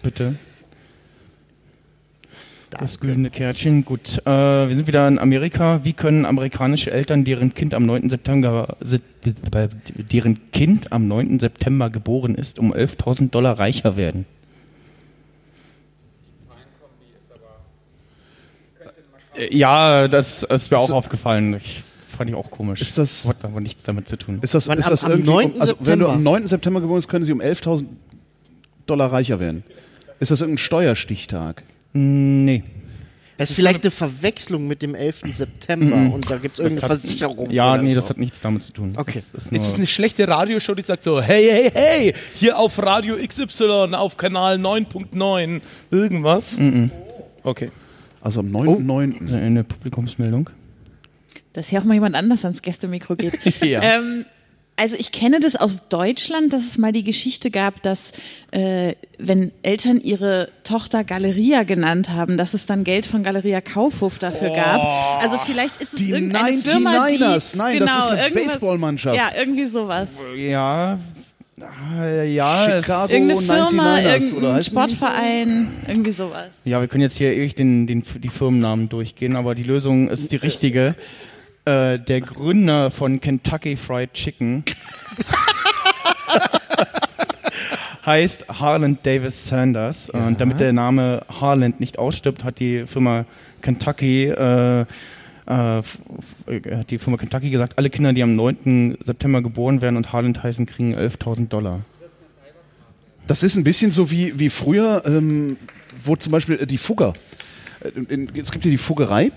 Bitte. 0.03 0.35
Das 2.79 2.99
güldene 2.99 3.29
Kärtchen. 3.29 3.85
Gut, 3.85 4.19
äh, 4.25 4.29
wir 4.67 4.73
sind 4.75 4.87
wieder 4.87 5.07
in 5.07 5.19
Amerika. 5.19 5.83
Wie 5.83 5.93
können 5.93 6.25
amerikanische 6.25 6.91
Eltern, 6.91 7.23
deren 7.23 7.53
Kind 7.53 7.73
am 7.73 7.85
9. 7.85 8.09
September, 8.09 8.77
se- 8.81 9.01
deren 10.11 10.51
Kind 10.51 10.91
am 10.91 11.07
9. 11.07 11.39
September 11.39 11.89
geboren 11.89 12.35
ist, 12.35 12.59
um 12.59 12.73
11.000 12.73 13.29
Dollar 13.31 13.59
reicher 13.59 13.95
werden? 13.95 14.25
Äh, 19.35 19.55
Ja, 19.55 20.07
das 20.07 20.43
ist 20.43 20.71
mir 20.71 20.77
auch 20.77 20.91
aufgefallen. 20.91 21.55
Ich, 21.55 21.83
fand 22.17 22.29
ich 22.29 22.35
auch 22.35 22.51
komisch. 22.51 22.81
Ist 22.81 22.97
das- 22.97 23.27
Hat 23.27 23.43
aber 23.43 23.61
nichts 23.61 23.83
damit 23.83 24.07
zu 24.07 24.17
tun. 24.17 24.39
Ist 24.41 24.53
das, 24.53 24.67
Wann, 24.67 24.77
ist 24.77 24.89
das 24.89 25.03
am 25.03 25.11
irgendwie, 25.11 25.29
9. 25.31 25.51
um- 25.53 25.61
also 25.61 25.75
wenn 25.79 25.99
du 25.99 26.05
September? 26.05 26.13
am 26.13 26.23
9. 26.23 26.47
September 26.47 26.81
geboren 26.81 26.97
bist, 26.97 27.09
können 27.09 27.23
sie 27.25 27.31
um 27.33 27.41
11.000 27.41 27.87
Dollar 28.85 29.11
reicher 29.11 29.39
werden. 29.39 29.63
Ist 30.19 30.31
das 30.31 30.41
irgendein 30.41 30.59
Steuerstichtag? 30.59 31.63
Nee. 31.93 32.63
Das 33.37 33.49
ist 33.49 33.55
vielleicht 33.55 33.83
eine 33.83 33.89
Verwechslung 33.91 34.67
mit 34.67 34.81
dem 34.83 34.93
11. 34.93 35.23
September 35.33 36.13
und 36.13 36.29
da 36.29 36.37
gibt 36.37 36.53
es 36.53 36.59
irgendeine 36.59 36.89
hat- 36.89 36.99
Versicherung. 36.99 37.49
Ja, 37.49 37.73
oder 37.73 37.81
nee, 37.81 37.89
so. 37.93 37.99
das 38.01 38.09
hat 38.11 38.17
nichts 38.19 38.39
damit 38.41 38.61
zu 38.61 38.71
tun. 38.71 38.93
Okay. 38.95 39.13
Das 39.15 39.33
ist 39.33 39.51
nur, 39.51 39.59
Ist 39.59 39.67
es 39.67 39.73
eine 39.73 39.87
schlechte 39.87 40.27
Radioshow, 40.27 40.75
die 40.75 40.83
sagt 40.83 41.03
so, 41.03 41.19
hey, 41.21 41.49
hey, 41.49 41.71
hey, 41.73 42.13
hier 42.35 42.57
auf 42.59 42.77
Radio 42.81 43.15
XY, 43.17 43.95
auf 43.95 44.17
Kanal 44.17 44.57
9.9, 44.57 45.61
irgendwas? 45.89 46.51
Okay. 47.43 47.71
Also 48.21 48.41
am 48.41 48.47
9.9. 48.55 49.33
eine 49.35 49.63
Publikumsmeldung. 49.63 50.49
Dass 51.53 51.69
hier 51.69 51.79
auch 51.79 51.83
mal 51.85 51.95
jemand 51.95 52.15
anders 52.15 52.45
ans 52.45 52.61
Gästemikro 52.61 53.15
geht. 53.15 53.33
Ja. 53.63 53.81
ähm, 53.81 54.25
also 54.75 54.95
ich 54.97 55.11
kenne 55.11 55.39
das 55.39 55.55
aus 55.55 55.87
Deutschland, 55.89 56.51
dass 56.51 56.63
es 56.65 56.77
mal 56.77 56.91
die 56.91 57.03
Geschichte 57.03 57.51
gab, 57.51 57.81
dass 57.83 58.11
äh, 58.51 58.93
wenn 59.19 59.51
Eltern 59.61 59.97
ihre 60.01 60.47
Tochter 60.63 61.03
Galeria 61.03 61.63
genannt 61.63 62.09
haben, 62.09 62.37
dass 62.37 62.53
es 62.53 62.65
dann 62.65 62.83
Geld 62.83 63.05
von 63.05 63.21
Galeria 63.23 63.61
Kaufhof 63.61 64.17
dafür 64.17 64.49
gab. 64.49 64.81
Also 65.21 65.37
vielleicht 65.37 65.77
ist 65.81 65.93
es 65.93 65.99
Die 65.99 66.09
irgendeine 66.09 66.57
Firma, 66.57 67.07
die 67.07 67.17
99ers. 67.17 67.55
Nein, 67.55 67.79
das 67.79 67.91
ist 67.97 68.07
eine 68.09 68.21
irgendwas- 68.23 68.43
Baseballmannschaft. 68.45 69.15
Ja, 69.15 69.29
irgendwie 69.37 69.65
sowas. 69.65 70.17
Ja, 70.37 70.99
äh, 71.99 72.33
ja, 72.33 72.81
Chicago. 72.81 73.13
Irgendeine 73.13 73.41
Firma, 73.41 73.95
99ers, 73.95 74.03
oder 74.03 74.17
irgendein 74.17 74.55
nicht 74.55 74.63
so? 74.65 74.71
Sportverein, 74.71 75.71
irgendwie 75.87 76.11
sowas. 76.11 76.49
ja, 76.65 76.81
wir 76.81 76.87
können 76.87 77.03
jetzt 77.03 77.17
hier 77.17 77.31
ewig 77.31 77.53
den, 77.55 77.85
den, 77.87 78.03
die 78.23 78.29
Firmennamen 78.29 78.89
durchgehen, 78.89 79.35
aber 79.35 79.53
die 79.55 79.63
Lösung 79.63 80.09
ist 80.09 80.31
die 80.31 80.37
richtige. 80.37 80.95
Äh, 81.65 81.97
der 81.99 82.19
Gründer 82.21 82.91
von 82.91 83.21
Kentucky 83.21 83.77
Fried 83.77 84.13
Chicken 84.13 84.63
heißt 88.05 88.47
Harland 88.59 89.05
Davis 89.05 89.47
Sanders. 89.47 90.09
Und 90.09 90.41
damit 90.41 90.59
der 90.59 90.73
Name 90.73 91.25
Harland 91.29 91.79
nicht 91.79 91.97
ausstirbt, 91.99 92.43
hat 92.43 92.59
die 92.59 92.85
Firma 92.85 93.25
Kentucky 93.61 94.25
äh, 94.25 94.81
äh, 94.81 95.79
f- 95.79 95.97
hat 96.47 96.91
die 96.91 96.99
Firma 96.99 97.17
Kentucky 97.17 97.49
gesagt, 97.49 97.77
alle 97.77 97.89
Kinder, 97.89 98.11
die 98.13 98.23
am 98.23 98.35
9. 98.35 98.97
September 99.01 99.41
geboren 99.41 99.81
werden 99.81 99.95
und 99.97 100.11
Harland 100.11 100.43
heißen, 100.43 100.65
kriegen 100.65 100.95
11.000 100.95 101.47
Dollar. 101.47 101.81
Das 103.27 103.41
ist 103.43 103.55
ein 103.55 103.63
bisschen 103.63 103.89
so 103.91 104.11
wie, 104.11 104.37
wie 104.37 104.49
früher, 104.49 105.01
ähm, 105.05 105.55
wo 106.03 106.15
zum 106.17 106.31
Beispiel 106.33 106.59
äh, 106.59 106.67
die 106.67 106.77
Fugger. 106.77 107.13
äh, 107.81 108.27
es 108.37 108.51
gibt 108.51 108.65
ja 108.65 108.71
die 108.71 108.77
Fuggerei. 108.77 109.31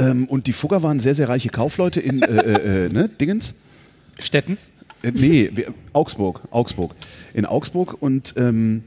Ähm, 0.00 0.26
und 0.26 0.46
die 0.46 0.52
Fugger 0.52 0.82
waren 0.82 0.98
sehr, 1.00 1.14
sehr 1.14 1.28
reiche 1.28 1.48
Kaufleute 1.50 2.00
in 2.00 2.22
äh, 2.22 2.26
äh, 2.26 2.86
äh, 2.86 2.88
ne, 2.88 3.08
Dingens. 3.08 3.54
Städten? 4.18 4.58
Äh, 5.02 5.12
nee, 5.12 5.50
wir- 5.54 5.72
Augsburg, 5.92 6.40
Augsburg. 6.50 6.94
In 7.34 7.46
Augsburg 7.46 7.96
und 8.00 8.34
ähm, 8.36 8.82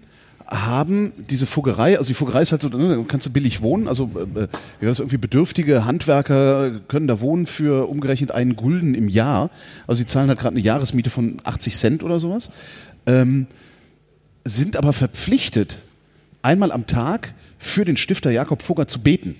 haben 0.47 1.13
diese 1.29 1.45
Fuggerei, 1.45 1.97
also 1.97 2.09
die 2.09 2.13
Fuggerei 2.13 2.41
ist 2.41 2.51
halt 2.51 2.61
so, 2.61 2.69
ne, 2.69 2.95
da 2.97 3.03
kannst 3.07 3.25
du 3.27 3.31
billig 3.31 3.61
wohnen, 3.61 3.87
also 3.87 4.11
äh, 4.35 4.47
wie 4.79 4.85
das 4.85 4.99
irgendwie 4.99 5.17
bedürftige 5.17 5.85
Handwerker 5.85 6.79
können 6.87 7.07
da 7.07 7.21
wohnen 7.21 7.45
für 7.45 7.87
umgerechnet 7.89 8.31
einen 8.31 8.55
Gulden 8.55 8.93
im 8.93 9.07
Jahr. 9.07 9.49
Also 9.87 9.99
sie 9.99 10.05
zahlen 10.05 10.27
halt 10.27 10.39
gerade 10.39 10.55
eine 10.55 10.63
Jahresmiete 10.63 11.09
von 11.09 11.37
80 11.43 11.75
Cent 11.75 12.03
oder 12.03 12.19
sowas. 12.19 12.49
Ähm, 13.05 13.47
sind 14.45 14.75
aber 14.75 14.93
verpflichtet, 14.93 15.77
einmal 16.41 16.71
am 16.71 16.85
Tag 16.85 17.33
für 17.57 17.85
den 17.85 17.95
Stifter 17.97 18.29
Jakob 18.31 18.61
Fugger 18.61 18.87
zu 18.87 18.99
beten. 18.99 19.35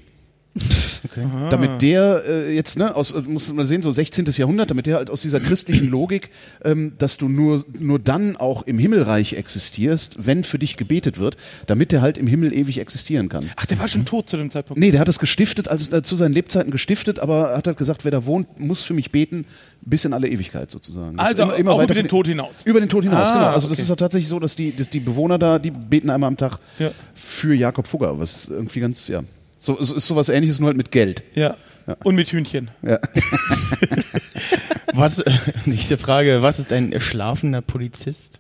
Damit 1.50 1.82
der 1.82 2.24
äh, 2.28 2.56
jetzt, 2.56 2.78
ne, 2.78 2.96
aus, 2.96 3.14
muss 3.28 3.52
man 3.54 3.66
sehen, 3.66 3.82
so 3.82 3.92
16. 3.92 4.26
Jahrhundert, 4.38 4.70
damit 4.72 4.86
der 4.86 4.96
halt 4.98 5.10
aus 5.10 5.22
dieser 5.22 5.40
christlichen 5.40 5.90
Logik, 5.90 6.30
ähm, 6.64 6.94
dass 6.98 7.18
du 7.18 7.28
nur, 7.28 7.64
nur 7.80 8.00
dann 8.00 8.36
auch 8.38 8.64
im 8.64 8.78
Himmelreich 8.80 9.34
existierst, 9.34 10.26
wenn 10.26 10.44
für 10.44 10.60
dich 10.60 10.78
gebetet 10.78 11.20
wird, 11.20 11.38
damit 11.68 11.92
der 11.92 12.02
halt 12.02 12.18
im 12.18 12.28
Himmel 12.28 12.54
ewig 12.54 12.80
existieren 12.80 13.30
kann. 13.30 13.50
Ach, 13.56 13.66
der 13.66 13.80
war 13.80 13.88
schon 13.88 14.06
tot 14.06 14.30
zu 14.30 14.38
dem 14.38 14.50
Zeitpunkt. 14.52 14.80
Nee, 14.80 14.92
der 14.92 15.00
hat 15.02 15.10
es 15.10 15.20
gestiftet, 15.20 15.68
als 15.68 15.92
äh, 15.92 16.04
zu 16.04 16.16
seinen 16.16 16.34
Lebzeiten 16.34 16.72
gestiftet, 16.72 17.20
aber 17.20 17.56
hat 17.56 17.68
halt 17.68 17.78
gesagt, 17.78 18.06
wer 18.06 18.12
da 18.12 18.26
wohnt, 18.26 18.60
muss 18.60 18.84
für 18.84 18.94
mich 18.94 19.12
beten, 19.12 19.46
bis 19.82 20.06
in 20.06 20.14
alle 20.14 20.28
Ewigkeit 20.30 20.72
sozusagen. 20.72 21.18
Das 21.18 21.28
Also 21.28 21.44
auch 21.44 21.58
über 21.58 21.78
weiter 21.78 21.94
den 21.94 22.04
für 22.04 22.10
Tod 22.10 22.28
hinaus. 22.28 22.62
Über 22.66 22.80
den 22.80 22.90
Tod 22.90 23.04
hinaus, 23.04 23.30
Ah, 23.32 23.34
genau. 23.34 23.46
Also 23.48 23.68
das 23.68 23.78
okay. 23.78 23.82
ist 23.84 23.92
auch 23.92 23.96
tatsächlich 23.98 24.30
so, 24.30 24.40
dass 24.40 24.56
die, 24.56 24.76
dass 24.76 24.90
die 24.90 25.00
Bewohner 25.00 25.38
da, 25.38 25.60
die 25.60 25.72
beten 25.72 26.10
einmal 26.10 26.28
am 26.30 26.38
Tag 26.38 26.60
Ja. 26.80 26.92
für 27.14 27.54
Jakob 27.54 27.88
Fugger, 27.88 28.18
was 28.18 28.48
irgendwie 28.48 28.80
ganz, 28.80 29.08
ja. 29.08 29.24
So, 29.64 29.82
so 29.82 29.96
ist 29.96 30.08
sowas 30.08 30.28
ähnliches, 30.28 30.60
nur 30.60 30.68
halt 30.68 30.76
mit 30.76 30.92
Geld. 30.92 31.24
Ja. 31.36 31.56
Und 32.04 32.16
mit 32.16 32.30
Hühnchen. 32.30 32.70
Ja. 32.82 33.00
Was, 34.94 35.24
nächste 35.66 35.98
Frage, 35.98 36.44
was 36.44 36.60
ist 36.60 36.72
ein 36.72 37.00
schlafender 37.00 37.62
Polizist? 37.62 38.40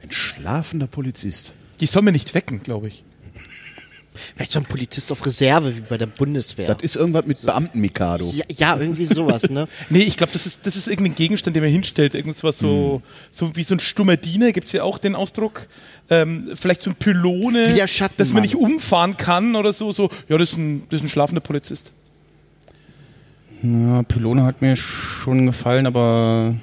Ein 0.00 0.10
schlafender 0.10 0.86
Polizist. 0.86 1.52
Die 1.80 1.86
soll 1.86 2.02
mir 2.02 2.12
nicht 2.12 2.34
wecken, 2.34 2.62
glaube 2.62 2.88
ich. 2.88 3.04
Vielleicht 4.14 4.52
so 4.52 4.60
ein 4.60 4.64
Polizist 4.64 5.10
auf 5.10 5.24
Reserve 5.26 5.76
wie 5.76 5.80
bei 5.80 5.98
der 5.98 6.06
Bundeswehr. 6.06 6.68
Das 6.68 6.82
ist 6.82 6.96
irgendwas 6.96 7.26
mit 7.26 7.42
Beamten-Mikado. 7.42 8.30
ja, 8.34 8.44
ja, 8.48 8.76
irgendwie 8.76 9.06
sowas, 9.06 9.50
ne? 9.50 9.66
Nee, 9.90 10.00
ich 10.00 10.16
glaube, 10.16 10.32
das 10.32 10.46
ist, 10.46 10.66
das 10.66 10.76
ist 10.76 10.86
irgendein 10.86 11.14
Gegenstand, 11.16 11.56
den 11.56 11.62
man 11.62 11.72
hinstellt. 11.72 12.14
Irgendwas 12.14 12.58
so, 12.58 13.02
so 13.30 13.56
wie 13.56 13.64
so 13.64 13.74
ein 13.74 13.80
stummer 13.80 14.16
Diener, 14.16 14.52
gibt 14.52 14.68
es 14.68 14.72
ja 14.72 14.82
auch 14.84 14.98
den 14.98 15.14
Ausdruck. 15.14 15.66
Ähm, 16.10 16.50
vielleicht 16.54 16.82
so 16.82 16.90
ein 16.90 16.96
Pylone, 16.96 17.74
dass 18.16 18.32
man 18.32 18.42
nicht 18.42 18.56
umfahren 18.56 19.16
kann 19.16 19.56
oder 19.56 19.72
so. 19.72 19.90
so. 19.90 20.10
Ja, 20.28 20.38
das 20.38 20.52
ist 20.52 20.58
ein, 20.58 20.84
das 20.90 21.00
ist 21.00 21.06
ein 21.06 21.08
schlafender 21.08 21.40
Polizist. 21.40 21.92
Ja, 23.62 24.02
Pylone 24.02 24.44
hat 24.44 24.60
mir 24.60 24.76
schon 24.76 25.46
gefallen, 25.46 25.86
aber 25.86 26.54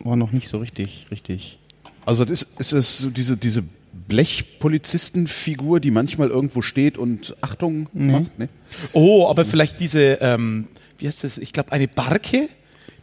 war 0.00 0.16
noch 0.16 0.32
nicht 0.32 0.48
so 0.48 0.58
richtig, 0.58 1.06
richtig. 1.10 1.58
Also 2.04 2.24
das 2.24 2.42
ist, 2.42 2.60
ist 2.60 2.72
es 2.72 2.98
so 2.98 3.10
diese, 3.10 3.36
diese 3.36 3.62
Blechpolizistenfigur, 4.08 5.80
die 5.80 5.90
manchmal 5.90 6.28
irgendwo 6.28 6.62
steht 6.62 6.98
und 6.98 7.36
Achtung 7.40 7.88
macht? 7.92 8.38
Ne? 8.38 8.48
Oh, 8.92 9.26
aber 9.28 9.44
vielleicht 9.44 9.80
diese, 9.80 10.18
ähm, 10.20 10.68
wie 10.98 11.06
heißt 11.06 11.24
das? 11.24 11.38
Ich 11.38 11.52
glaube, 11.52 11.72
eine 11.72 11.88
Barke, 11.88 12.48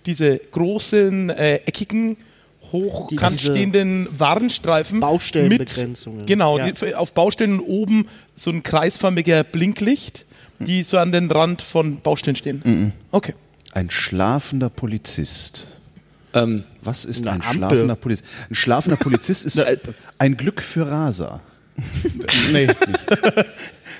diese 0.06 0.38
großen, 0.38 1.30
äh, 1.30 1.56
eckigen, 1.66 2.18
hochkant 2.72 3.40
stehenden 3.40 4.08
Warnstreifen. 4.18 5.00
Baustellenbegrenzungen. 5.00 6.20
Mit, 6.20 6.28
genau, 6.28 6.58
Ja. 6.58 6.72
die, 6.72 6.96
auf 6.96 7.14
Baustellen 7.14 7.60
oben 7.60 8.08
so 8.34 8.52
ein 8.52 8.64
kreisförmiger 8.64 9.44
Blinklicht, 9.44 10.26
die 10.60 10.84
so 10.84 10.98
an 10.98 11.12
den 11.12 11.30
Rand 11.30 11.62
von 11.62 12.02
Baustellen 12.02 12.36
stehen. 12.36 12.94
Okay. 13.12 13.34
Ein 13.72 13.90
schlafender 13.90 14.70
Polizist. 14.70 15.68
Ähm, 16.36 16.64
Was 16.82 17.06
ist 17.06 17.26
ein 17.28 17.42
Ampel. 17.42 17.58
schlafender 17.58 17.96
Polizist? 17.96 18.28
Ein 18.50 18.56
schlafender 18.56 18.98
Polizist 19.02 19.46
ist 19.46 19.58
äh, 19.58 19.78
ein 20.20 20.38
Glück 20.38 20.62
für 20.62 20.88
Raser. 20.88 21.40
nee, 22.52 22.68
nicht. 22.68 22.78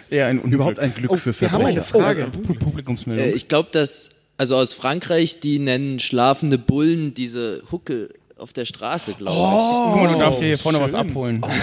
Eher 0.10 0.28
ein 0.28 0.42
Überhaupt 0.44 0.80
ein 0.80 0.94
Glück 0.94 1.12
Oh, 1.12 1.18
für 1.18 1.40
wir 1.42 1.52
haben 1.52 1.66
eine 1.66 1.82
Verbrecher. 1.82 2.26
Frage. 2.30 2.38
Pu- 2.38 2.58
Publikumsmeldung. 2.60 3.26
äh, 3.26 3.32
ich 3.32 3.48
glaube, 3.48 3.70
dass, 3.72 4.12
also 4.38 4.56
aus 4.56 4.74
Frankreich, 4.74 5.40
die 5.40 5.60
nennen 5.60 6.00
schlafende 6.00 6.58
Bullen 6.58 7.14
diese 7.14 7.64
Hucke 7.72 8.10
auf 8.38 8.54
der 8.54 8.66
Straße, 8.66 9.14
glaube 9.14 9.40
Guck 9.94 10.02
mal, 10.04 10.14
du 10.14 10.20
darfst 10.20 10.42
hier 10.42 10.58
vorne 10.58 10.80
was 10.80 10.94
abholen. 10.94 11.42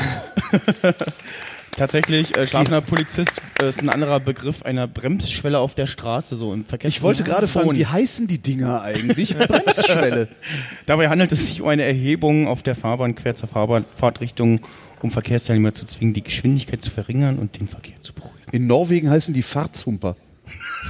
Tatsächlich, 1.76 2.36
äh, 2.36 2.46
schlafender 2.46 2.82
Polizist 2.82 3.40
äh, 3.62 3.68
ist 3.68 3.80
ein 3.80 3.88
anderer 3.88 4.20
Begriff 4.20 4.62
einer 4.62 4.86
Bremsschwelle 4.86 5.58
auf 5.58 5.74
der 5.74 5.86
Straße, 5.86 6.36
so 6.36 6.52
im 6.52 6.66
Verkehr. 6.66 6.88
Ich 6.88 7.00
wollte 7.00 7.24
gerade 7.24 7.46
fragen, 7.46 7.74
wie 7.74 7.86
heißen 7.86 8.26
die 8.26 8.42
Dinger 8.42 8.82
eigentlich? 8.82 9.34
Bremsschwelle. 9.38 10.28
Dabei 10.86 11.08
handelt 11.08 11.32
es 11.32 11.46
sich 11.46 11.62
um 11.62 11.68
eine 11.68 11.84
Erhebung 11.84 12.46
auf 12.46 12.62
der 12.62 12.74
Fahrbahn 12.74 13.14
quer 13.14 13.34
zur 13.34 13.48
Fahrbahn, 13.48 13.86
Fahrtrichtung, 13.96 14.60
um 15.00 15.10
Verkehrsteilnehmer 15.10 15.72
zu 15.72 15.86
zwingen, 15.86 16.12
die 16.12 16.22
Geschwindigkeit 16.22 16.82
zu 16.82 16.90
verringern 16.90 17.38
und 17.38 17.58
den 17.58 17.66
Verkehr 17.66 18.00
zu 18.02 18.12
beruhigen. 18.12 18.36
In 18.52 18.66
Norwegen 18.66 19.08
heißen 19.08 19.32
die 19.32 19.42
Fahrtshumper. 19.42 20.16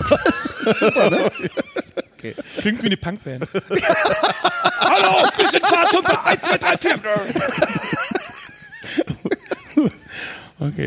Klingt 2.58 2.82
wie 2.82 2.86
eine 2.86 2.96
Punkband. 2.96 3.46
Hallo, 4.80 5.28
bisschen 5.38 5.60
Fahrtumper, 5.60 6.26
1, 6.26 6.42
2, 6.42 6.58
3, 6.58 6.78
4. 6.78 7.00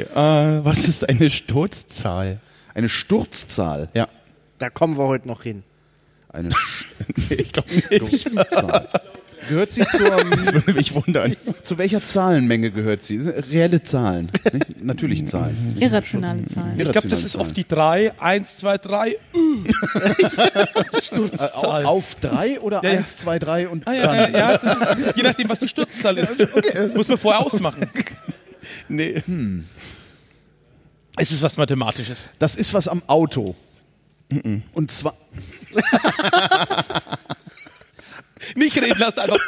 Okay, 0.03 0.59
äh, 0.59 0.65
was 0.65 0.87
ist 0.87 1.07
eine 1.07 1.29
Sturzzahl? 1.29 2.39
Eine 2.73 2.89
Sturzzahl. 2.89 3.87
Ja. 3.93 4.07
Da 4.59 4.69
kommen 4.69 4.97
wir 4.97 5.07
heute 5.07 5.27
noch 5.27 5.43
hin. 5.43 5.63
Eine 6.29 6.49
Ich 7.29 7.53
glaube 7.53 7.69
nicht. 7.73 7.93
Sturzzahl. 8.29 8.89
Gehört 9.47 9.71
sie 9.71 9.85
zur, 9.87 10.09
Das 10.31 10.53
würde 10.53 10.73
mich 10.73 10.93
wundern. 10.95 11.35
zu 11.61 11.77
welcher 11.77 12.03
Zahlenmenge 12.03 12.71
gehört 12.71 13.03
sie? 13.03 13.19
Reelle 13.19 13.83
Zahlen, 13.83 14.31
nicht? 14.51 14.83
natürliche 14.83 15.25
Zahlen. 15.25 15.77
Irrationale 15.79 16.45
Zahlen. 16.45 16.79
Ich 16.79 16.91
glaube, 16.91 17.07
das 17.07 17.23
ist 17.23 17.35
auf 17.37 17.51
die 17.51 17.65
3, 17.67 18.19
1, 18.19 18.57
2, 18.57 18.77
3. 18.79 19.15
Sturzzahl. 20.99 21.83
Äh, 21.83 21.85
Auf 21.85 22.15
drei 22.15 22.59
oder 22.59 22.81
Ja, 22.83 22.89
ja. 22.91 22.97
eins, 22.99 23.17
zwei, 23.17 23.37
drei 23.39 23.67
und 23.69 23.87
Ah, 23.87 23.93
ja, 23.93 24.15
ja, 24.15 24.29
ja, 24.29 24.57
das 24.57 24.97
ist, 24.97 25.17
je 25.17 25.23
nachdem, 25.23 25.47
was 25.47 25.59
die 25.59 25.67
Sturzzahl 25.67 26.17
ist. 26.17 26.35
Muss 26.95 27.07
man 27.07 27.17
vorher 27.17 27.45
ausmachen. 27.45 27.87
Nee. 28.87 29.21
Es 31.17 31.31
ist 31.31 31.41
was 31.41 31.57
Mathematisches. 31.57 32.29
Das 32.39 32.55
ist 32.55 32.73
was 32.73 32.87
am 32.87 33.01
Auto. 33.07 33.55
Und 34.73 34.91
zwar, 34.91 35.15
Nicht 38.55 38.77
reden 38.77 38.99
lassen, 38.99 39.19
einfach. 39.19 39.39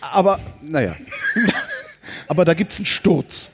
aber, 0.12 0.40
naja. 0.62 0.96
Aber 2.28 2.44
da 2.44 2.54
gibt 2.54 2.72
es 2.72 2.78
einen 2.78 2.86
Sturz. 2.86 3.52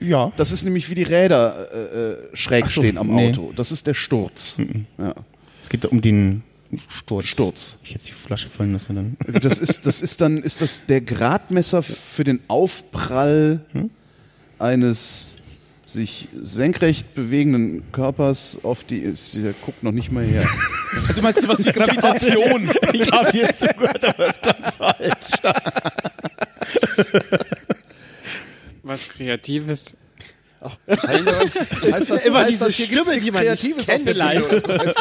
Ja. 0.00 0.32
Das 0.36 0.52
ist 0.52 0.64
nämlich 0.64 0.88
wie 0.88 0.94
die 0.94 1.02
Räder 1.02 1.68
äh, 1.72 1.78
äh, 1.78 2.36
schräg 2.36 2.68
so, 2.68 2.80
stehen 2.80 2.98
am 2.98 3.08
nee. 3.08 3.28
Auto. 3.28 3.52
Das 3.54 3.70
ist 3.70 3.86
der 3.86 3.94
Sturz. 3.94 4.56
Ja. 4.98 5.14
Es 5.62 5.68
geht 5.68 5.84
um 5.86 6.00
den 6.00 6.42
Sturz. 6.88 7.26
Sturz. 7.26 7.76
Ich 7.84 7.90
jetzt 7.90 8.08
die 8.08 8.12
Flasche 8.12 8.48
fallen 8.48 8.72
lassen 8.72 8.96
dann. 8.96 9.16
Das 9.40 9.58
ist, 9.58 9.86
das 9.86 10.02
ist 10.02 10.20
dann, 10.20 10.38
ist 10.38 10.60
das 10.60 10.86
der 10.86 11.00
Gradmesser 11.00 11.82
für 11.82 12.24
den 12.24 12.40
Aufprall 12.48 13.64
eines 14.58 15.36
sich 15.84 16.28
senkrecht 16.40 17.14
bewegenden 17.14 17.82
Körpers 17.92 18.60
auf 18.62 18.84
die, 18.84 19.14
der 19.34 19.52
guckt 19.64 19.82
noch 19.82 19.92
nicht 19.92 20.10
mal 20.10 20.24
her. 20.24 20.48
Also, 20.94 21.12
du 21.14 21.22
meinst 21.22 21.42
sowas 21.42 21.64
wie 21.64 21.72
Gravitation. 21.72 22.70
Ich 22.92 23.10
habe 23.10 23.36
jetzt 23.36 23.60
zugehört, 23.60 24.04
aber 24.04 24.28
es 24.28 24.40
klang 24.40 24.62
falsch. 24.76 25.32
Was 28.84 29.08
Kreatives. 29.08 29.96
Heißt 30.88 32.10
das, 32.10 32.26
Immer 32.26 32.40
heißt 32.40 32.50
diese 32.50 32.64
das, 32.66 32.74
Stimme, 32.74 33.18
die 33.18 33.30
man 33.30 33.44
nicht 33.44 33.60
Kreatives 33.60 33.86
kennt, 33.86 33.98
auf 33.98 34.04
der 34.04 34.14
leise. 34.14 34.60
Bühne? 34.60 34.94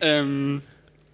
Ähm, 0.00 0.62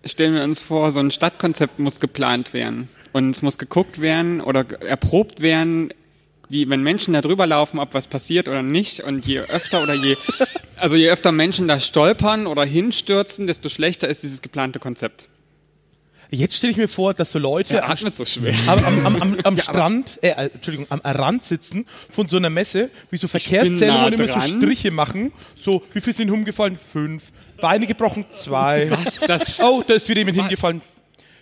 stellen 0.04 0.34
wir 0.34 0.44
uns 0.44 0.60
vor, 0.60 0.90
so 0.92 1.00
ein 1.00 1.10
Stadtkonzept 1.10 1.78
muss 1.78 2.00
geplant 2.00 2.52
werden. 2.52 2.88
Und 3.12 3.30
es 3.30 3.42
muss 3.42 3.58
geguckt 3.58 4.00
werden 4.00 4.40
oder 4.40 4.64
erprobt 4.82 5.40
werden, 5.40 5.92
wie 6.48 6.68
wenn 6.68 6.82
Menschen 6.82 7.14
da 7.14 7.20
drüber 7.20 7.46
laufen, 7.46 7.78
ob 7.78 7.94
was 7.94 8.06
passiert 8.06 8.48
oder 8.48 8.62
nicht. 8.62 9.00
Und 9.00 9.26
je 9.26 9.40
öfter 9.40 9.82
oder 9.82 9.94
je, 9.94 10.16
also 10.76 10.96
je 10.96 11.10
öfter 11.10 11.32
Menschen 11.32 11.68
da 11.68 11.80
stolpern 11.80 12.46
oder 12.46 12.64
hinstürzen, 12.64 13.46
desto 13.46 13.68
schlechter 13.68 14.08
ist 14.08 14.22
dieses 14.22 14.42
geplante 14.42 14.78
Konzept. 14.78 15.28
Jetzt 16.34 16.56
stelle 16.56 16.70
ich 16.70 16.78
mir 16.78 16.88
vor, 16.88 17.12
dass 17.12 17.30
so 17.30 17.38
Leute 17.38 17.74
Der 17.74 17.84
am, 17.84 17.90
atmet 17.92 18.14
so 18.14 18.24
schwer. 18.24 18.54
am, 18.66 18.82
am, 18.84 19.06
am, 19.06 19.16
am, 19.22 19.36
am 19.44 19.56
Strand, 19.58 20.18
äh, 20.22 20.28
äh, 20.28 20.50
Entschuldigung, 20.54 20.86
am 20.88 21.00
Rand 21.04 21.44
sitzen 21.44 21.84
von 22.08 22.26
so 22.26 22.38
einer 22.38 22.48
Messe, 22.48 22.88
wie 23.10 23.18
so 23.18 23.28
Verkehrszählungen 23.28 23.86
nah 23.86 24.06
und 24.06 24.18
immer 24.18 24.40
so. 24.40 24.40
Striche 24.40 24.90
machen. 24.90 25.30
So, 25.56 25.82
wie 25.92 26.00
viel 26.00 26.14
sind 26.14 26.30
umgefallen? 26.30 26.78
Fünf. 26.78 27.24
Beine 27.60 27.86
gebrochen? 27.86 28.24
Zwei. 28.32 28.90
Was? 29.04 29.20
Das- 29.20 29.60
oh, 29.60 29.82
da 29.86 29.92
ist 29.92 30.08
wieder 30.08 30.20
jemand 30.20 30.38
hingefallen. 30.38 30.80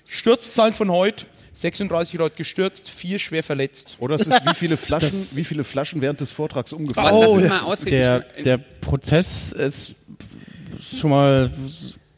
Sturzzahlen 0.07 0.75
von 0.75 0.91
heute. 0.91 1.27
36 1.53 2.15
Leute 2.15 2.37
gestürzt, 2.37 2.89
vier 2.89 3.19
schwer 3.19 3.43
verletzt. 3.43 3.97
Oder 3.99 4.15
es 4.15 4.23
ist 4.27 4.45
wie 4.47 4.55
viele 4.55 4.77
Flaschen, 4.79 5.13
wie 5.35 5.45
viele 5.45 5.63
Flaschen 5.63 6.01
während 6.01 6.21
des 6.21 6.33
Vortrags 6.33 6.73
umgefallen 6.73 7.21
das 7.21 7.31
Oh, 7.31 7.89
ja. 7.89 8.21
Der, 8.21 8.21
der 8.43 8.59
Prozess 8.59 9.53
ist 9.53 9.95
schon 10.99 11.11
mal, 11.11 11.51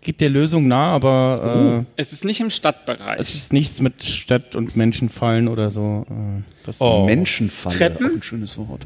geht 0.02 0.20
der 0.20 0.28
Lösung 0.28 0.68
nah, 0.68 0.92
aber 0.92 1.86
äh, 1.96 2.00
es 2.00 2.12
ist 2.12 2.24
nicht 2.24 2.40
im 2.40 2.50
Stadtbereich. 2.50 3.18
es 3.18 3.34
ist 3.34 3.52
nichts 3.52 3.80
mit 3.80 4.02
Stadt- 4.04 4.54
und 4.56 4.76
Menschenfallen 4.76 5.48
oder 5.48 5.70
so. 5.70 6.04
Äh, 6.10 6.42
das 6.66 6.80
Oh. 6.80 7.04
Menschenfalle. 7.06 7.76
Treppen? 7.76 8.06
Auch 8.06 8.14
ein 8.16 8.22
schönes 8.22 8.58
Wort. 8.58 8.84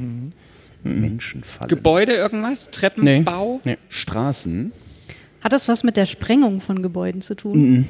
Menschenfalle. 0.84 1.68
Gebäude 1.68 2.12
irgendwas? 2.12 2.66
Nee. 2.66 2.72
Treppenbau? 2.76 3.60
nee. 3.64 3.76
Straßen. 3.88 4.72
Hat 5.40 5.52
das 5.52 5.68
was 5.68 5.82
mit 5.84 5.96
der 5.96 6.06
Sprengung 6.06 6.60
von 6.60 6.82
Gebäuden 6.82 7.22
zu 7.22 7.34
tun? 7.34 7.86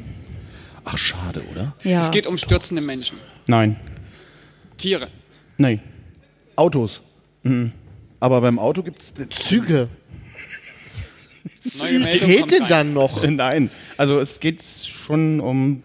Ach, 0.85 0.97
schade, 0.97 1.43
oder? 1.53 1.75
Ja. 1.85 2.01
Es 2.01 2.11
geht 2.11 2.27
um 2.27 2.39
stürzende 2.39 2.83
Menschen. 2.83 3.19
Nein. 3.47 3.77
Tiere. 4.77 5.09
Nein. 5.59 5.81
Autos. 6.55 7.03
Aber 8.21 8.41
beim 8.41 8.59
Auto 8.59 8.83
gibt 8.83 9.03
es. 9.03 9.15
Züge. 9.31 9.89
Was 11.65 12.13
fehlt 12.13 12.53
denn 12.53 12.67
dann 12.69 12.93
noch? 12.93 13.27
Nein. 13.29 13.71
Also 13.97 14.19
es 14.19 14.41
geht 14.41 14.63
schon 14.63 15.41
um. 15.41 15.83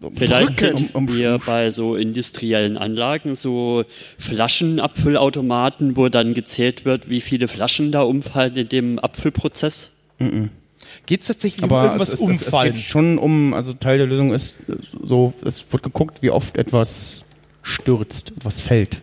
um 0.00 0.16
Vielleicht 0.16 0.60
sind 0.60 0.94
um, 0.94 1.08
um 1.08 1.16
wir 1.16 1.38
bei 1.44 1.70
so 1.70 1.96
industriellen 1.96 2.76
Anlagen 2.76 3.36
so 3.36 3.84
Flaschenabfüllautomaten, 4.18 5.96
wo 5.96 6.08
dann 6.08 6.34
gezählt 6.34 6.84
wird, 6.84 7.08
wie 7.08 7.20
viele 7.20 7.48
Flaschen 7.48 7.92
da 7.92 8.02
umfallen 8.02 8.56
in 8.56 8.68
dem 8.68 8.98
Abfüllprozess. 8.98 9.90
Geht 11.06 11.22
es 11.22 11.26
tatsächlich 11.28 11.62
aber 11.62 11.78
um 11.78 11.84
irgendwas 11.86 12.08
es, 12.08 12.14
es, 12.14 12.20
es, 12.20 12.36
es 12.36 12.42
umfallen? 12.42 12.74
geht 12.74 12.82
schon 12.82 13.18
um, 13.18 13.54
also 13.54 13.72
Teil 13.72 13.98
der 13.98 14.06
Lösung 14.06 14.32
ist 14.32 14.68
äh, 14.68 14.76
so, 15.02 15.32
es 15.44 15.64
wird 15.70 15.82
geguckt, 15.82 16.22
wie 16.22 16.30
oft 16.30 16.56
etwas 16.56 17.24
stürzt, 17.62 18.32
etwas 18.36 18.60
fällt. 18.60 19.02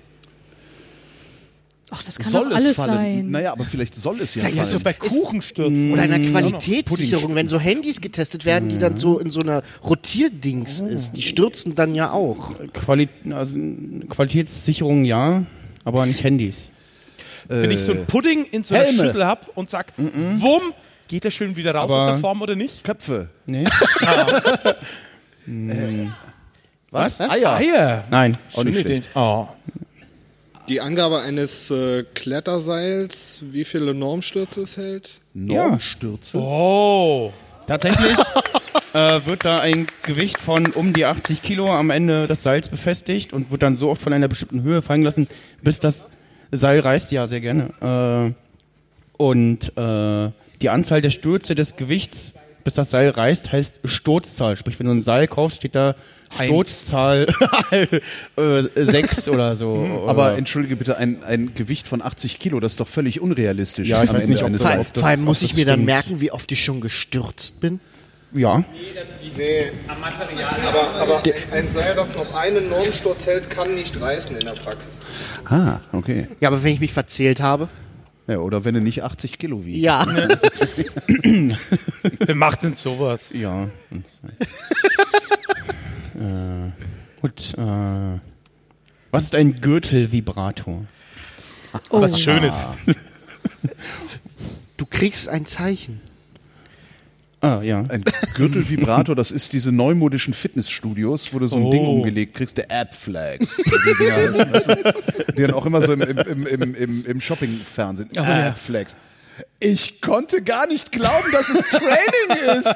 Ach, 1.98 2.04
das 2.04 2.18
kann 2.20 2.30
Soll 2.30 2.50
doch 2.50 2.58
es 2.58 2.64
alles 2.66 2.76
fallen? 2.76 2.92
sein. 2.94 3.32
Naja, 3.32 3.54
aber 3.54 3.64
vielleicht 3.64 3.96
soll 3.96 4.20
es 4.20 4.36
ja 4.36 4.42
Vielleicht 4.42 4.58
ist 4.62 4.68
fallen. 4.68 4.78
es 4.78 4.84
bei 4.84 4.94
Kuchen 4.94 5.42
stürzen. 5.42 5.94
Oder 5.94 6.02
einer 6.02 6.20
Mm, 6.20 6.26
Qualitätssicherung, 6.32 7.36
wenn 7.36 7.48
so 7.48 7.58
Handys 7.60 8.02
getestet 8.02 8.44
werden, 8.44 8.68
die 8.70 8.78
dann 8.78 8.98
so 8.98 9.18
in 9.20 9.30
so 9.30 9.40
einer 9.40 9.64
Rotierdings 9.84 10.82
ist. 10.82 11.14
Die 11.16 11.22
stürzen 11.22 11.74
dann 11.76 11.96
ja 11.96 12.12
auch. 12.12 12.54
Quali 12.74 13.08
also, 13.32 13.58
Qualitätssicherung 14.10 15.06
ja, 15.06 15.46
aber 15.86 16.06
nicht 16.06 16.24
Handys. 16.24 16.72
Wenn 17.48 17.72
ich 17.72 17.80
so 17.80 17.92
einen 17.94 18.06
Pudding 18.08 18.46
in 18.52 18.64
so 18.64 18.76
einer 18.76 18.86
Helme. 18.86 19.04
Schüssel 19.04 19.24
habe 19.26 19.42
und 19.56 19.70
sag, 19.70 19.94
wumm, 19.98 20.62
geht 21.08 21.24
der 21.24 21.32
schön 21.32 21.56
wieder 21.56 21.74
raus 21.76 21.92
Aber- 21.92 22.02
aus 22.02 22.08
der 22.08 22.18
Form 22.18 22.42
oder 22.42 22.56
nicht? 22.56 22.84
Köpfe. 22.84 23.30
Nee? 23.46 23.64
Was? 26.92 27.20
Was? 27.20 27.30
Eier. 27.32 27.54
Eier. 27.56 28.04
Nein. 28.10 28.38
Auch 28.56 28.64
nicht 28.64 28.80
schlecht. 28.80 29.10
Oh. 29.16 29.48
Die 30.68 30.82
Angabe 30.82 31.22
eines 31.22 31.70
äh, 31.70 32.04
Kletterseils, 32.16 33.44
wie 33.52 33.66
viele 33.66 33.94
Normstürze 33.94 34.62
es 34.62 34.78
hält. 34.78 35.22
Normstürze. 35.34 36.40
oh. 36.40 37.32
Tatsächlich 37.68 38.18
äh, 38.94 39.20
wird 39.26 39.46
da 39.46 39.60
ein 39.60 39.86
Gewicht 40.04 40.40
von 40.40 40.68
um 40.68 40.94
die 40.94 41.06
80 41.06 41.44
Kilo 41.44 41.72
am 41.72 41.92
Ende 41.92 42.28
des 42.28 42.42
Seils 42.42 42.70
befestigt 42.70 43.32
und 43.32 43.52
wird 43.52 43.62
dann 43.62 43.78
so 43.78 43.90
oft 43.90 44.02
von 44.02 44.14
einer 44.14 44.28
bestimmten 44.28 44.64
Höhe 44.64 44.82
fallen 44.82 45.02
gelassen, 45.02 45.28
bis 45.62 45.80
das 45.80 46.10
Seil 46.52 46.80
reißt, 46.80 47.12
ja, 47.12 47.28
sehr 47.28 47.42
gerne. 47.42 48.34
Äh, 48.34 49.22
und 49.22 49.78
äh, 49.78 50.32
die 50.62 50.70
Anzahl 50.70 51.02
der 51.02 51.12
Stürze 51.12 51.54
des 51.54 51.76
Gewichts, 51.76 52.34
bis 52.66 52.74
das 52.74 52.90
Seil 52.90 53.10
reißt, 53.12 53.52
heißt 53.54 53.80
Sturzzahl. 53.86 54.58
Sprich, 54.58 54.78
wenn 54.80 54.88
du 54.88 54.92
ein 54.94 55.02
Seil 55.04 55.28
kaufst, 55.28 55.58
steht 55.58 55.76
da 55.76 55.96
Eins. 56.38 56.50
Sturzzahl 56.50 57.28
äh, 58.36 58.62
6 58.76 59.30
oder 59.30 59.56
so. 59.56 60.04
Aber 60.08 60.30
Oder- 60.30 60.38
entschuldige 60.38 60.76
bitte, 60.76 60.98
ein, 60.98 61.24
ein 61.24 61.54
Gewicht 61.54 61.88
von 61.88 62.02
80 62.02 62.40
Kilo, 62.40 62.60
das 62.60 62.74
ist 62.74 62.80
doch 62.82 62.88
völlig 62.88 63.22
unrealistisch. 63.22 63.88
Ja, 63.88 64.04
ich 64.04 64.10
am 64.10 64.16
weiß 64.16 64.24
Ende 64.24 64.34
nicht, 64.34 64.42
ob 64.44 64.48
eines 64.48 64.64
das- 64.64 64.68
Vor, 64.74 64.78
Seils. 64.84 64.92
vor 65.00 65.08
allem 65.08 65.22
muss 65.24 65.42
ich 65.44 65.52
das 65.52 65.58
mir 65.58 65.66
dann 65.66 65.86
merken, 65.86 66.20
wie 66.20 66.32
oft 66.32 66.52
ich 66.52 66.62
schon 66.64 66.82
gestürzt 66.82 67.60
bin. 67.62 67.80
ja. 68.34 68.64
Nee. 69.38 69.72
Aber, 70.68 71.02
aber 71.02 71.24
ein 71.52 71.70
Seil, 71.70 71.94
das 71.96 72.16
noch 72.16 72.34
einen 72.36 72.70
Normsturz 72.70 73.28
hält, 73.28 73.50
kann 73.50 73.76
nicht 73.76 74.00
reißen 74.02 74.36
in 74.38 74.46
der 74.46 74.54
Praxis. 74.54 75.02
Ah, 75.46 75.80
okay. 75.94 76.28
Ja, 76.40 76.50
aber 76.50 76.64
wenn 76.64 76.74
ich 76.74 76.80
mich 76.80 76.92
verzählt 76.94 77.42
habe. 77.42 77.70
Ja, 78.28 78.40
oder 78.40 78.66
wenn 78.66 78.74
du 78.74 78.82
nicht 78.82 79.04
80 79.04 79.38
Kilo 79.38 79.66
wiegst. 79.66 79.84
Ja. 79.84 80.04
Wer 82.20 82.36
macht 82.36 82.64
denn 82.64 82.76
sowas? 82.76 83.32
Ja. 83.34 83.66
äh, 86.16 86.72
gut. 87.22 87.54
Äh, 87.58 88.20
was 89.12 89.24
ist 89.24 89.36
ein 89.36 89.62
Gürtelvibrator? 89.62 90.86
Oh. 91.90 92.02
Was 92.02 92.20
Schönes. 92.20 92.66
Du 94.78 94.86
kriegst 94.86 95.30
ein 95.30 95.46
Zeichen. 95.46 96.02
Ah, 97.46 97.62
ja. 97.62 97.86
Ein 97.90 98.04
Gürtelvibrator, 98.36 99.16
das 99.16 99.32
ist 99.32 99.54
diese 99.54 99.72
neumodischen 99.72 100.34
Fitnessstudios, 100.34 101.34
wo 101.34 101.40
du 101.40 101.48
so 101.48 101.58
ein 101.58 101.64
Oh. 101.66 101.72
Ding 101.72 101.86
umgelegt 101.86 102.36
kriegst, 102.36 102.58
der 102.58 102.72
Adflags. 102.72 103.58
Die 105.38 105.42
dann 105.44 105.54
auch 105.54 105.66
immer 105.66 105.82
so 105.82 105.94
im, 105.94 106.02
im, 106.02 106.48
im, 106.48 106.76
im, 106.76 107.06
im, 107.06 107.22
Shopping-Fernsehen. 107.22 108.10
Oh, 108.18 108.22
ja. 108.22 108.48
Adflags. 108.48 108.98
Ich 109.60 110.02
konnte 110.02 110.42
gar 110.42 110.68
nicht 110.68 110.92
glauben, 110.92 111.32
dass 111.32 111.50
es 111.50 111.70
Training 111.70 112.58
ist. 112.60 112.76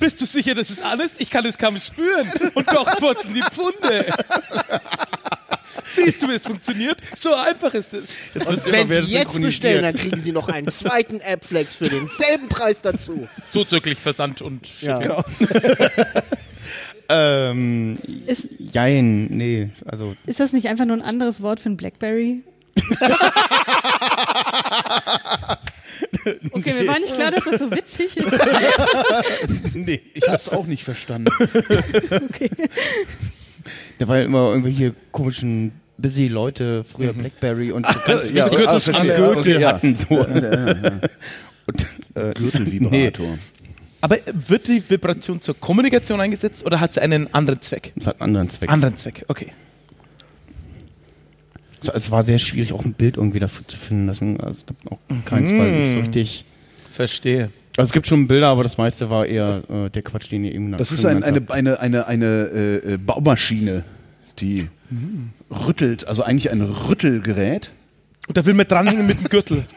Bist 0.00 0.20
du 0.20 0.26
sicher, 0.26 0.54
das 0.54 0.70
ist 0.70 0.82
alles? 0.84 1.12
Ich 1.18 1.30
kann 1.30 1.46
es 1.46 1.56
kaum 1.58 1.78
spüren. 1.78 2.28
Und 2.54 2.66
doch 2.72 2.96
putzen 2.98 3.34
die 3.34 3.42
Pfunde. 3.42 4.06
Siehst 5.86 6.22
du, 6.22 6.28
wie 6.28 6.34
es 6.34 6.42
funktioniert? 6.42 6.98
So 7.16 7.34
einfach 7.34 7.74
ist 7.74 7.92
es. 7.94 8.08
Und 8.46 8.72
wenn 8.72 8.88
Sie 8.88 9.14
jetzt 9.14 9.40
bestellen, 9.40 9.82
dann 9.82 9.94
kriegen 9.94 10.18
Sie 10.18 10.32
noch 10.32 10.48
einen 10.48 10.68
zweiten 10.68 11.20
Appflex 11.20 11.76
für 11.76 11.84
denselben 11.88 12.48
Preis 12.48 12.82
dazu. 12.82 13.28
Zuzüglich 13.52 13.98
Versand 13.98 14.42
und 14.42 14.80
Ja. 14.80 15.24
Ähm, 17.14 17.98
Ist, 18.26 18.48
jein, 18.58 19.26
nee, 19.26 19.68
also 19.84 20.16
ist 20.24 20.40
das 20.40 20.54
nicht 20.54 20.68
einfach 20.68 20.86
nur 20.86 20.96
ein 20.96 21.02
anderes 21.02 21.42
Wort 21.42 21.60
für 21.60 21.68
ein 21.68 21.76
Blackberry? 21.76 22.42
Okay, 26.52 26.72
mir 26.74 26.86
war 26.86 26.98
nicht 26.98 27.14
klar, 27.14 27.30
dass 27.30 27.44
das 27.44 27.58
so 27.58 27.70
witzig 27.70 28.16
ist. 28.16 28.32
Nee, 29.74 30.00
ich 30.14 30.28
hab's 30.28 30.48
auch 30.48 30.66
nicht 30.66 30.84
verstanden. 30.84 31.32
Okay. 32.28 32.50
Da 34.02 34.08
waren 34.08 34.22
immer 34.22 34.48
irgendwelche 34.50 34.94
komischen 35.12 35.72
busy 35.96 36.26
Leute, 36.26 36.82
früher 36.84 37.12
Blackberry 37.12 37.70
und 37.70 37.86
so 37.86 37.98
ganz 38.04 38.30
Ja, 38.30 38.46
ah, 38.46 38.72
am 38.74 38.80
verstehe. 38.80 39.16
Gürtel 39.16 39.36
Okay, 39.38 39.60
ja. 39.60 39.68
hatten. 39.74 39.94
So. 39.96 40.06
Und, 40.18 41.86
äh, 42.14 42.32
Gürtelvibrator. 42.34 43.38
Aber 44.00 44.16
wird 44.32 44.66
die 44.66 44.82
Vibration 44.90 45.40
zur 45.40 45.56
Kommunikation 45.60 46.20
eingesetzt 46.20 46.66
oder 46.66 46.80
hat 46.80 46.92
sie 46.94 47.00
einen 47.02 47.32
anderen 47.32 47.60
Zweck? 47.60 47.92
das 47.94 48.08
hat 48.08 48.20
einen 48.20 48.30
anderen 48.36 48.48
Zweck. 48.50 48.68
Anderen 48.70 48.96
Zweck, 48.96 49.24
okay. 49.28 49.52
Es- 51.80 51.88
Es 51.88 52.10
war 52.10 52.24
sehr 52.24 52.38
schwierig, 52.40 52.72
auch 52.72 52.84
ein 52.84 52.94
Bild 52.94 53.16
irgendwie 53.16 53.38
dafür 53.38 53.66
zu 53.68 53.76
finden. 53.76 54.08
Deswegen, 54.08 54.40
also, 54.40 54.64
es 54.68 54.90
auch 54.90 54.98
keins, 55.24 55.52
weil 55.52 55.70
nicht 55.80 55.92
so 55.92 56.00
richtig. 56.00 56.44
Verstehe. 56.90 57.50
Also 57.76 57.88
es 57.88 57.92
gibt 57.92 58.06
schon 58.06 58.26
Bilder, 58.28 58.48
aber 58.48 58.62
das 58.62 58.76
meiste 58.76 59.08
war 59.08 59.26
eher 59.26 59.62
äh, 59.70 59.88
der 59.90 60.02
Quatsch, 60.02 60.30
den 60.30 60.44
ihr 60.44 60.54
eben 60.54 60.72
Das 60.72 60.88
schon 60.88 60.98
ist 60.98 61.06
ein, 61.06 61.22
eine, 61.22 61.36
habt. 61.36 61.52
eine, 61.52 61.80
eine, 61.80 62.06
eine 62.06 62.26
äh, 62.26 62.76
äh, 62.94 62.96
Baumaschine, 62.98 63.84
die 64.38 64.68
rüttelt, 65.50 66.06
also 66.06 66.22
eigentlich 66.22 66.50
ein 66.50 66.60
Rüttelgerät. 66.60 67.72
Und 68.28 68.36
da 68.36 68.44
will 68.44 68.54
man 68.54 68.66
dranhängen 68.66 69.06
mit 69.06 69.18
dem 69.18 69.28
Gürtel. 69.28 69.64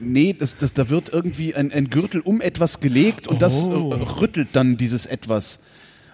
Nee, 0.00 0.32
das, 0.38 0.56
das, 0.56 0.74
da 0.74 0.90
wird 0.90 1.12
irgendwie 1.12 1.56
ein, 1.56 1.72
ein 1.72 1.90
Gürtel 1.90 2.20
um 2.20 2.40
etwas 2.40 2.78
gelegt 2.78 3.26
und 3.26 3.42
das 3.42 3.66
äh, 3.66 3.70
rüttelt 3.72 4.50
dann 4.52 4.76
dieses 4.76 5.06
etwas. 5.06 5.58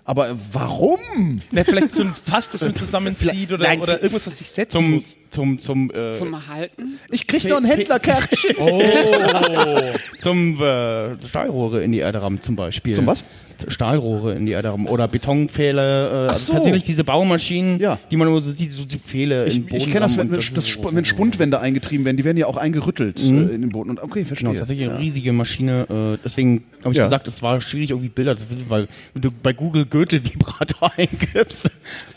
Aber 0.07 0.37
warum? 0.53 1.41
Na, 1.51 1.65
vielleicht 1.65 1.93
so 1.93 2.03
ein 2.03 2.13
Fass, 2.15 2.51
das 2.51 2.61
man 2.61 2.75
zusammenzieht 2.77 3.51
oder, 3.53 3.65
Nein, 3.65 3.81
oder 3.81 4.03
irgendwas, 4.03 4.27
was 4.27 4.39
sich 4.39 4.51
setzen 4.51 4.73
zum, 4.73 4.91
muss. 4.93 5.17
zum, 5.31 5.59
zum, 5.59 5.91
äh, 5.91 6.13
Zum 6.13 6.47
Halten? 6.47 6.99
Ich 7.11 7.27
krieg 7.27 7.43
noch 7.45 7.57
ein 7.57 7.65
Händlerkärtchen. 7.65 8.55
zum 10.21 10.63
äh, 10.63 11.17
Stahlrohre 11.27 11.83
in 11.83 11.93
die 11.93 12.01
Erde 12.01 12.21
rammen 12.21 12.43
zum 12.43 12.55
Beispiel. 12.55 12.95
Zum 12.95 13.07
was? 13.07 13.25
Stahlrohre 13.69 14.35
in 14.35 14.47
die 14.47 14.53
Erde 14.53 14.71
rammen 14.71 14.87
oder 14.87 15.07
Betonpfähle. 15.09 16.27
Äh, 16.27 16.31
also 16.33 16.47
so. 16.47 16.53
tatsächlich 16.55 16.85
diese 16.85 17.05
Baumaschinen, 17.05 17.79
Ja. 17.81 17.99
die 18.11 18.17
man 18.17 18.29
immer 18.29 18.41
so 18.41 18.51
sieht, 18.51 18.73
so 18.73 18.85
die 18.85 18.99
Pfähle 18.99 19.47
Ich, 19.47 19.57
in 19.57 19.63
den 19.63 19.69
Boden 19.71 19.77
ich 19.83 19.87
kenne 19.87 20.01
das, 20.01 20.17
wenn, 20.17 20.31
und 20.31 20.57
das, 20.57 20.67
Sp- 20.69 20.91
wenn 20.93 21.05
Spundwände 21.05 21.61
eingetrieben 21.61 22.05
werden, 22.05 22.17
die 22.17 22.25
werden 22.25 22.37
ja 22.37 22.47
auch 22.47 22.57
eingerüttelt 22.57 23.21
äh, 23.21 23.27
in 23.29 23.49
den 23.63 23.69
Boden. 23.71 23.91
Und 23.91 24.03
okay, 24.03 24.25
verstehe. 24.25 24.49
Genau, 24.49 24.59
tatsächlich 24.59 24.89
eine 24.89 24.99
riesige 24.99 25.33
Maschine. 25.33 25.87
Äh, 26.15 26.19
deswegen 26.25 26.65
habe 26.83 26.93
ich 26.93 26.99
Ja. 26.99 27.05
gesagt, 27.05 27.27
es 27.29 27.43
war 27.43 27.61
schwierig, 27.61 27.91
irgendwie 27.91 28.09
Bilder 28.09 28.37
zu 28.37 28.47
finden, 28.47 28.65
weil 28.69 28.89
wenn 29.13 29.23
du 29.23 29.31
bei 29.31 29.53
Google 29.53 29.87
Gürtelvibrator 29.87 30.91
eingibst, 30.97 31.71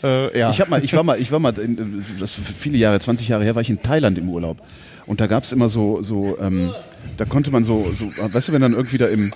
äh, 0.04 0.38
ja. 0.38 0.50
Ich 0.50 0.60
hab 0.60 0.68
mal, 0.68 0.82
ich 0.84 0.92
war 0.94 1.02
mal, 1.02 1.18
ich 1.20 1.30
war 1.32 1.38
mal, 1.38 1.56
in, 1.58 2.04
das 2.18 2.32
viele 2.32 2.78
Jahre, 2.78 2.98
20 3.00 3.28
Jahre 3.28 3.44
her, 3.44 3.54
war 3.54 3.62
ich 3.62 3.70
in 3.70 3.82
Thailand 3.82 4.18
im 4.18 4.28
Urlaub. 4.28 4.58
Und 5.06 5.20
da 5.20 5.26
gab 5.26 5.44
es 5.44 5.52
immer 5.52 5.68
so, 5.70 6.02
so, 6.02 6.36
ähm, 6.40 6.70
da 7.16 7.24
konnte 7.24 7.50
man 7.50 7.64
so, 7.64 7.86
so, 7.94 8.06
weißt 8.20 8.48
du, 8.48 8.52
wenn 8.52 8.60
dann 8.60 8.72
irgendwie 8.74 8.98
da 8.98 9.06
im, 9.06 9.30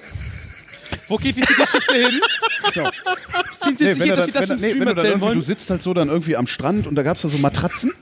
Wo 1.08 1.16
geht 1.16 1.36
diese 1.36 1.52
Geschichte 1.54 1.94
hin? 1.96 2.20
Sind 3.62 3.78
Sie 3.78 3.84
Nee, 3.84 3.92
sicher, 3.94 4.06
er 4.06 4.16
dass 4.16 4.26
Sie 4.26 4.32
das 4.32 4.48
wenn, 4.48 4.56
im 4.56 4.60
nee, 4.62 4.70
Stream 4.70 4.82
er 4.88 4.96
erzählen 4.96 5.20
wollen? 5.20 5.34
du 5.34 5.40
sitzt 5.42 5.70
halt 5.70 5.82
so 5.82 5.94
dann 5.94 6.08
irgendwie 6.08 6.36
am 6.36 6.46
Strand 6.46 6.86
und 6.86 6.94
da 6.96 7.02
gab 7.02 7.16
es 7.16 7.22
da 7.22 7.28
so 7.28 7.38
Matratzen 7.38 7.92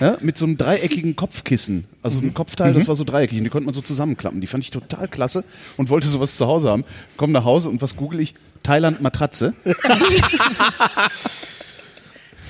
ja, 0.00 0.16
mit 0.20 0.36
so 0.36 0.44
einem 0.44 0.56
dreieckigen 0.56 1.14
Kopfkissen. 1.14 1.84
Also 2.02 2.20
Mhm. 2.20 2.28
ein 2.28 2.34
Kopfteil, 2.34 2.74
das 2.74 2.88
war 2.88 2.96
so 2.96 3.04
dreieckig 3.04 3.38
und 3.38 3.44
die 3.44 3.50
konnte 3.50 3.66
man 3.66 3.74
so 3.74 3.80
zusammenklappen. 3.80 4.40
Die 4.40 4.46
fand 4.48 4.64
ich 4.64 4.70
total 4.70 5.06
klasse 5.06 5.44
und 5.76 5.88
wollte 5.88 6.08
sowas 6.08 6.36
zu 6.36 6.46
Hause 6.46 6.68
haben. 6.70 6.84
Komm 7.16 7.30
nach 7.32 7.44
Hause 7.44 7.68
und 7.68 7.80
was 7.80 7.94
google 7.96 8.18
ich? 8.20 8.34
Thailand 8.64 9.00
Matratze. 9.02 9.54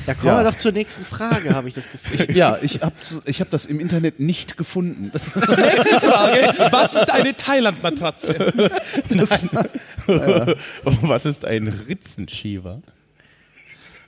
Da 0.07 0.15
kommen 0.15 0.27
Ja. 0.27 0.45
wir 0.45 0.51
doch 0.51 0.59
zur 0.59 0.73
nächsten 0.73 1.03
Frage, 1.03 1.55
habe 1.55 1.69
ich 1.69 1.75
das 1.75 1.91
Gefühl. 1.91 2.29
Ich, 2.29 2.37
ja, 2.37 2.59
ich 2.61 2.81
habe 2.83 2.95
ich 3.25 3.41
hab 3.41 3.51
das 3.51 3.65
im 3.67 3.81
Internet 3.81 4.21
nicht 4.21 4.57
gefunden. 4.57 5.11
Das, 5.13 5.35
Nächste 5.35 6.01
Frage. 6.01 6.55
Was 6.71 6.95
ist 6.95 7.11
eine 7.11 7.35
Thailand-Matratze? 7.37 8.53
das, 9.09 9.41
Was 11.03 11.25
ist 11.25 11.45
ein 11.45 11.69
Ritzenschieber? 11.69 12.83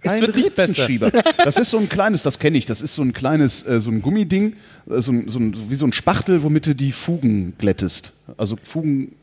ein. 0.05 0.23
Ritzenschieber. 0.23 1.11
Das 1.39 1.57
ist 1.57 1.71
so 1.71 1.79
ein 1.79 1.89
kleines, 1.89 2.23
das 2.23 2.39
kenne 2.39 2.59
ich, 2.59 2.67
das 2.67 2.81
ist 2.81 2.95
so 2.95 3.03
ein 3.03 3.13
kleines, 3.13 3.67
äh, 3.67 3.81
so 3.81 3.91
ein 3.91 4.03
Gummiding, 4.03 4.55
äh, 4.89 5.01
so, 5.01 5.11
ein, 5.13 5.29
so 5.29 5.41
ein, 5.41 5.53
so 5.55 5.69
wie 5.71 5.75
so 5.75 5.85
ein 5.87 5.93
Spachtel, 5.93 6.43
womit 6.45 6.67
du 6.67 6.75
die 6.77 6.93
Fugen 6.93 7.55
glättest. 7.59 8.13
Also 8.37 8.57
Fugen 8.63 9.17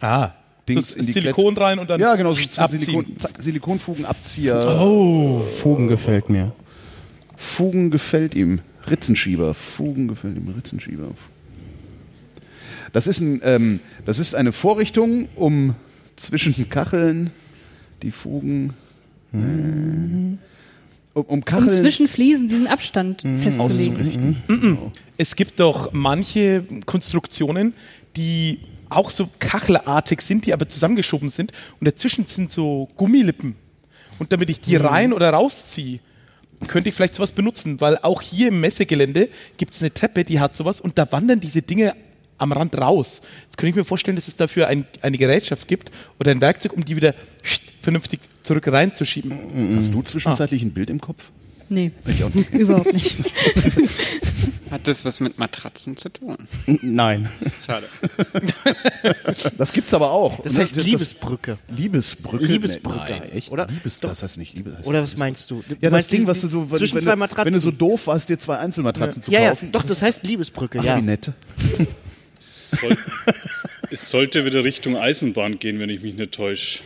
Ah. 0.00 0.30
Dings 0.68 0.92
so 0.92 1.00
in 1.00 1.06
die 1.06 1.12
Silikon 1.12 1.54
Klett- 1.54 1.60
rein 1.64 1.78
und 1.78 1.90
dann 1.90 2.00
Ja, 2.00 2.14
genau, 2.16 2.32
so 2.32 2.42
zum 2.46 2.64
abziehen. 2.64 2.80
Silikon, 2.80 3.18
zack, 3.18 3.32
Silikonfugenabzieher. 3.38 4.60
Fugen 5.60 5.88
gefällt 5.88 6.30
mir. 6.30 6.52
Fugen 7.36 7.90
gefällt 7.90 8.34
ihm. 8.34 8.60
Ritzenschieber. 8.90 9.54
Fugen 9.54 10.08
gefällt 10.08 10.36
ihm. 10.36 10.48
Ritzenschieber. 10.56 11.08
Das 12.92 13.06
ist, 13.06 13.20
ein, 13.20 13.40
ähm, 13.44 13.80
das 14.06 14.18
ist 14.18 14.34
eine 14.34 14.52
Vorrichtung, 14.52 15.28
um 15.34 15.74
zwischen 16.16 16.54
den 16.54 16.68
Kacheln 16.68 17.30
die 18.02 18.10
Fugen. 18.10 18.72
äh, 19.32 19.36
Um, 19.36 20.38
um 21.12 21.24
Um 21.38 21.44
Kacheln. 21.44 21.70
zwischen 21.72 22.08
Fliesen 22.08 22.48
diesen 22.48 22.66
Abstand 22.66 23.22
festzulegen. 23.22 23.56
auszurichten. 23.60 24.76
Es 25.16 25.36
gibt 25.36 25.60
doch 25.60 25.92
manche 25.92 26.64
Konstruktionen, 26.86 27.72
die 28.16 28.58
auch 28.90 29.10
so 29.10 29.28
kachelartig 29.38 30.20
sind, 30.20 30.46
die 30.46 30.52
aber 30.52 30.68
zusammengeschoben 30.68 31.30
sind 31.30 31.52
und 31.80 31.86
dazwischen 31.86 32.26
sind 32.26 32.50
so 32.50 32.88
Gummilippen. 32.96 33.56
Und 34.18 34.32
damit 34.32 34.50
ich 34.50 34.60
die 34.60 34.76
rein 34.76 35.12
oder 35.12 35.30
rausziehe, 35.30 36.00
könnte 36.68 36.88
ich 36.88 36.94
vielleicht 36.94 37.14
sowas 37.14 37.32
benutzen, 37.32 37.80
weil 37.80 37.98
auch 37.98 38.22
hier 38.22 38.48
im 38.48 38.60
Messegelände 38.60 39.28
gibt 39.56 39.74
es 39.74 39.82
eine 39.82 39.92
Treppe, 39.92 40.24
die 40.24 40.40
hat 40.40 40.54
sowas 40.56 40.80
und 40.80 40.98
da 40.98 41.10
wandern 41.10 41.40
diese 41.40 41.62
Dinge 41.62 41.94
am 42.38 42.52
Rand 42.52 42.76
raus. 42.76 43.22
Jetzt 43.44 43.58
könnte 43.58 43.70
ich 43.70 43.76
mir 43.76 43.84
vorstellen, 43.84 44.16
dass 44.16 44.28
es 44.28 44.36
dafür 44.36 44.68
ein, 44.68 44.86
eine 45.02 45.18
Gerätschaft 45.18 45.68
gibt 45.68 45.90
oder 46.18 46.30
ein 46.30 46.40
Werkzeug, 46.40 46.72
um 46.72 46.84
die 46.84 46.96
wieder 46.96 47.14
vernünftig 47.80 48.20
zurück 48.42 48.66
reinzuschieben. 48.68 49.76
Hast 49.76 49.94
du 49.94 50.02
zwischenzeitlich 50.02 50.62
ein 50.62 50.72
Bild 50.72 50.90
im 50.90 51.00
Kopf? 51.00 51.30
Nee, 51.68 51.92
Ich 52.06 52.22
auch 52.24 52.32
nicht. 52.34 52.50
überhaupt 52.52 52.92
nicht. 52.92 53.16
Hat 54.70 54.86
das 54.86 55.04
was 55.04 55.20
mit 55.20 55.38
Matratzen 55.38 55.96
zu 55.96 56.08
tun? 56.08 56.36
Nein. 56.82 57.28
Schade. 57.66 57.86
Das 59.58 59.72
gibt's 59.72 59.92
aber 59.94 60.10
auch. 60.10 60.40
Das 60.42 60.56
heißt 60.58 60.76
Das- 60.76 60.84
Liebesbrücke. 60.84 61.58
Liebesbrücke? 61.68 62.44
Liebesbrücke, 62.44 62.96
Nein, 63.10 63.22
echt? 63.30 63.50
oder? 63.52 63.66
Liebes, 63.68 64.00
das 64.00 64.22
heißt 64.22 64.38
nicht 64.38 64.54
Liebes. 64.54 64.76
heißt 64.78 64.88
Oder 64.88 65.02
was 65.02 65.16
meinst 65.16 65.50
du? 65.50 65.62
Du 65.68 65.74
Ja, 65.74 65.76
das 65.82 65.90
meinst 65.92 66.10
Ding, 66.12 66.16
diesen- 66.18 66.28
was 66.28 66.40
du 66.40 66.48
so, 66.48 66.70
wenn, 66.70 66.78
zwischen 66.78 66.96
wenn, 66.96 67.02
zwei 67.02 67.10
du- 67.12 67.16
Matratzen. 67.18 67.44
wenn 67.46 67.52
du 67.54 67.60
so 67.60 67.70
doof 67.70 68.06
warst, 68.06 68.28
dir 68.28 68.38
zwei 68.38 68.58
Einzelmatratzen 68.58 69.22
zu 69.22 69.30
ja, 69.30 69.40
ja, 69.42 69.50
kaufen. 69.50 69.70
doch, 69.72 69.82
das 69.84 70.02
heißt 70.02 70.24
Liebesbrücke, 70.24 70.78
Ach, 70.80 70.84
ja. 70.84 70.96
wie 70.98 71.02
nett. 71.02 71.32
Soll, 72.38 72.96
es 73.90 74.10
sollte 74.10 74.44
wieder 74.44 74.64
Richtung 74.64 74.96
Eisenbahn 74.98 75.58
gehen, 75.58 75.78
wenn 75.78 75.88
ich 75.90 76.02
mich 76.02 76.14
nicht 76.14 76.32
täusche. 76.32 76.80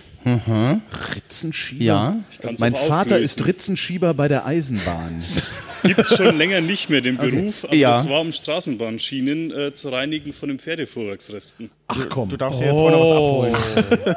Ritzenschieber? 1.14 1.84
Ja. 1.84 2.16
Mein 2.58 2.74
Vater 2.74 3.14
auflösen. 3.16 3.22
ist 3.24 3.46
Ritzenschieber 3.46 4.14
bei 4.14 4.28
der 4.28 4.46
Eisenbahn. 4.46 5.22
Gibt 5.84 6.00
es 6.00 6.16
schon 6.16 6.36
länger 6.36 6.60
nicht 6.60 6.90
mehr 6.90 7.00
den 7.00 7.16
Beruf, 7.16 7.64
aber 7.64 7.74
Ja. 7.74 7.90
das 7.92 8.08
war 8.08 8.20
um 8.20 8.32
Straßenbahnschienen 8.32 9.52
äh, 9.52 9.72
zu 9.72 9.90
reinigen 9.90 10.32
von 10.32 10.48
den 10.48 10.58
Pferdefuhrwerksresten. 10.58 11.70
Ach 11.86 12.06
komm. 12.08 12.28
Du 12.28 12.36
darfst 12.36 12.60
ja 12.60 12.70
vorne 12.72 12.96
was 12.98 13.10
abholen. 13.12 14.16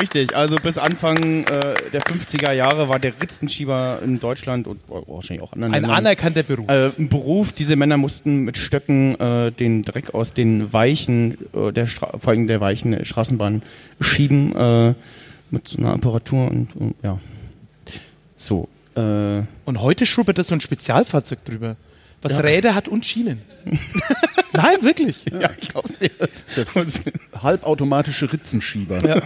Richtig, 0.00 0.34
also 0.34 0.56
bis 0.56 0.76
Anfang 0.76 1.16
äh, 1.44 1.44
der 1.92 2.02
50er 2.02 2.50
Jahre 2.52 2.88
war 2.88 2.98
der 2.98 3.12
Ritzenschieber 3.22 4.00
in 4.04 4.18
Deutschland 4.18 4.66
und 4.66 4.80
oh, 4.88 5.04
wahrscheinlich 5.06 5.42
auch 5.42 5.52
anderen 5.52 5.72
Ein 5.72 5.82
Ländern 5.82 5.98
anerkannter 5.98 6.42
Beruf. 6.42 6.68
äh, 6.68 6.90
ein 6.98 7.08
Beruf. 7.08 7.52
Diese 7.52 7.76
Männer 7.76 7.96
mussten 7.96 8.38
mit 8.38 8.58
Stöcken 8.58 9.18
äh, 9.20 9.52
den 9.52 9.82
Dreck 9.82 10.12
aus 10.12 10.32
den 10.32 10.72
Weichen, 10.72 11.38
äh, 11.54 11.72
der 11.72 11.86
Stra 11.86 12.18
vor 12.18 12.32
allem 12.32 12.48
der 12.48 12.60
Weichen 12.60 13.04
Straßenbahn 13.04 13.62
schieben 14.00 14.54
äh, 14.56 14.94
mit 15.52 15.68
so 15.68 15.78
einer 15.78 15.92
Apparatur 15.92 16.50
und, 16.50 16.74
und 16.74 16.94
ja. 17.02 17.20
So. 18.34 18.68
Äh, 18.96 19.42
Und 19.64 19.80
heute 19.80 20.06
schrubbert 20.06 20.38
das 20.38 20.48
so 20.48 20.54
ein 20.56 20.60
Spezialfahrzeug 20.60 21.44
drüber, 21.44 21.76
was 22.24 22.42
Räder 22.42 22.74
hat 22.74 22.88
und 22.88 23.06
Schienen. 23.06 23.42
Nein, 24.52 24.76
wirklich. 24.82 25.24
ja, 25.30 25.50
ich 25.58 25.68
glaub's 25.68 25.98
dir. 25.98 26.10
Halbautomatische 27.40 28.32
Ritzenschieber. 28.32 28.98
Ja. 29.06 29.22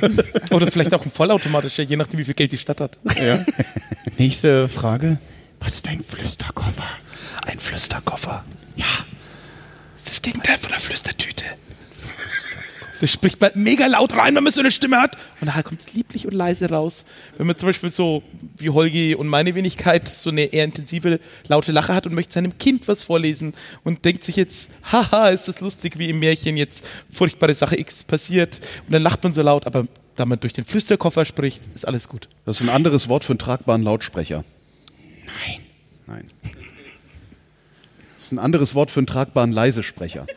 Oder 0.51 0.66
vielleicht 0.66 0.92
auch 0.94 1.05
ein 1.05 1.11
vollautomatischer, 1.11 1.82
je 1.82 1.96
nachdem, 1.96 2.18
wie 2.18 2.24
viel 2.24 2.34
Geld 2.34 2.53
die 2.53 2.59
Stadt 2.59 2.80
hat. 2.80 2.99
Ja. 3.16 3.44
Nächste 4.18 4.68
Frage. 4.68 5.18
Was 5.61 5.76
ist 5.76 5.88
ein 5.88 6.03
Flüsterkoffer? 6.03 6.88
Ein 7.46 7.59
Flüsterkoffer. 7.59 8.44
Das 8.76 10.03
ist 10.05 10.11
das 10.11 10.22
Gegenteil 10.22 10.59
von 10.59 10.70
der 10.70 10.80
Flüstertüte. 10.80 11.44
Das 13.01 13.11
spricht 13.11 13.40
man 13.40 13.53
mega 13.55 13.86
laut 13.86 14.12
rein, 14.14 14.34
wenn 14.34 14.42
man 14.42 14.53
so 14.53 14.61
eine 14.61 14.70
Stimme 14.70 15.01
hat. 15.01 15.16
Und 15.40 15.46
nachher 15.46 15.62
kommt 15.62 15.80
es 15.80 15.94
lieblich 15.94 16.26
und 16.26 16.32
leise 16.32 16.68
raus. 16.68 17.05
Wenn 17.36 17.46
man 17.46 17.57
zum 17.57 17.68
Beispiel 17.68 17.90
so 17.90 18.22
wie 18.57 18.70
Holgi 18.70 19.14
und 19.14 19.28
meine 19.28 19.55
Wenigkeit 19.55 20.09
so 20.09 20.30
eine 20.30 20.42
eher 20.42 20.64
intensive, 20.64 21.20
laute 21.46 21.72
Lache 21.72 21.94
hat 21.94 22.07
und 22.07 22.14
möchte 22.14 22.34
seinem 22.34 22.59
Kind 22.59 22.88
was 22.88 23.03
vorlesen 23.03 23.53
und 23.84 24.05
denkt 24.05 24.24
sich 24.24 24.36
jetzt, 24.36 24.70
haha, 24.90 25.28
ist 25.28 25.46
das 25.46 25.61
lustig, 25.61 25.99
wie 25.99 26.11
im 26.11 26.18
Märchen 26.18 26.57
jetzt 26.57 26.84
furchtbare 27.12 27.55
Sache 27.55 27.78
X 27.78 28.05
passiert. 28.05 28.61
Und 28.86 28.92
dann 28.92 29.03
lacht 29.03 29.22
man 29.22 29.32
so 29.32 29.42
laut, 29.42 29.66
aber 29.66 29.84
da 30.16 30.26
man 30.26 30.40
durch 30.40 30.53
den 30.53 30.64
Flüsterkoffer 30.64 31.24
spricht, 31.24 31.68
ist 31.74 31.86
alles 31.86 32.09
gut. 32.09 32.28
Das 32.44 32.57
ist 32.57 32.62
ein 32.62 32.68
anderes 32.68 33.09
Wort 33.09 33.22
für 33.22 33.32
einen 33.32 33.38
tragbaren 33.38 33.82
Lautsprecher. 33.82 34.44
Nein. 35.46 35.61
Nein. 36.07 36.24
Das 38.16 38.24
ist 38.24 38.32
ein 38.32 38.40
anderes 38.40 38.74
Wort 38.74 38.90
für 38.90 38.99
einen 38.99 39.07
tragbaren 39.07 39.53
Leisesprecher. 39.53 40.26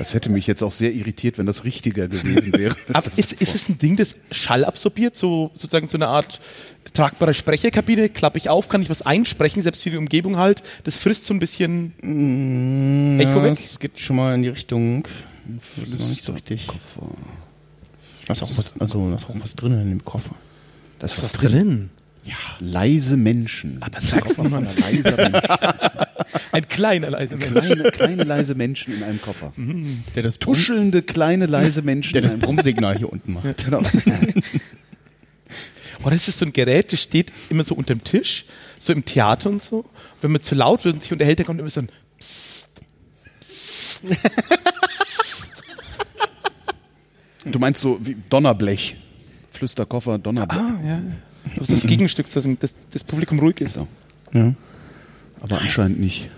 Das 0.00 0.14
hätte 0.14 0.30
mich 0.30 0.46
jetzt 0.46 0.62
auch 0.62 0.72
sehr 0.72 0.94
irritiert, 0.94 1.36
wenn 1.36 1.44
das 1.44 1.64
richtiger 1.64 2.08
gewesen 2.08 2.54
wäre. 2.54 2.74
Aber 2.94 3.06
ist, 3.06 3.18
ist 3.18 3.54
es 3.54 3.68
ein 3.68 3.78
Ding, 3.78 3.96
das 3.96 4.16
Schall 4.30 4.64
absorbiert? 4.64 5.14
So, 5.14 5.50
sozusagen 5.52 5.88
so 5.88 5.98
eine 5.98 6.08
Art 6.08 6.40
tragbare 6.94 7.34
Sprecherkabine? 7.34 8.08
Klappe 8.08 8.38
ich 8.38 8.48
auf, 8.48 8.70
kann 8.70 8.80
ich 8.80 8.88
was 8.88 9.02
einsprechen, 9.02 9.62
selbst 9.62 9.82
für 9.82 9.90
die 9.90 9.98
Umgebung 9.98 10.38
halt? 10.38 10.62
Das 10.84 10.96
frisst 10.96 11.26
so 11.26 11.34
ein 11.34 11.38
bisschen 11.38 11.92
Echo 13.20 13.40
ja, 13.40 13.42
weg? 13.42 13.58
Es 13.62 13.78
geht 13.78 14.00
schon 14.00 14.16
mal 14.16 14.34
in 14.34 14.42
die 14.42 14.48
Richtung. 14.48 15.06
Das 15.44 15.86
ist 15.86 16.00
noch 16.00 16.08
nicht 16.08 16.24
so 16.24 16.32
richtig. 16.32 16.66
Da 18.26 18.32
ist 18.32 18.42
auch 18.42 18.56
was, 18.56 18.80
also, 18.80 19.10
da 19.10 19.16
ist 19.16 19.28
auch 19.28 19.34
was 19.38 19.54
drin 19.54 19.72
in 19.72 19.90
dem 19.90 20.02
Koffer. 20.02 20.34
Das 20.98 21.14
ist 21.14 21.22
was 21.24 21.32
drin. 21.32 21.90
Ja. 22.24 22.34
Leise 22.60 23.16
Menschen. 23.16 23.78
Aber 23.82 23.98
Koffer 23.98 24.42
niemand. 24.42 24.70
voller 24.72 24.92
leiser 24.92 25.16
Menschen. 25.16 25.48
Ein 26.52 26.68
kleiner 26.68 27.10
leise 27.10 27.36
Mensch. 27.36 27.50
Kleine, 27.50 27.90
kleine 27.90 28.24
leise 28.24 28.54
Menschen 28.54 28.94
in 28.94 29.02
einem 29.02 29.20
Koffer. 29.20 29.52
Der 30.14 30.22
das, 30.22 30.38
Tuschelnde 30.38 31.02
kleine 31.02 31.46
leise 31.46 31.82
Menschen 31.82 32.12
der 32.12 32.22
das 32.22 32.38
Brummsignal 32.38 32.96
hier 32.98 33.10
unten 33.12 33.32
macht. 33.34 33.46
Genau. 33.64 33.82
Oder 36.04 36.16
ist 36.16 36.28
es 36.28 36.38
so 36.38 36.46
ein 36.46 36.52
Gerät, 36.52 36.92
das 36.92 37.02
steht 37.02 37.32
immer 37.50 37.62
so 37.62 37.74
unterm 37.74 38.02
Tisch, 38.02 38.46
so 38.78 38.92
im 38.92 39.04
Theater 39.04 39.50
und 39.50 39.62
so. 39.62 39.84
Wenn 40.22 40.32
man 40.32 40.40
zu 40.40 40.54
laut 40.54 40.84
wird 40.84 40.94
und 40.94 41.02
sich 41.02 41.12
unterhält, 41.12 41.38
dann 41.38 41.46
kommt 41.46 41.60
immer 41.60 41.68
so 41.68 41.80
ein 41.80 41.90
Psst. 42.18 42.80
Du 47.44 47.58
meinst 47.58 47.80
so 47.82 47.98
wie 48.02 48.16
Donnerblech. 48.28 48.96
Flüsterkoffer, 49.50 50.18
Donnerblech. 50.18 50.58
Ah, 50.58 50.80
ja. 50.86 51.02
Das 51.56 51.70
ist 51.70 51.84
das 51.84 51.88
Gegenstück, 51.88 52.28
so, 52.28 52.40
dass 52.40 52.74
das 52.90 53.04
Publikum 53.04 53.38
ruhig 53.38 53.60
ist. 53.60 53.74
So. 53.74 53.86
Ja. 54.32 54.52
Aber 55.40 55.60
anscheinend 55.60 56.00
nicht. 56.00 56.28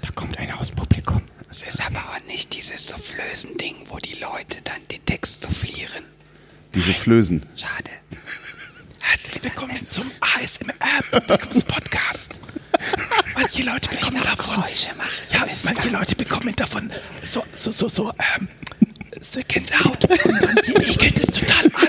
Da 0.00 0.08
kommt 0.14 0.38
einer 0.38 0.58
aus 0.60 0.70
Publikum. 0.70 1.20
Es 1.50 1.62
ist 1.62 1.84
aber 1.86 1.98
auch 1.98 2.20
nicht 2.26 2.54
dieses 2.56 2.88
Soufflösen-Ding, 2.88 3.74
wo 3.86 3.98
die 3.98 4.14
Leute 4.14 4.58
dann 4.64 4.76
den 4.90 5.04
Text 5.06 5.42
soufflieren. 5.42 6.02
Diese 6.74 6.92
Flößen. 6.92 7.42
Schade. 7.56 7.90
Herzlich 9.00 9.42
willkommen 9.44 9.76
zum 9.84 10.10
ASMR-Publikums-Podcast. 10.20 12.40
Manche 13.34 13.62
Leute 13.62 13.88
bekommen 13.88 14.20
davon. 14.22 14.56
Geräusche 14.56 14.94
machen. 14.96 15.10
Ja, 15.32 15.46
manche 15.64 15.88
Leute 15.90 16.16
bekommen 16.16 16.54
davon 16.56 16.90
so, 17.22 17.44
so, 17.52 17.70
so, 17.70 17.88
so, 17.88 18.12
ähm, 18.36 18.48
so 19.20 19.40
Gänsehaut. 19.46 20.04
Und 20.04 20.40
manche 20.42 20.72
ekelt 20.72 21.18
es 21.18 21.26
total 21.26 21.66
an. 21.66 21.88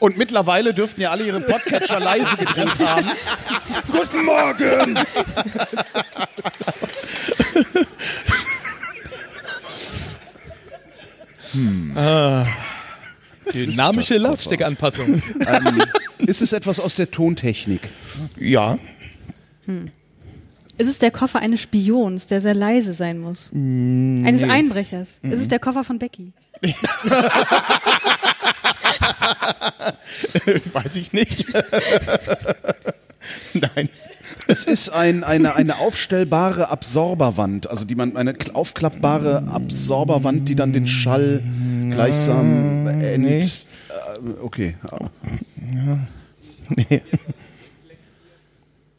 Und 0.00 0.16
mittlerweile 0.18 0.74
dürften 0.74 1.00
ja 1.00 1.10
alle 1.10 1.24
ihre 1.24 1.40
Podcatcher 1.40 2.00
leise 2.00 2.36
gedreht 2.36 2.78
haben. 2.80 3.08
Guten 3.90 4.24
Morgen! 4.24 4.98
Ah. 11.94 12.46
Dynamische 13.52 14.16
Lautstärkeanpassung. 14.18 15.22
ähm, 15.46 15.82
ist 16.18 16.40
es 16.42 16.52
etwas 16.52 16.80
aus 16.80 16.96
der 16.96 17.10
Tontechnik? 17.10 17.90
Ja. 18.38 18.78
Hm. 19.66 19.90
Ist 20.78 20.88
es 20.88 20.98
der 20.98 21.10
Koffer 21.10 21.40
eines 21.40 21.60
Spions, 21.60 22.26
der 22.26 22.40
sehr 22.40 22.54
leise 22.54 22.94
sein 22.94 23.18
muss? 23.18 23.50
Mm, 23.52 24.24
Eines 24.24 24.40
nee. 24.42 24.50
Einbrechers? 24.50 25.18
Mhm. 25.22 25.32
Ist 25.32 25.40
es 25.40 25.48
der 25.48 25.58
Koffer 25.58 25.84
von 25.84 25.98
Becky? 25.98 26.32
Weiß 30.72 30.96
ich 30.96 31.12
nicht. 31.12 31.46
Nein. 33.54 33.88
Es 34.48 34.64
ist 34.64 34.90
ein, 34.90 35.22
eine, 35.24 35.54
eine 35.54 35.78
aufstellbare 35.78 36.70
Absorberwand, 36.70 37.70
also 37.70 37.84
die 37.84 37.94
man 37.94 38.16
eine 38.16 38.32
kl- 38.32 38.52
aufklappbare 38.52 39.44
Absorberwand, 39.48 40.48
die 40.48 40.56
dann 40.56 40.72
den 40.72 40.86
Schall 40.88 41.42
gleichsam 41.90 42.86
ent. 42.88 43.22
nee. 43.22 43.38
Äh, 43.40 43.44
okay. 44.42 44.76
Ja. 45.84 45.98
Nee. 46.76 47.02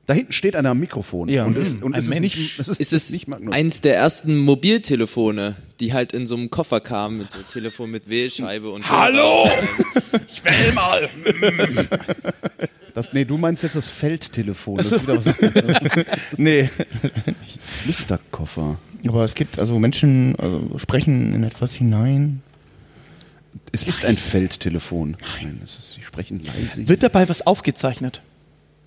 Da 0.06 0.14
hinten 0.14 0.34
steht 0.34 0.56
einer 0.58 0.72
am 0.72 0.80
Mikrofon. 0.80 1.30
Ja. 1.30 1.46
Und, 1.46 1.58
es, 1.58 1.74
Hm, 1.76 1.84
und 1.84 1.94
ein 1.94 2.00
es 2.00 2.06
ist 2.06 2.20
Mensch. 2.20 2.36
nicht, 2.38 2.60
es 2.60 2.68
ist, 2.68 2.80
Ist 2.82 2.94
es 2.94 3.12
nicht 3.12 3.28
Magnus. 3.30 3.54
eins 3.56 3.80
der 3.82 3.96
ersten 3.96 4.38
Mobiltelefone, 4.38 5.56
die 5.80 5.94
halt 5.94 6.12
in 6.12 6.26
so 6.26 6.36
einem 6.36 6.50
Koffer 6.50 6.82
kamen, 6.82 7.18
mit 7.20 7.32
so 7.32 7.38
einem 7.38 7.48
Telefon 7.48 7.90
mit 7.92 8.10
Wählscheibe 8.10 8.70
und 8.70 8.90
Hallo! 8.90 9.50
Ich 10.28 10.44
wähl 10.44 10.74
mal! 10.74 11.10
Das, 12.94 13.12
nee, 13.14 13.26
du 13.26 13.38
meinst 13.38 13.64
jetzt 13.64 13.76
das 13.76 13.88
Feldtelefon. 13.88 14.78
Das 14.78 14.92
ist 14.92 15.02
wieder 15.08 15.18
was. 15.18 15.34
Nee. 16.38 16.70
Flüsterkoffer. 17.58 18.78
Aber 19.08 19.24
es 19.24 19.36
gibt 19.36 19.58
also 19.60 19.80
Menschen, 19.80 20.36
also 20.38 20.78
sprechen 20.80 21.34
in 21.34 21.44
etwas 21.44 21.74
hinein. 21.74 22.42
Es 23.72 23.84
ist 23.84 24.06
ein 24.06 24.16
Feldtelefon. 24.16 25.18
Nein, 25.42 25.60
es 25.64 25.78
ist, 25.78 25.94
sie 25.96 26.02
sprechen 26.04 26.42
leise. 26.44 26.88
Wird 26.88 27.04
dabei 27.04 27.28
was 27.30 27.46
aufgezeichnet? 27.48 28.22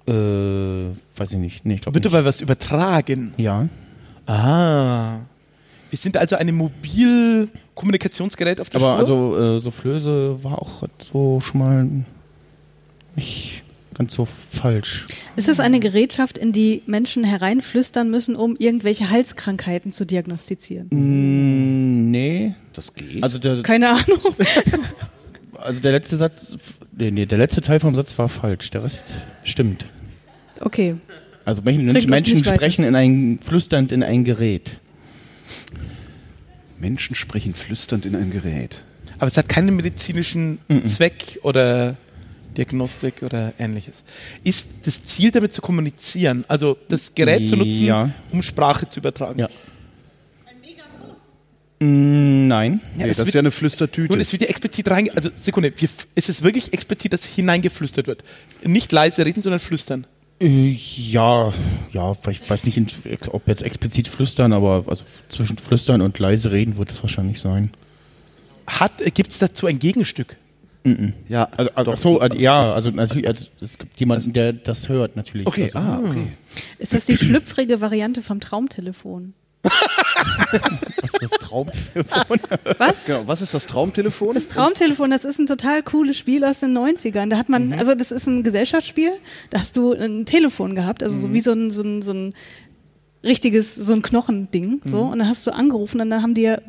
Äh, 0.08 0.92
weiß 1.16 1.32
ich 1.32 1.38
nicht. 1.38 1.64
Nee, 1.66 1.74
ich 1.74 1.84
Wird 1.84 1.94
nicht. 1.94 2.06
dabei 2.06 2.24
was 2.24 2.40
übertragen? 2.40 3.34
Ja. 3.36 3.68
Ah. 4.26 5.18
Wir 5.90 5.98
sind 5.98 6.16
also 6.16 6.34
ein 6.36 6.52
Mobilkommunikationsgerät 6.54 8.60
auf 8.60 8.70
der 8.70 8.80
Aber 8.80 8.92
Spur? 8.92 8.98
also 8.98 9.56
äh, 9.56 9.60
so 9.60 9.70
Flöße 9.70 10.42
war 10.44 10.60
auch 10.60 10.82
so 11.12 11.40
schon 11.40 11.58
mal 11.60 11.88
nicht 13.14 13.62
ganz 13.94 14.14
so 14.14 14.24
falsch. 14.26 15.06
Ist 15.36 15.48
es 15.48 15.58
eine 15.58 15.80
Gerätschaft, 15.80 16.36
in 16.38 16.52
die 16.52 16.82
Menschen 16.86 17.24
hereinflüstern 17.24 18.10
müssen, 18.10 18.36
um 18.36 18.54
irgendwelche 18.58 19.08
Halskrankheiten 19.10 19.90
zu 19.90 20.04
diagnostizieren? 20.04 20.88
Mm, 20.90 22.10
nee. 22.10 22.54
Das 22.74 22.92
geht. 22.94 23.22
Also 23.22 23.38
der, 23.38 23.62
Keine 23.62 23.88
Ahnung. 23.90 24.18
also 25.58 25.80
der 25.80 25.92
letzte 25.92 26.18
Satz, 26.18 26.58
nee, 26.96 27.10
nee, 27.10 27.24
der 27.24 27.38
letzte 27.38 27.62
Teil 27.62 27.80
vom 27.80 27.94
Satz 27.94 28.18
war 28.18 28.28
falsch. 28.28 28.68
Der 28.70 28.84
Rest 28.84 29.14
stimmt. 29.44 29.86
Okay. 30.60 30.96
Also 31.44 31.62
Menschen, 31.62 32.10
Menschen 32.10 32.44
sprechen 32.44 32.84
in 32.84 32.94
ein 32.96 33.38
flüsternd 33.44 33.92
in 33.92 34.02
ein 34.02 34.24
Gerät. 34.24 34.80
Menschen 36.78 37.14
sprechen 37.14 37.54
flüsternd 37.54 38.04
in 38.04 38.16
ein 38.16 38.30
Gerät. 38.30 38.84
Aber 39.18 39.28
es 39.28 39.36
hat 39.36 39.48
keinen 39.48 39.74
medizinischen 39.76 40.58
Zweck 40.84 41.38
oder 41.42 41.96
Diagnostik 42.56 43.22
oder 43.22 43.52
ähnliches. 43.58 44.04
Ist 44.44 44.70
das 44.84 45.04
Ziel 45.04 45.30
damit 45.30 45.52
zu 45.52 45.62
kommunizieren, 45.62 46.44
also 46.48 46.76
das 46.88 47.14
Gerät 47.14 47.48
zu 47.48 47.56
nutzen, 47.56 47.84
Ja. 47.84 48.10
um 48.32 48.42
Sprache 48.42 48.88
zu 48.88 49.00
übertragen? 49.00 49.38
Ja. 49.38 49.48
Mm, 51.78 52.46
nein. 52.48 52.80
Ja, 52.96 53.04
Nee, 53.06 53.08
das 53.12 53.18
ist 53.18 53.34
ja 53.34 53.40
eine 53.40 53.50
Flüstertüte. 53.50 54.10
Nun, 54.10 54.20
es 54.20 54.32
wird 54.32 54.42
ja 54.42 54.48
explizit 54.48 54.90
rein, 54.90 55.10
also 55.14 55.28
Sekunde, 55.36 55.72
wir, 55.76 55.88
es 56.14 56.28
ist 56.30 56.42
wirklich 56.42 56.72
explizit, 56.72 57.12
dass 57.12 57.26
hineingeflüstert 57.26 58.06
wird. 58.06 58.24
Nicht 58.64 58.92
leise 58.92 59.24
reden, 59.26 59.42
sondern 59.42 59.60
flüstern. 59.60 60.06
Äh, 60.40 60.70
ja, 60.70 61.52
ja, 61.92 62.16
ich 62.30 62.48
weiß 62.48 62.64
nicht, 62.64 62.78
ob 63.28 63.48
jetzt 63.48 63.62
explizit 63.62 64.08
flüstern, 64.08 64.52
aber 64.52 64.84
also 64.86 65.04
zwischen 65.28 65.56
flüstern 65.58 66.02
und 66.02 66.18
leise 66.18 66.52
reden 66.52 66.76
wird 66.76 66.92
es 66.92 67.02
wahrscheinlich 67.02 67.40
sein. 67.40 67.70
Hat, 68.66 68.92
Gibt 69.14 69.30
es 69.30 69.38
dazu 69.38 69.66
ein 69.66 69.78
Gegenstück? 69.78 70.36
Ja, 71.28 71.48
Also, 71.56 71.70
also 71.74 71.92
ach 71.92 71.98
so, 71.98 72.20
also, 72.20 72.38
ja, 72.38 72.72
also 72.72 72.90
natürlich, 72.90 73.26
also, 73.26 73.46
es 73.60 73.76
gibt 73.78 73.98
jemanden, 73.98 74.32
der 74.32 74.52
das 74.52 74.88
hört 74.88 75.16
natürlich. 75.16 75.46
Okay, 75.46 75.64
also, 75.64 75.78
ah, 75.78 76.00
okay. 76.04 76.28
Ist 76.78 76.94
das 76.94 77.06
die 77.06 77.16
schlüpfrige 77.16 77.80
Variante 77.80 78.22
vom 78.22 78.40
Traumtelefon? 78.40 79.34
Was 79.62 81.12
ist 81.12 81.22
das 81.22 81.30
Traumtelefon? 81.40 82.40
Was? 82.78 83.04
Genau, 83.04 83.22
was 83.26 83.42
ist 83.42 83.54
das 83.54 83.66
Traumtelefon? 83.66 84.34
Das 84.34 84.48
Traumtelefon, 84.48 85.10
das 85.10 85.24
ist 85.24 85.38
ein 85.38 85.46
total 85.46 85.82
cooles 85.82 86.16
Spiel 86.16 86.44
aus 86.44 86.60
den 86.60 86.76
90ern. 86.76 87.28
Da 87.30 87.36
hat 87.36 87.48
man, 87.48 87.72
also 87.72 87.94
das 87.94 88.12
ist 88.12 88.26
ein 88.26 88.42
Gesellschaftsspiel, 88.42 89.12
da 89.50 89.60
hast 89.60 89.76
du 89.76 89.92
ein 89.92 90.24
Telefon 90.26 90.74
gehabt, 90.74 91.02
also 91.02 91.16
so 91.16 91.32
wie 91.32 91.40
so 91.40 91.52
ein, 91.52 91.70
so 91.70 91.82
ein, 91.82 92.02
so 92.02 92.12
ein 92.12 92.34
richtiges, 93.24 93.74
so 93.74 93.92
ein 93.92 94.02
Knochending, 94.02 94.80
so, 94.84 95.02
und 95.02 95.18
dann 95.18 95.28
hast 95.28 95.46
du 95.46 95.52
angerufen 95.52 96.00
und 96.00 96.10
dann 96.10 96.22
haben 96.22 96.34
dir 96.34 96.62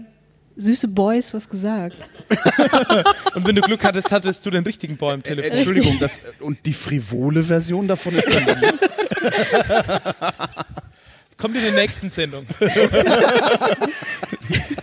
süße 0.56 0.88
Boys 0.88 1.34
was 1.36 1.50
gesagt. 1.50 1.98
Und 3.36 3.46
wenn 3.48 3.56
du 3.56 3.62
Glück 3.62 3.84
hattest, 3.84 4.12
hattest 4.12 4.44
du 4.44 4.50
den 4.50 4.64
richtigen 4.64 4.98
Boy 4.98 5.14
am 5.14 5.22
Telefon. 5.22 5.52
Entschuldigung, 5.52 5.98
das, 6.00 6.24
und 6.40 6.66
die 6.66 6.74
frivole 6.74 7.44
Version 7.44 7.88
davon 7.88 8.16
ist 8.16 8.28
dann. 8.28 8.58
Kommt 11.38 11.56
in 11.56 11.62
der 11.62 11.74
nächsten 11.74 12.10
Sendung. 12.10 12.46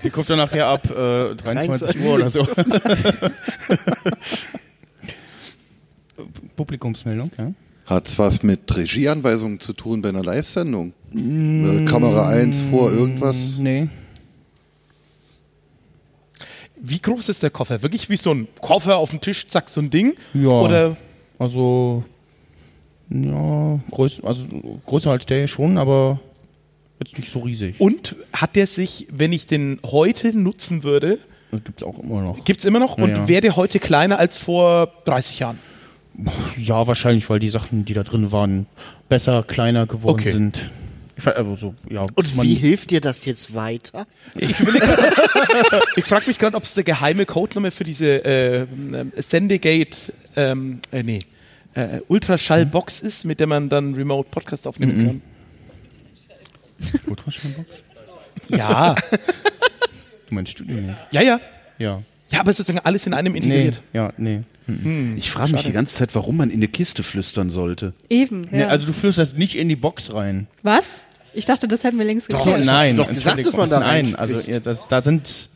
Die 0.05 0.11
kommt 0.11 0.31
dann 0.31 0.39
nachher 0.39 0.69
ab 0.69 0.89
äh, 0.89 1.35
23 1.35 2.01
Uhr 2.01 2.15
oder 2.15 2.31
so. 2.31 2.47
Publikumsmeldung, 6.57 7.33
ja. 7.39 7.53
Hat's 7.87 8.19
was 8.19 8.43
mit 8.43 8.75
Regieanweisungen 8.77 9.61
zu 9.61 9.73
tun 9.73 10.01
bei 10.01 10.09
einer 10.11 10.23
Live-Sendung? 10.23 10.95
Äh, 11.13 11.85
Kamera 11.85 12.29
1 12.29 12.61
vor 12.61 12.91
irgendwas? 12.93 13.59
Nee. 13.59 13.89
Wie 16.77 17.01
groß 17.01 17.29
ist 17.31 17.43
der 17.43 17.51
Koffer? 17.51 17.83
Wirklich 17.83 18.09
wie 18.11 18.17
so 18.17 18.31
ein 18.33 18.47
Koffer 18.61 18.97
auf 18.97 19.11
dem 19.11 19.21
Tisch, 19.21 19.47
zack, 19.49 19.69
so 19.69 19.81
ein 19.81 19.91
Ding? 19.91 20.15
Ja. 20.35 20.49
Oder 20.51 20.97
Also, 21.39 22.05
ja, 23.11 23.81
größ, 23.91 24.23
also 24.23 24.47
größer 24.87 25.11
als 25.11 25.27
der 25.27 25.47
schon, 25.47 25.77
aber 25.79 26.21
jetzt 27.01 27.19
nicht 27.19 27.31
so 27.31 27.41
riesig. 27.41 27.77
Und 27.81 28.17
hat 28.33 28.57
der 28.57 28.67
sich, 28.67 29.07
wenn 29.11 29.33
ich 29.33 29.47
den 29.47 29.81
heute 29.85 30.37
nutzen 30.37 30.83
würde, 30.85 31.19
Gibt 31.53 31.83
es 31.83 31.87
auch 31.87 31.99
immer 32.01 32.21
noch. 32.21 32.45
gibt 32.45 32.59
es 32.61 32.65
immer 32.65 32.81
noch 32.81 32.99
Ja, 32.99 33.05
und 33.05 33.11
ja. 33.11 33.29
wäre 33.29 33.41
der 33.41 33.55
heute 33.57 33.79
kleiner 33.79 34.19
als 34.19 34.37
vor 34.37 34.93
30 35.05 35.39
Jahren? 35.39 35.59
Ja, 36.57 36.87
wahrscheinlich, 36.87 37.29
weil 37.31 37.39
die 37.41 37.49
Sachen, 37.49 37.85
die 37.85 37.93
da 37.95 38.03
drin 38.03 38.33
waren, 38.33 38.67
besser, 39.09 39.43
kleiner 39.47 39.87
geworden 39.87 40.21
Okay. 40.21 40.33
sind. 40.33 40.71
Also 41.25 41.55
so, 41.55 41.75
ja, 41.89 42.03
Und 42.15 42.43
wie 42.43 42.55
hilft 42.55 42.91
dir 42.91 43.01
das 43.01 43.25
jetzt 43.25 43.55
weiter? 43.55 44.07
Ich, 44.35 44.57
ich 45.97 46.05
frage 46.05 46.25
mich 46.27 46.39
gerade, 46.41 46.57
ob 46.57 46.65
es 46.65 46.75
der 46.75 46.83
geheime 46.85 47.25
Codename 47.25 47.71
für 47.71 47.85
diese 47.85 48.25
äh, 48.25 48.63
ähm, 48.63 49.13
Sendegate, 49.17 50.13
ähm, 50.35 50.81
äh, 50.91 51.03
nee, 51.05 51.21
äh, 51.75 52.01
Ultraschallbox 52.09 52.99
ist, 53.01 53.25
mit 53.25 53.39
der 53.39 53.47
man 53.47 53.69
dann 53.69 53.95
Remote 53.95 54.29
Podcast 54.31 54.67
aufnehmen 54.67 54.97
Mhm. 55.03 55.07
kann. 55.07 55.23
Ultraschallbox? 57.07 57.83
Ja, 58.49 58.95
Du 60.29 60.35
meinst 60.35 60.53
Studium? 60.53 60.95
ja, 61.11 61.23
ja. 61.23 61.41
Ja. 61.79 62.03
Ja, 62.31 62.41
aber 62.41 62.53
sozusagen 62.53 62.85
alles 62.85 63.07
in 63.07 63.15
einem 63.15 63.33
Nee, 63.35 63.39
integriert. 63.41 63.83
ja, 63.93 64.13
nee. 64.17 64.43
Mhm. 64.67 65.15
Ich 65.17 65.31
frage 65.31 65.53
mich 65.53 65.65
die 65.65 65.73
ganze 65.73 65.95
Zeit, 65.95 66.15
warum 66.15 66.37
man 66.39 66.49
in 66.51 66.57
eine 66.57 66.69
Kiste 66.69 67.03
flüstern 67.03 67.51
sollte. 67.51 67.93
Eben. 68.09 68.49
nee. 68.51 68.61
Ja. 68.61 68.69
Also 68.69 68.87
du 68.87 68.93
flüsterst 68.95 69.37
nicht 69.37 69.57
in 69.57 69.69
die 69.69 69.77
Box 69.77 70.13
rein. 70.15 70.47
was? 70.63 71.09
Ich 71.37 71.45
dachte, 71.47 71.67
das 71.69 71.83
hätten 71.85 71.99
wir 71.99 72.05
längst 72.07 72.33
Doch, 72.33 72.39
geklärt. 72.39 72.61
das 72.61 72.67
Nein, 72.67 72.95
doch 72.97 73.09
gesagt, 73.09 73.39
Entschuldigung. 73.39 73.69
dass 73.71 73.71
man 73.71 73.81
da 73.81 73.81
Nein, 73.87 74.15
also 74.15 74.39
ja, 74.51 74.61
das, 74.61 74.87
da 74.89 75.03
sind 75.03 75.49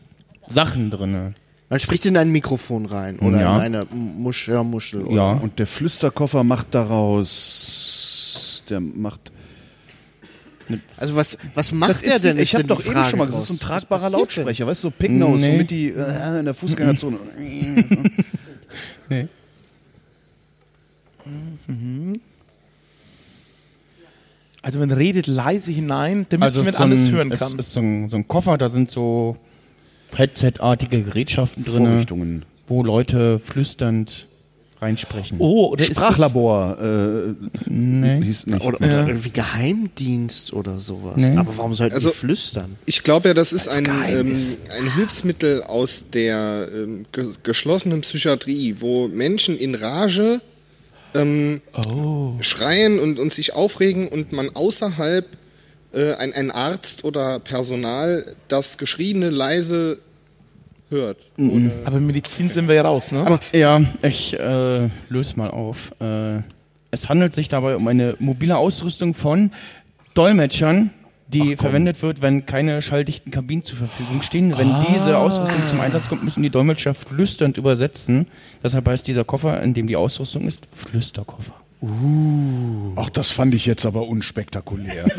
Sachen 0.48 0.90
drin. 0.90 1.34
Man 1.70 1.78
spricht 1.80 2.04
in 2.06 2.16
ein 2.16 2.30
Mikrofon 2.30 2.86
rein 2.86 3.18
oder 3.20 3.40
Ja. 3.40 3.56
in 3.58 3.74
eine 3.76 3.84
Musch 3.92 4.48
Hörmuschel. 4.48 5.02
Oder 5.02 5.14
Ja. 5.16 5.32
Und 5.32 5.58
der 5.60 5.66
Flüsterkoffer 5.68 6.42
macht 6.44 6.74
daraus. 6.74 8.64
Der 8.68 8.80
macht. 8.80 9.32
Also 10.98 11.16
was, 11.16 11.38
was 11.54 11.72
macht 11.72 12.02
er 12.02 12.18
denn? 12.18 12.38
ich 12.38 12.54
habe 12.54 12.64
doch 12.64 12.84
eben 12.84 13.04
schon 13.04 13.18
mal 13.18 13.24
gesagt, 13.26 13.32
das 13.34 13.40
ist 13.42 13.46
so 13.48 13.54
ein 13.54 13.60
tragbarer? 13.60 14.10
Lautsprecher, 14.10 14.66
weißt 14.66 14.84
du, 14.84 14.88
so 14.88 14.90
Picknose, 14.90 15.46
Nee. 15.46 15.52
so 15.52 15.58
mit 15.58 15.70
die 15.70 15.88
äh, 15.90 16.38
in 16.38 16.44
der 16.44 16.54
Fußgängerzone. 16.54 17.18
Nee. 19.10 19.26
Also 24.62 24.78
man 24.78 24.90
redet 24.90 25.26
leise 25.26 25.70
hinein, 25.72 26.26
damit 26.28 26.44
Also 26.44 26.62
man 26.64 26.72
so 26.72 26.82
alles 26.82 27.06
ein, 27.06 27.12
hören 27.12 27.32
es 27.32 27.40
kann. 27.40 27.58
ist 27.58 27.72
so 27.72 27.80
ein, 27.80 28.08
so 28.08 28.16
ein 28.16 28.28
Koffer, 28.28 28.58
da 28.58 28.68
sind 28.68 28.90
so 28.90 29.36
Headset-artige 30.14 31.02
Gerätschaften 31.02 31.64
drin, 31.64 31.86
Vorrichtungen. 31.86 32.44
wo 32.66 32.82
Leute 32.82 33.38
flüsternd 33.38 34.26
reinsprechen. 34.80 35.38
Oh, 35.40 35.68
oder 35.68 35.84
ist 35.84 35.92
Sprachlabor 35.92 36.76
äh, 36.80 37.34
Nee. 37.68 38.22
hieß 38.22 38.46
nicht. 38.46 38.64
Oder 38.64 38.78
das 38.78 38.98
irgendwie 39.00 39.30
Geheimdienst 39.30 40.52
oder 40.52 40.78
sowas. 40.78 41.14
Nee. 41.16 41.36
Aber 41.36 41.56
warum 41.56 41.74
sollten 41.74 41.94
Also- 41.94 42.10
die 42.10 42.16
flüstern? 42.16 42.76
Ich 42.86 43.02
glaube 43.02 43.28
ja, 43.28 43.34
das 43.34 43.52
ist 43.52 43.68
ein, 43.68 43.84
ähm, 44.08 44.34
ein 44.78 44.94
Hilfsmittel 44.94 45.62
aus 45.64 46.10
der 46.10 46.68
ähm, 46.74 47.06
ge 47.12 47.26
geschlossenen 47.42 48.02
Psychiatrie, 48.02 48.76
wo 48.78 49.08
Menschen 49.08 49.58
in 49.58 49.74
Rage 49.74 50.40
ähm, 51.14 51.60
schreien 52.40 52.98
und, 52.98 53.18
und 53.18 53.32
sich 53.32 53.54
aufregen 53.54 54.08
und 54.08 54.32
man 54.32 54.50
außerhalb 54.54 55.26
äh, 55.92 56.12
ein, 56.14 56.32
ein 56.34 56.50
Arzt 56.50 57.04
oder 57.04 57.38
Personal 57.40 58.36
das 58.48 58.78
Geschriebene 58.78 59.30
leise 59.30 59.98
hört. 60.90 61.18
Ohne 61.38 61.70
Aber 61.84 62.00
Medizin 62.00 62.50
sind 62.50 62.68
wir 62.68 62.74
ja 62.74 62.82
raus, 62.82 63.12
ne? 63.12 63.20
Aber 63.20 63.40
ja, 63.52 63.80
ich 64.02 64.38
äh, 64.38 64.88
löse 65.08 65.36
mal 65.36 65.50
auf. 65.50 65.92
Äh, 66.00 66.42
es 66.90 67.08
handelt 67.08 67.34
sich 67.34 67.48
dabei 67.48 67.76
um 67.76 67.86
eine 67.86 68.16
mobile 68.18 68.56
Ausrüstung 68.56 69.14
von 69.14 69.50
Dolmetschern, 70.14 70.90
die 71.28 71.56
verwendet 71.56 72.00
wird, 72.02 72.22
wenn 72.22 72.46
keine 72.46 72.80
schalldichten 72.80 73.30
Kabinen 73.30 73.62
zur 73.62 73.76
Verfügung 73.76 74.22
stehen. 74.22 74.56
Wenn 74.56 74.74
diese 74.92 75.18
Ausrüstung 75.18 75.60
zum 75.68 75.80
Einsatz 75.80 76.08
kommt, 76.08 76.24
müssen 76.24 76.42
die 76.42 76.48
Dolmetscher 76.50 76.94
flüsternd 76.94 77.58
übersetzen. 77.58 78.26
Deshalb 78.64 78.88
heißt 78.88 79.06
dieser 79.06 79.24
Koffer, 79.24 79.62
in 79.62 79.74
dem 79.74 79.86
die 79.86 79.96
Ausrüstung 79.96 80.46
ist, 80.46 80.66
Flüsterkoffer. 80.72 81.54
Ach, 82.96 83.10
das 83.10 83.30
fand 83.30 83.54
ich 83.54 83.66
jetzt 83.66 83.86
aber 83.86 84.08
unspektakulär. 84.08 85.04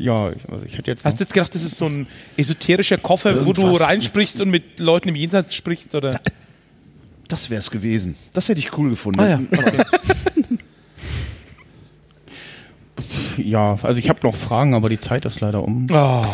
Ja, 0.00 0.30
ich- 0.30 0.48
also 0.50 0.64
ich 0.64 0.76
hätte 0.78 0.90
jetzt. 0.90 1.04
Hast 1.04 1.20
du 1.20 1.24
jetzt 1.24 1.32
gedacht, 1.34 1.54
das 1.54 1.62
ist 1.62 1.76
so 1.76 1.86
ein 1.86 2.06
esoterischer 2.36 2.96
Koffer, 2.96 3.44
wo 3.46 3.52
du 3.52 3.66
reinsprichst 3.70 4.40
und 4.40 4.50
mit 4.50 4.78
Leuten 4.78 5.08
im 5.10 5.14
Jenseits 5.14 5.54
sprichst? 5.54 5.94
Oder? 5.94 6.18
Das 7.28 7.50
wär's 7.50 7.70
gewesen. 7.70 8.16
Das 8.32 8.48
hätte 8.48 8.58
ich 8.60 8.76
cool 8.78 8.90
gefunden. 8.90 9.20
Ah, 9.20 9.28
ja. 9.28 9.40
Ja, 13.36 13.78
also 13.82 13.98
ich 13.98 14.08
habe 14.08 14.20
noch 14.22 14.34
Fragen, 14.34 14.74
aber 14.74 14.88
die 14.88 15.00
Zeit 15.00 15.24
ist 15.24 15.40
leider 15.40 15.62
um. 15.64 15.86
Oh. 15.90 16.24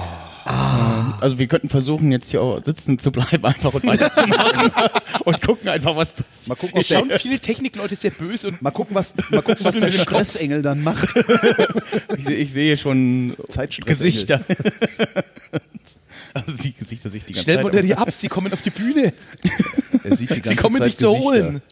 Also 1.21 1.39
wir 1.39 1.47
könnten 1.47 1.69
versuchen, 1.69 2.13
jetzt 2.13 2.31
hier 2.31 2.43
auch 2.43 2.63
sitzen 2.63 2.99
zu 2.99 3.11
bleiben 3.11 3.45
einfach 3.45 3.73
und 3.73 3.85
weiterzumachen 3.87 4.71
und 5.25 5.41
gucken 5.43 5.69
einfach, 5.69 5.97
was 5.97 6.13
passiert. 6.13 6.49
Mal 6.49 6.55
gucken, 6.57 6.81
Es 6.81 6.89
schauen 6.89 7.09
der, 7.09 7.19
viele 7.21 7.39
Technikleute 7.39 7.97
sehr 7.97 8.11
böse 8.11 8.49
und 8.49 8.63
mal 8.63 8.71
gucken, 8.71 8.95
was, 8.95 9.15
mal 9.31 9.43
gucken, 9.43 9.65
was 9.65 9.81
der 9.81 9.91
Stressengel 9.91 10.63
dann 10.63 10.83
macht. 10.83 11.15
Ich, 12.19 12.29
ich 12.29 12.53
sehe 12.53 12.77
schon. 12.77 13.37
Gesichter. 13.85 14.41
also 16.35 16.53
die 16.63 16.73
Gesichter 16.73 17.11
sich 17.11 17.25
die 17.25 17.33
ganze 17.33 17.45
schnell 17.45 17.57
Zeit. 17.57 17.65
moderier 17.65 17.99
ab, 17.99 18.11
sie 18.13 18.29
kommen 18.29 18.53
auf 18.53 18.63
die 18.63 18.71
Bühne. 18.71 19.13
Er 20.05 20.15
sieht 20.15 20.31
die 20.31 20.35
ganze 20.41 20.51
Sie 20.51 20.57
kommen 20.57 20.77
Zeit 20.77 20.89
dich 20.89 20.99
zu 20.99 21.07
Gesichter. 21.07 21.25
holen. 21.25 21.63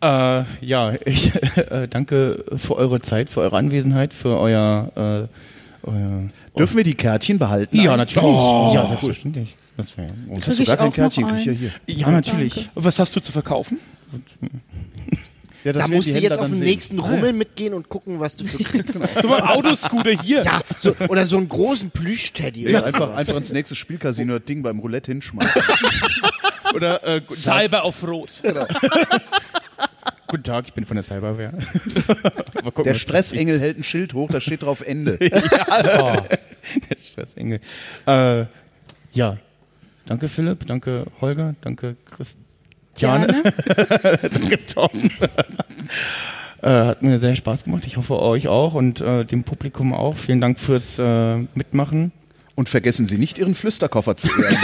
Äh, 0.00 0.44
ja, 0.64 0.94
ich 1.04 1.32
äh, 1.70 1.88
danke 1.88 2.44
für 2.56 2.76
eure 2.76 3.00
Zeit, 3.00 3.30
für 3.30 3.40
eure 3.40 3.56
Anwesenheit, 3.56 4.14
für 4.14 4.38
euer. 4.38 4.92
Äh, 4.94 5.00
euer 5.00 5.28
Dürfen 6.56 6.76
wir 6.76 6.84
die 6.84 6.94
Kärtchen 6.94 7.38
behalten? 7.38 7.76
ja, 7.76 7.94
eigentlich? 7.94 8.14
natürlich. 8.14 8.28
Oh, 8.28 8.72
ja, 8.74 8.80
cool. 8.82 8.88
selbstverständlich. 8.88 9.56
Das 9.76 9.96
wäre. 9.96 10.08
Hast 10.44 10.58
du 10.58 10.64
gar 10.64 10.76
kein 10.76 10.92
Kärtchen? 10.92 11.28
Krieg 11.28 11.46
ja 11.46 11.52
hier. 11.52 11.70
Ja, 11.86 12.10
natürlich. 12.10 12.68
Und 12.74 12.84
was 12.84 12.98
hast 12.98 13.14
du 13.14 13.20
zu 13.20 13.30
verkaufen? 13.32 13.78
Ja, 15.64 15.72
das 15.72 15.86
Da 15.86 15.94
musst 15.94 16.08
du 16.08 16.18
jetzt 16.18 16.38
auf 16.38 16.48
den 16.48 16.60
nächsten 16.60 16.98
Rummel 16.98 17.32
mitgehen 17.32 17.74
und 17.74 17.88
gucken, 17.88 18.20
was 18.20 18.36
du 18.36 18.44
für 18.44 18.62
kriegst. 18.62 18.98
So 19.22 19.34
ein 19.34 19.42
Autoscooter 19.42 20.12
hier. 20.22 20.42
ja, 20.42 20.60
so, 20.76 20.94
oder 21.08 21.26
so 21.26 21.36
einen 21.36 21.48
großen 21.48 21.90
Plüschteddy. 21.90 22.70
Ja, 22.70 22.78
oder 22.78 22.86
einfach, 22.86 23.16
einfach 23.16 23.36
ins 23.36 23.52
nächste 23.52 23.74
Spielcasino 23.74 24.38
das 24.38 24.46
Ding 24.46 24.62
beim 24.62 24.78
Roulette 24.78 25.12
hinschmeißen. 25.12 25.62
Oder 26.74 27.02
äh, 27.02 27.22
Cyber 27.30 27.84
auf 27.84 28.06
Rot. 28.06 28.30
guten 30.28 30.42
Tag, 30.44 30.66
ich 30.68 30.74
bin 30.74 30.84
von 30.84 30.94
der 30.96 31.02
Cyberware. 31.02 31.52
Mal 32.54 32.70
gucken, 32.70 32.84
Der 32.84 32.94
Stressengel 32.94 33.58
hält 33.58 33.78
ein 33.78 33.84
Schild 33.84 34.14
hoch, 34.14 34.30
da 34.30 34.40
steht 34.40 34.62
drauf 34.62 34.86
Ende. 34.86 35.16
Der 35.18 36.28
Stressengel. 37.02 37.60
Äh, 38.06 38.44
ja. 39.12 39.38
Danke 40.06 40.28
Philipp, 40.28 40.66
danke 40.66 41.04
Holger, 41.20 41.54
danke 41.60 41.96
Christiane. 42.06 43.42
Danke 44.22 44.66
Tom. 44.66 44.90
äh, 46.62 46.68
hat 46.68 47.02
mir 47.02 47.18
sehr 47.18 47.36
Spaß 47.36 47.64
gemacht. 47.64 47.84
Ich 47.86 47.96
hoffe 47.98 48.20
euch 48.20 48.48
auch 48.48 48.74
und 48.74 49.00
äh, 49.02 49.24
dem 49.24 49.44
Publikum 49.44 49.92
auch. 49.92 50.16
Vielen 50.16 50.40
Dank 50.40 50.58
fürs 50.58 50.98
äh, 50.98 51.36
Mitmachen. 51.54 52.12
Und 52.54 52.68
vergessen 52.68 53.06
Sie 53.06 53.18
nicht, 53.18 53.38
Ihren 53.38 53.54
Flüsterkoffer 53.54 54.16
zu 54.16 54.28
ehren. 54.28 54.56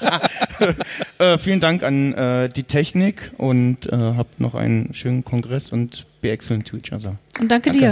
Äh, 1.18 1.38
vielen 1.38 1.58
Dank 1.58 1.82
an 1.82 2.14
äh, 2.14 2.48
die 2.48 2.62
Technik 2.62 3.32
und 3.38 3.86
äh, 3.86 3.96
habt 3.96 4.38
noch 4.40 4.54
einen 4.54 4.94
schönen 4.94 5.24
Kongress 5.24 5.72
und 5.72 6.06
be 6.20 6.30
excellent 6.30 6.68
to 6.68 6.76
each 6.76 6.92
other. 6.92 7.16
Und 7.40 7.50
danke 7.50 7.72
dir. 7.72 7.90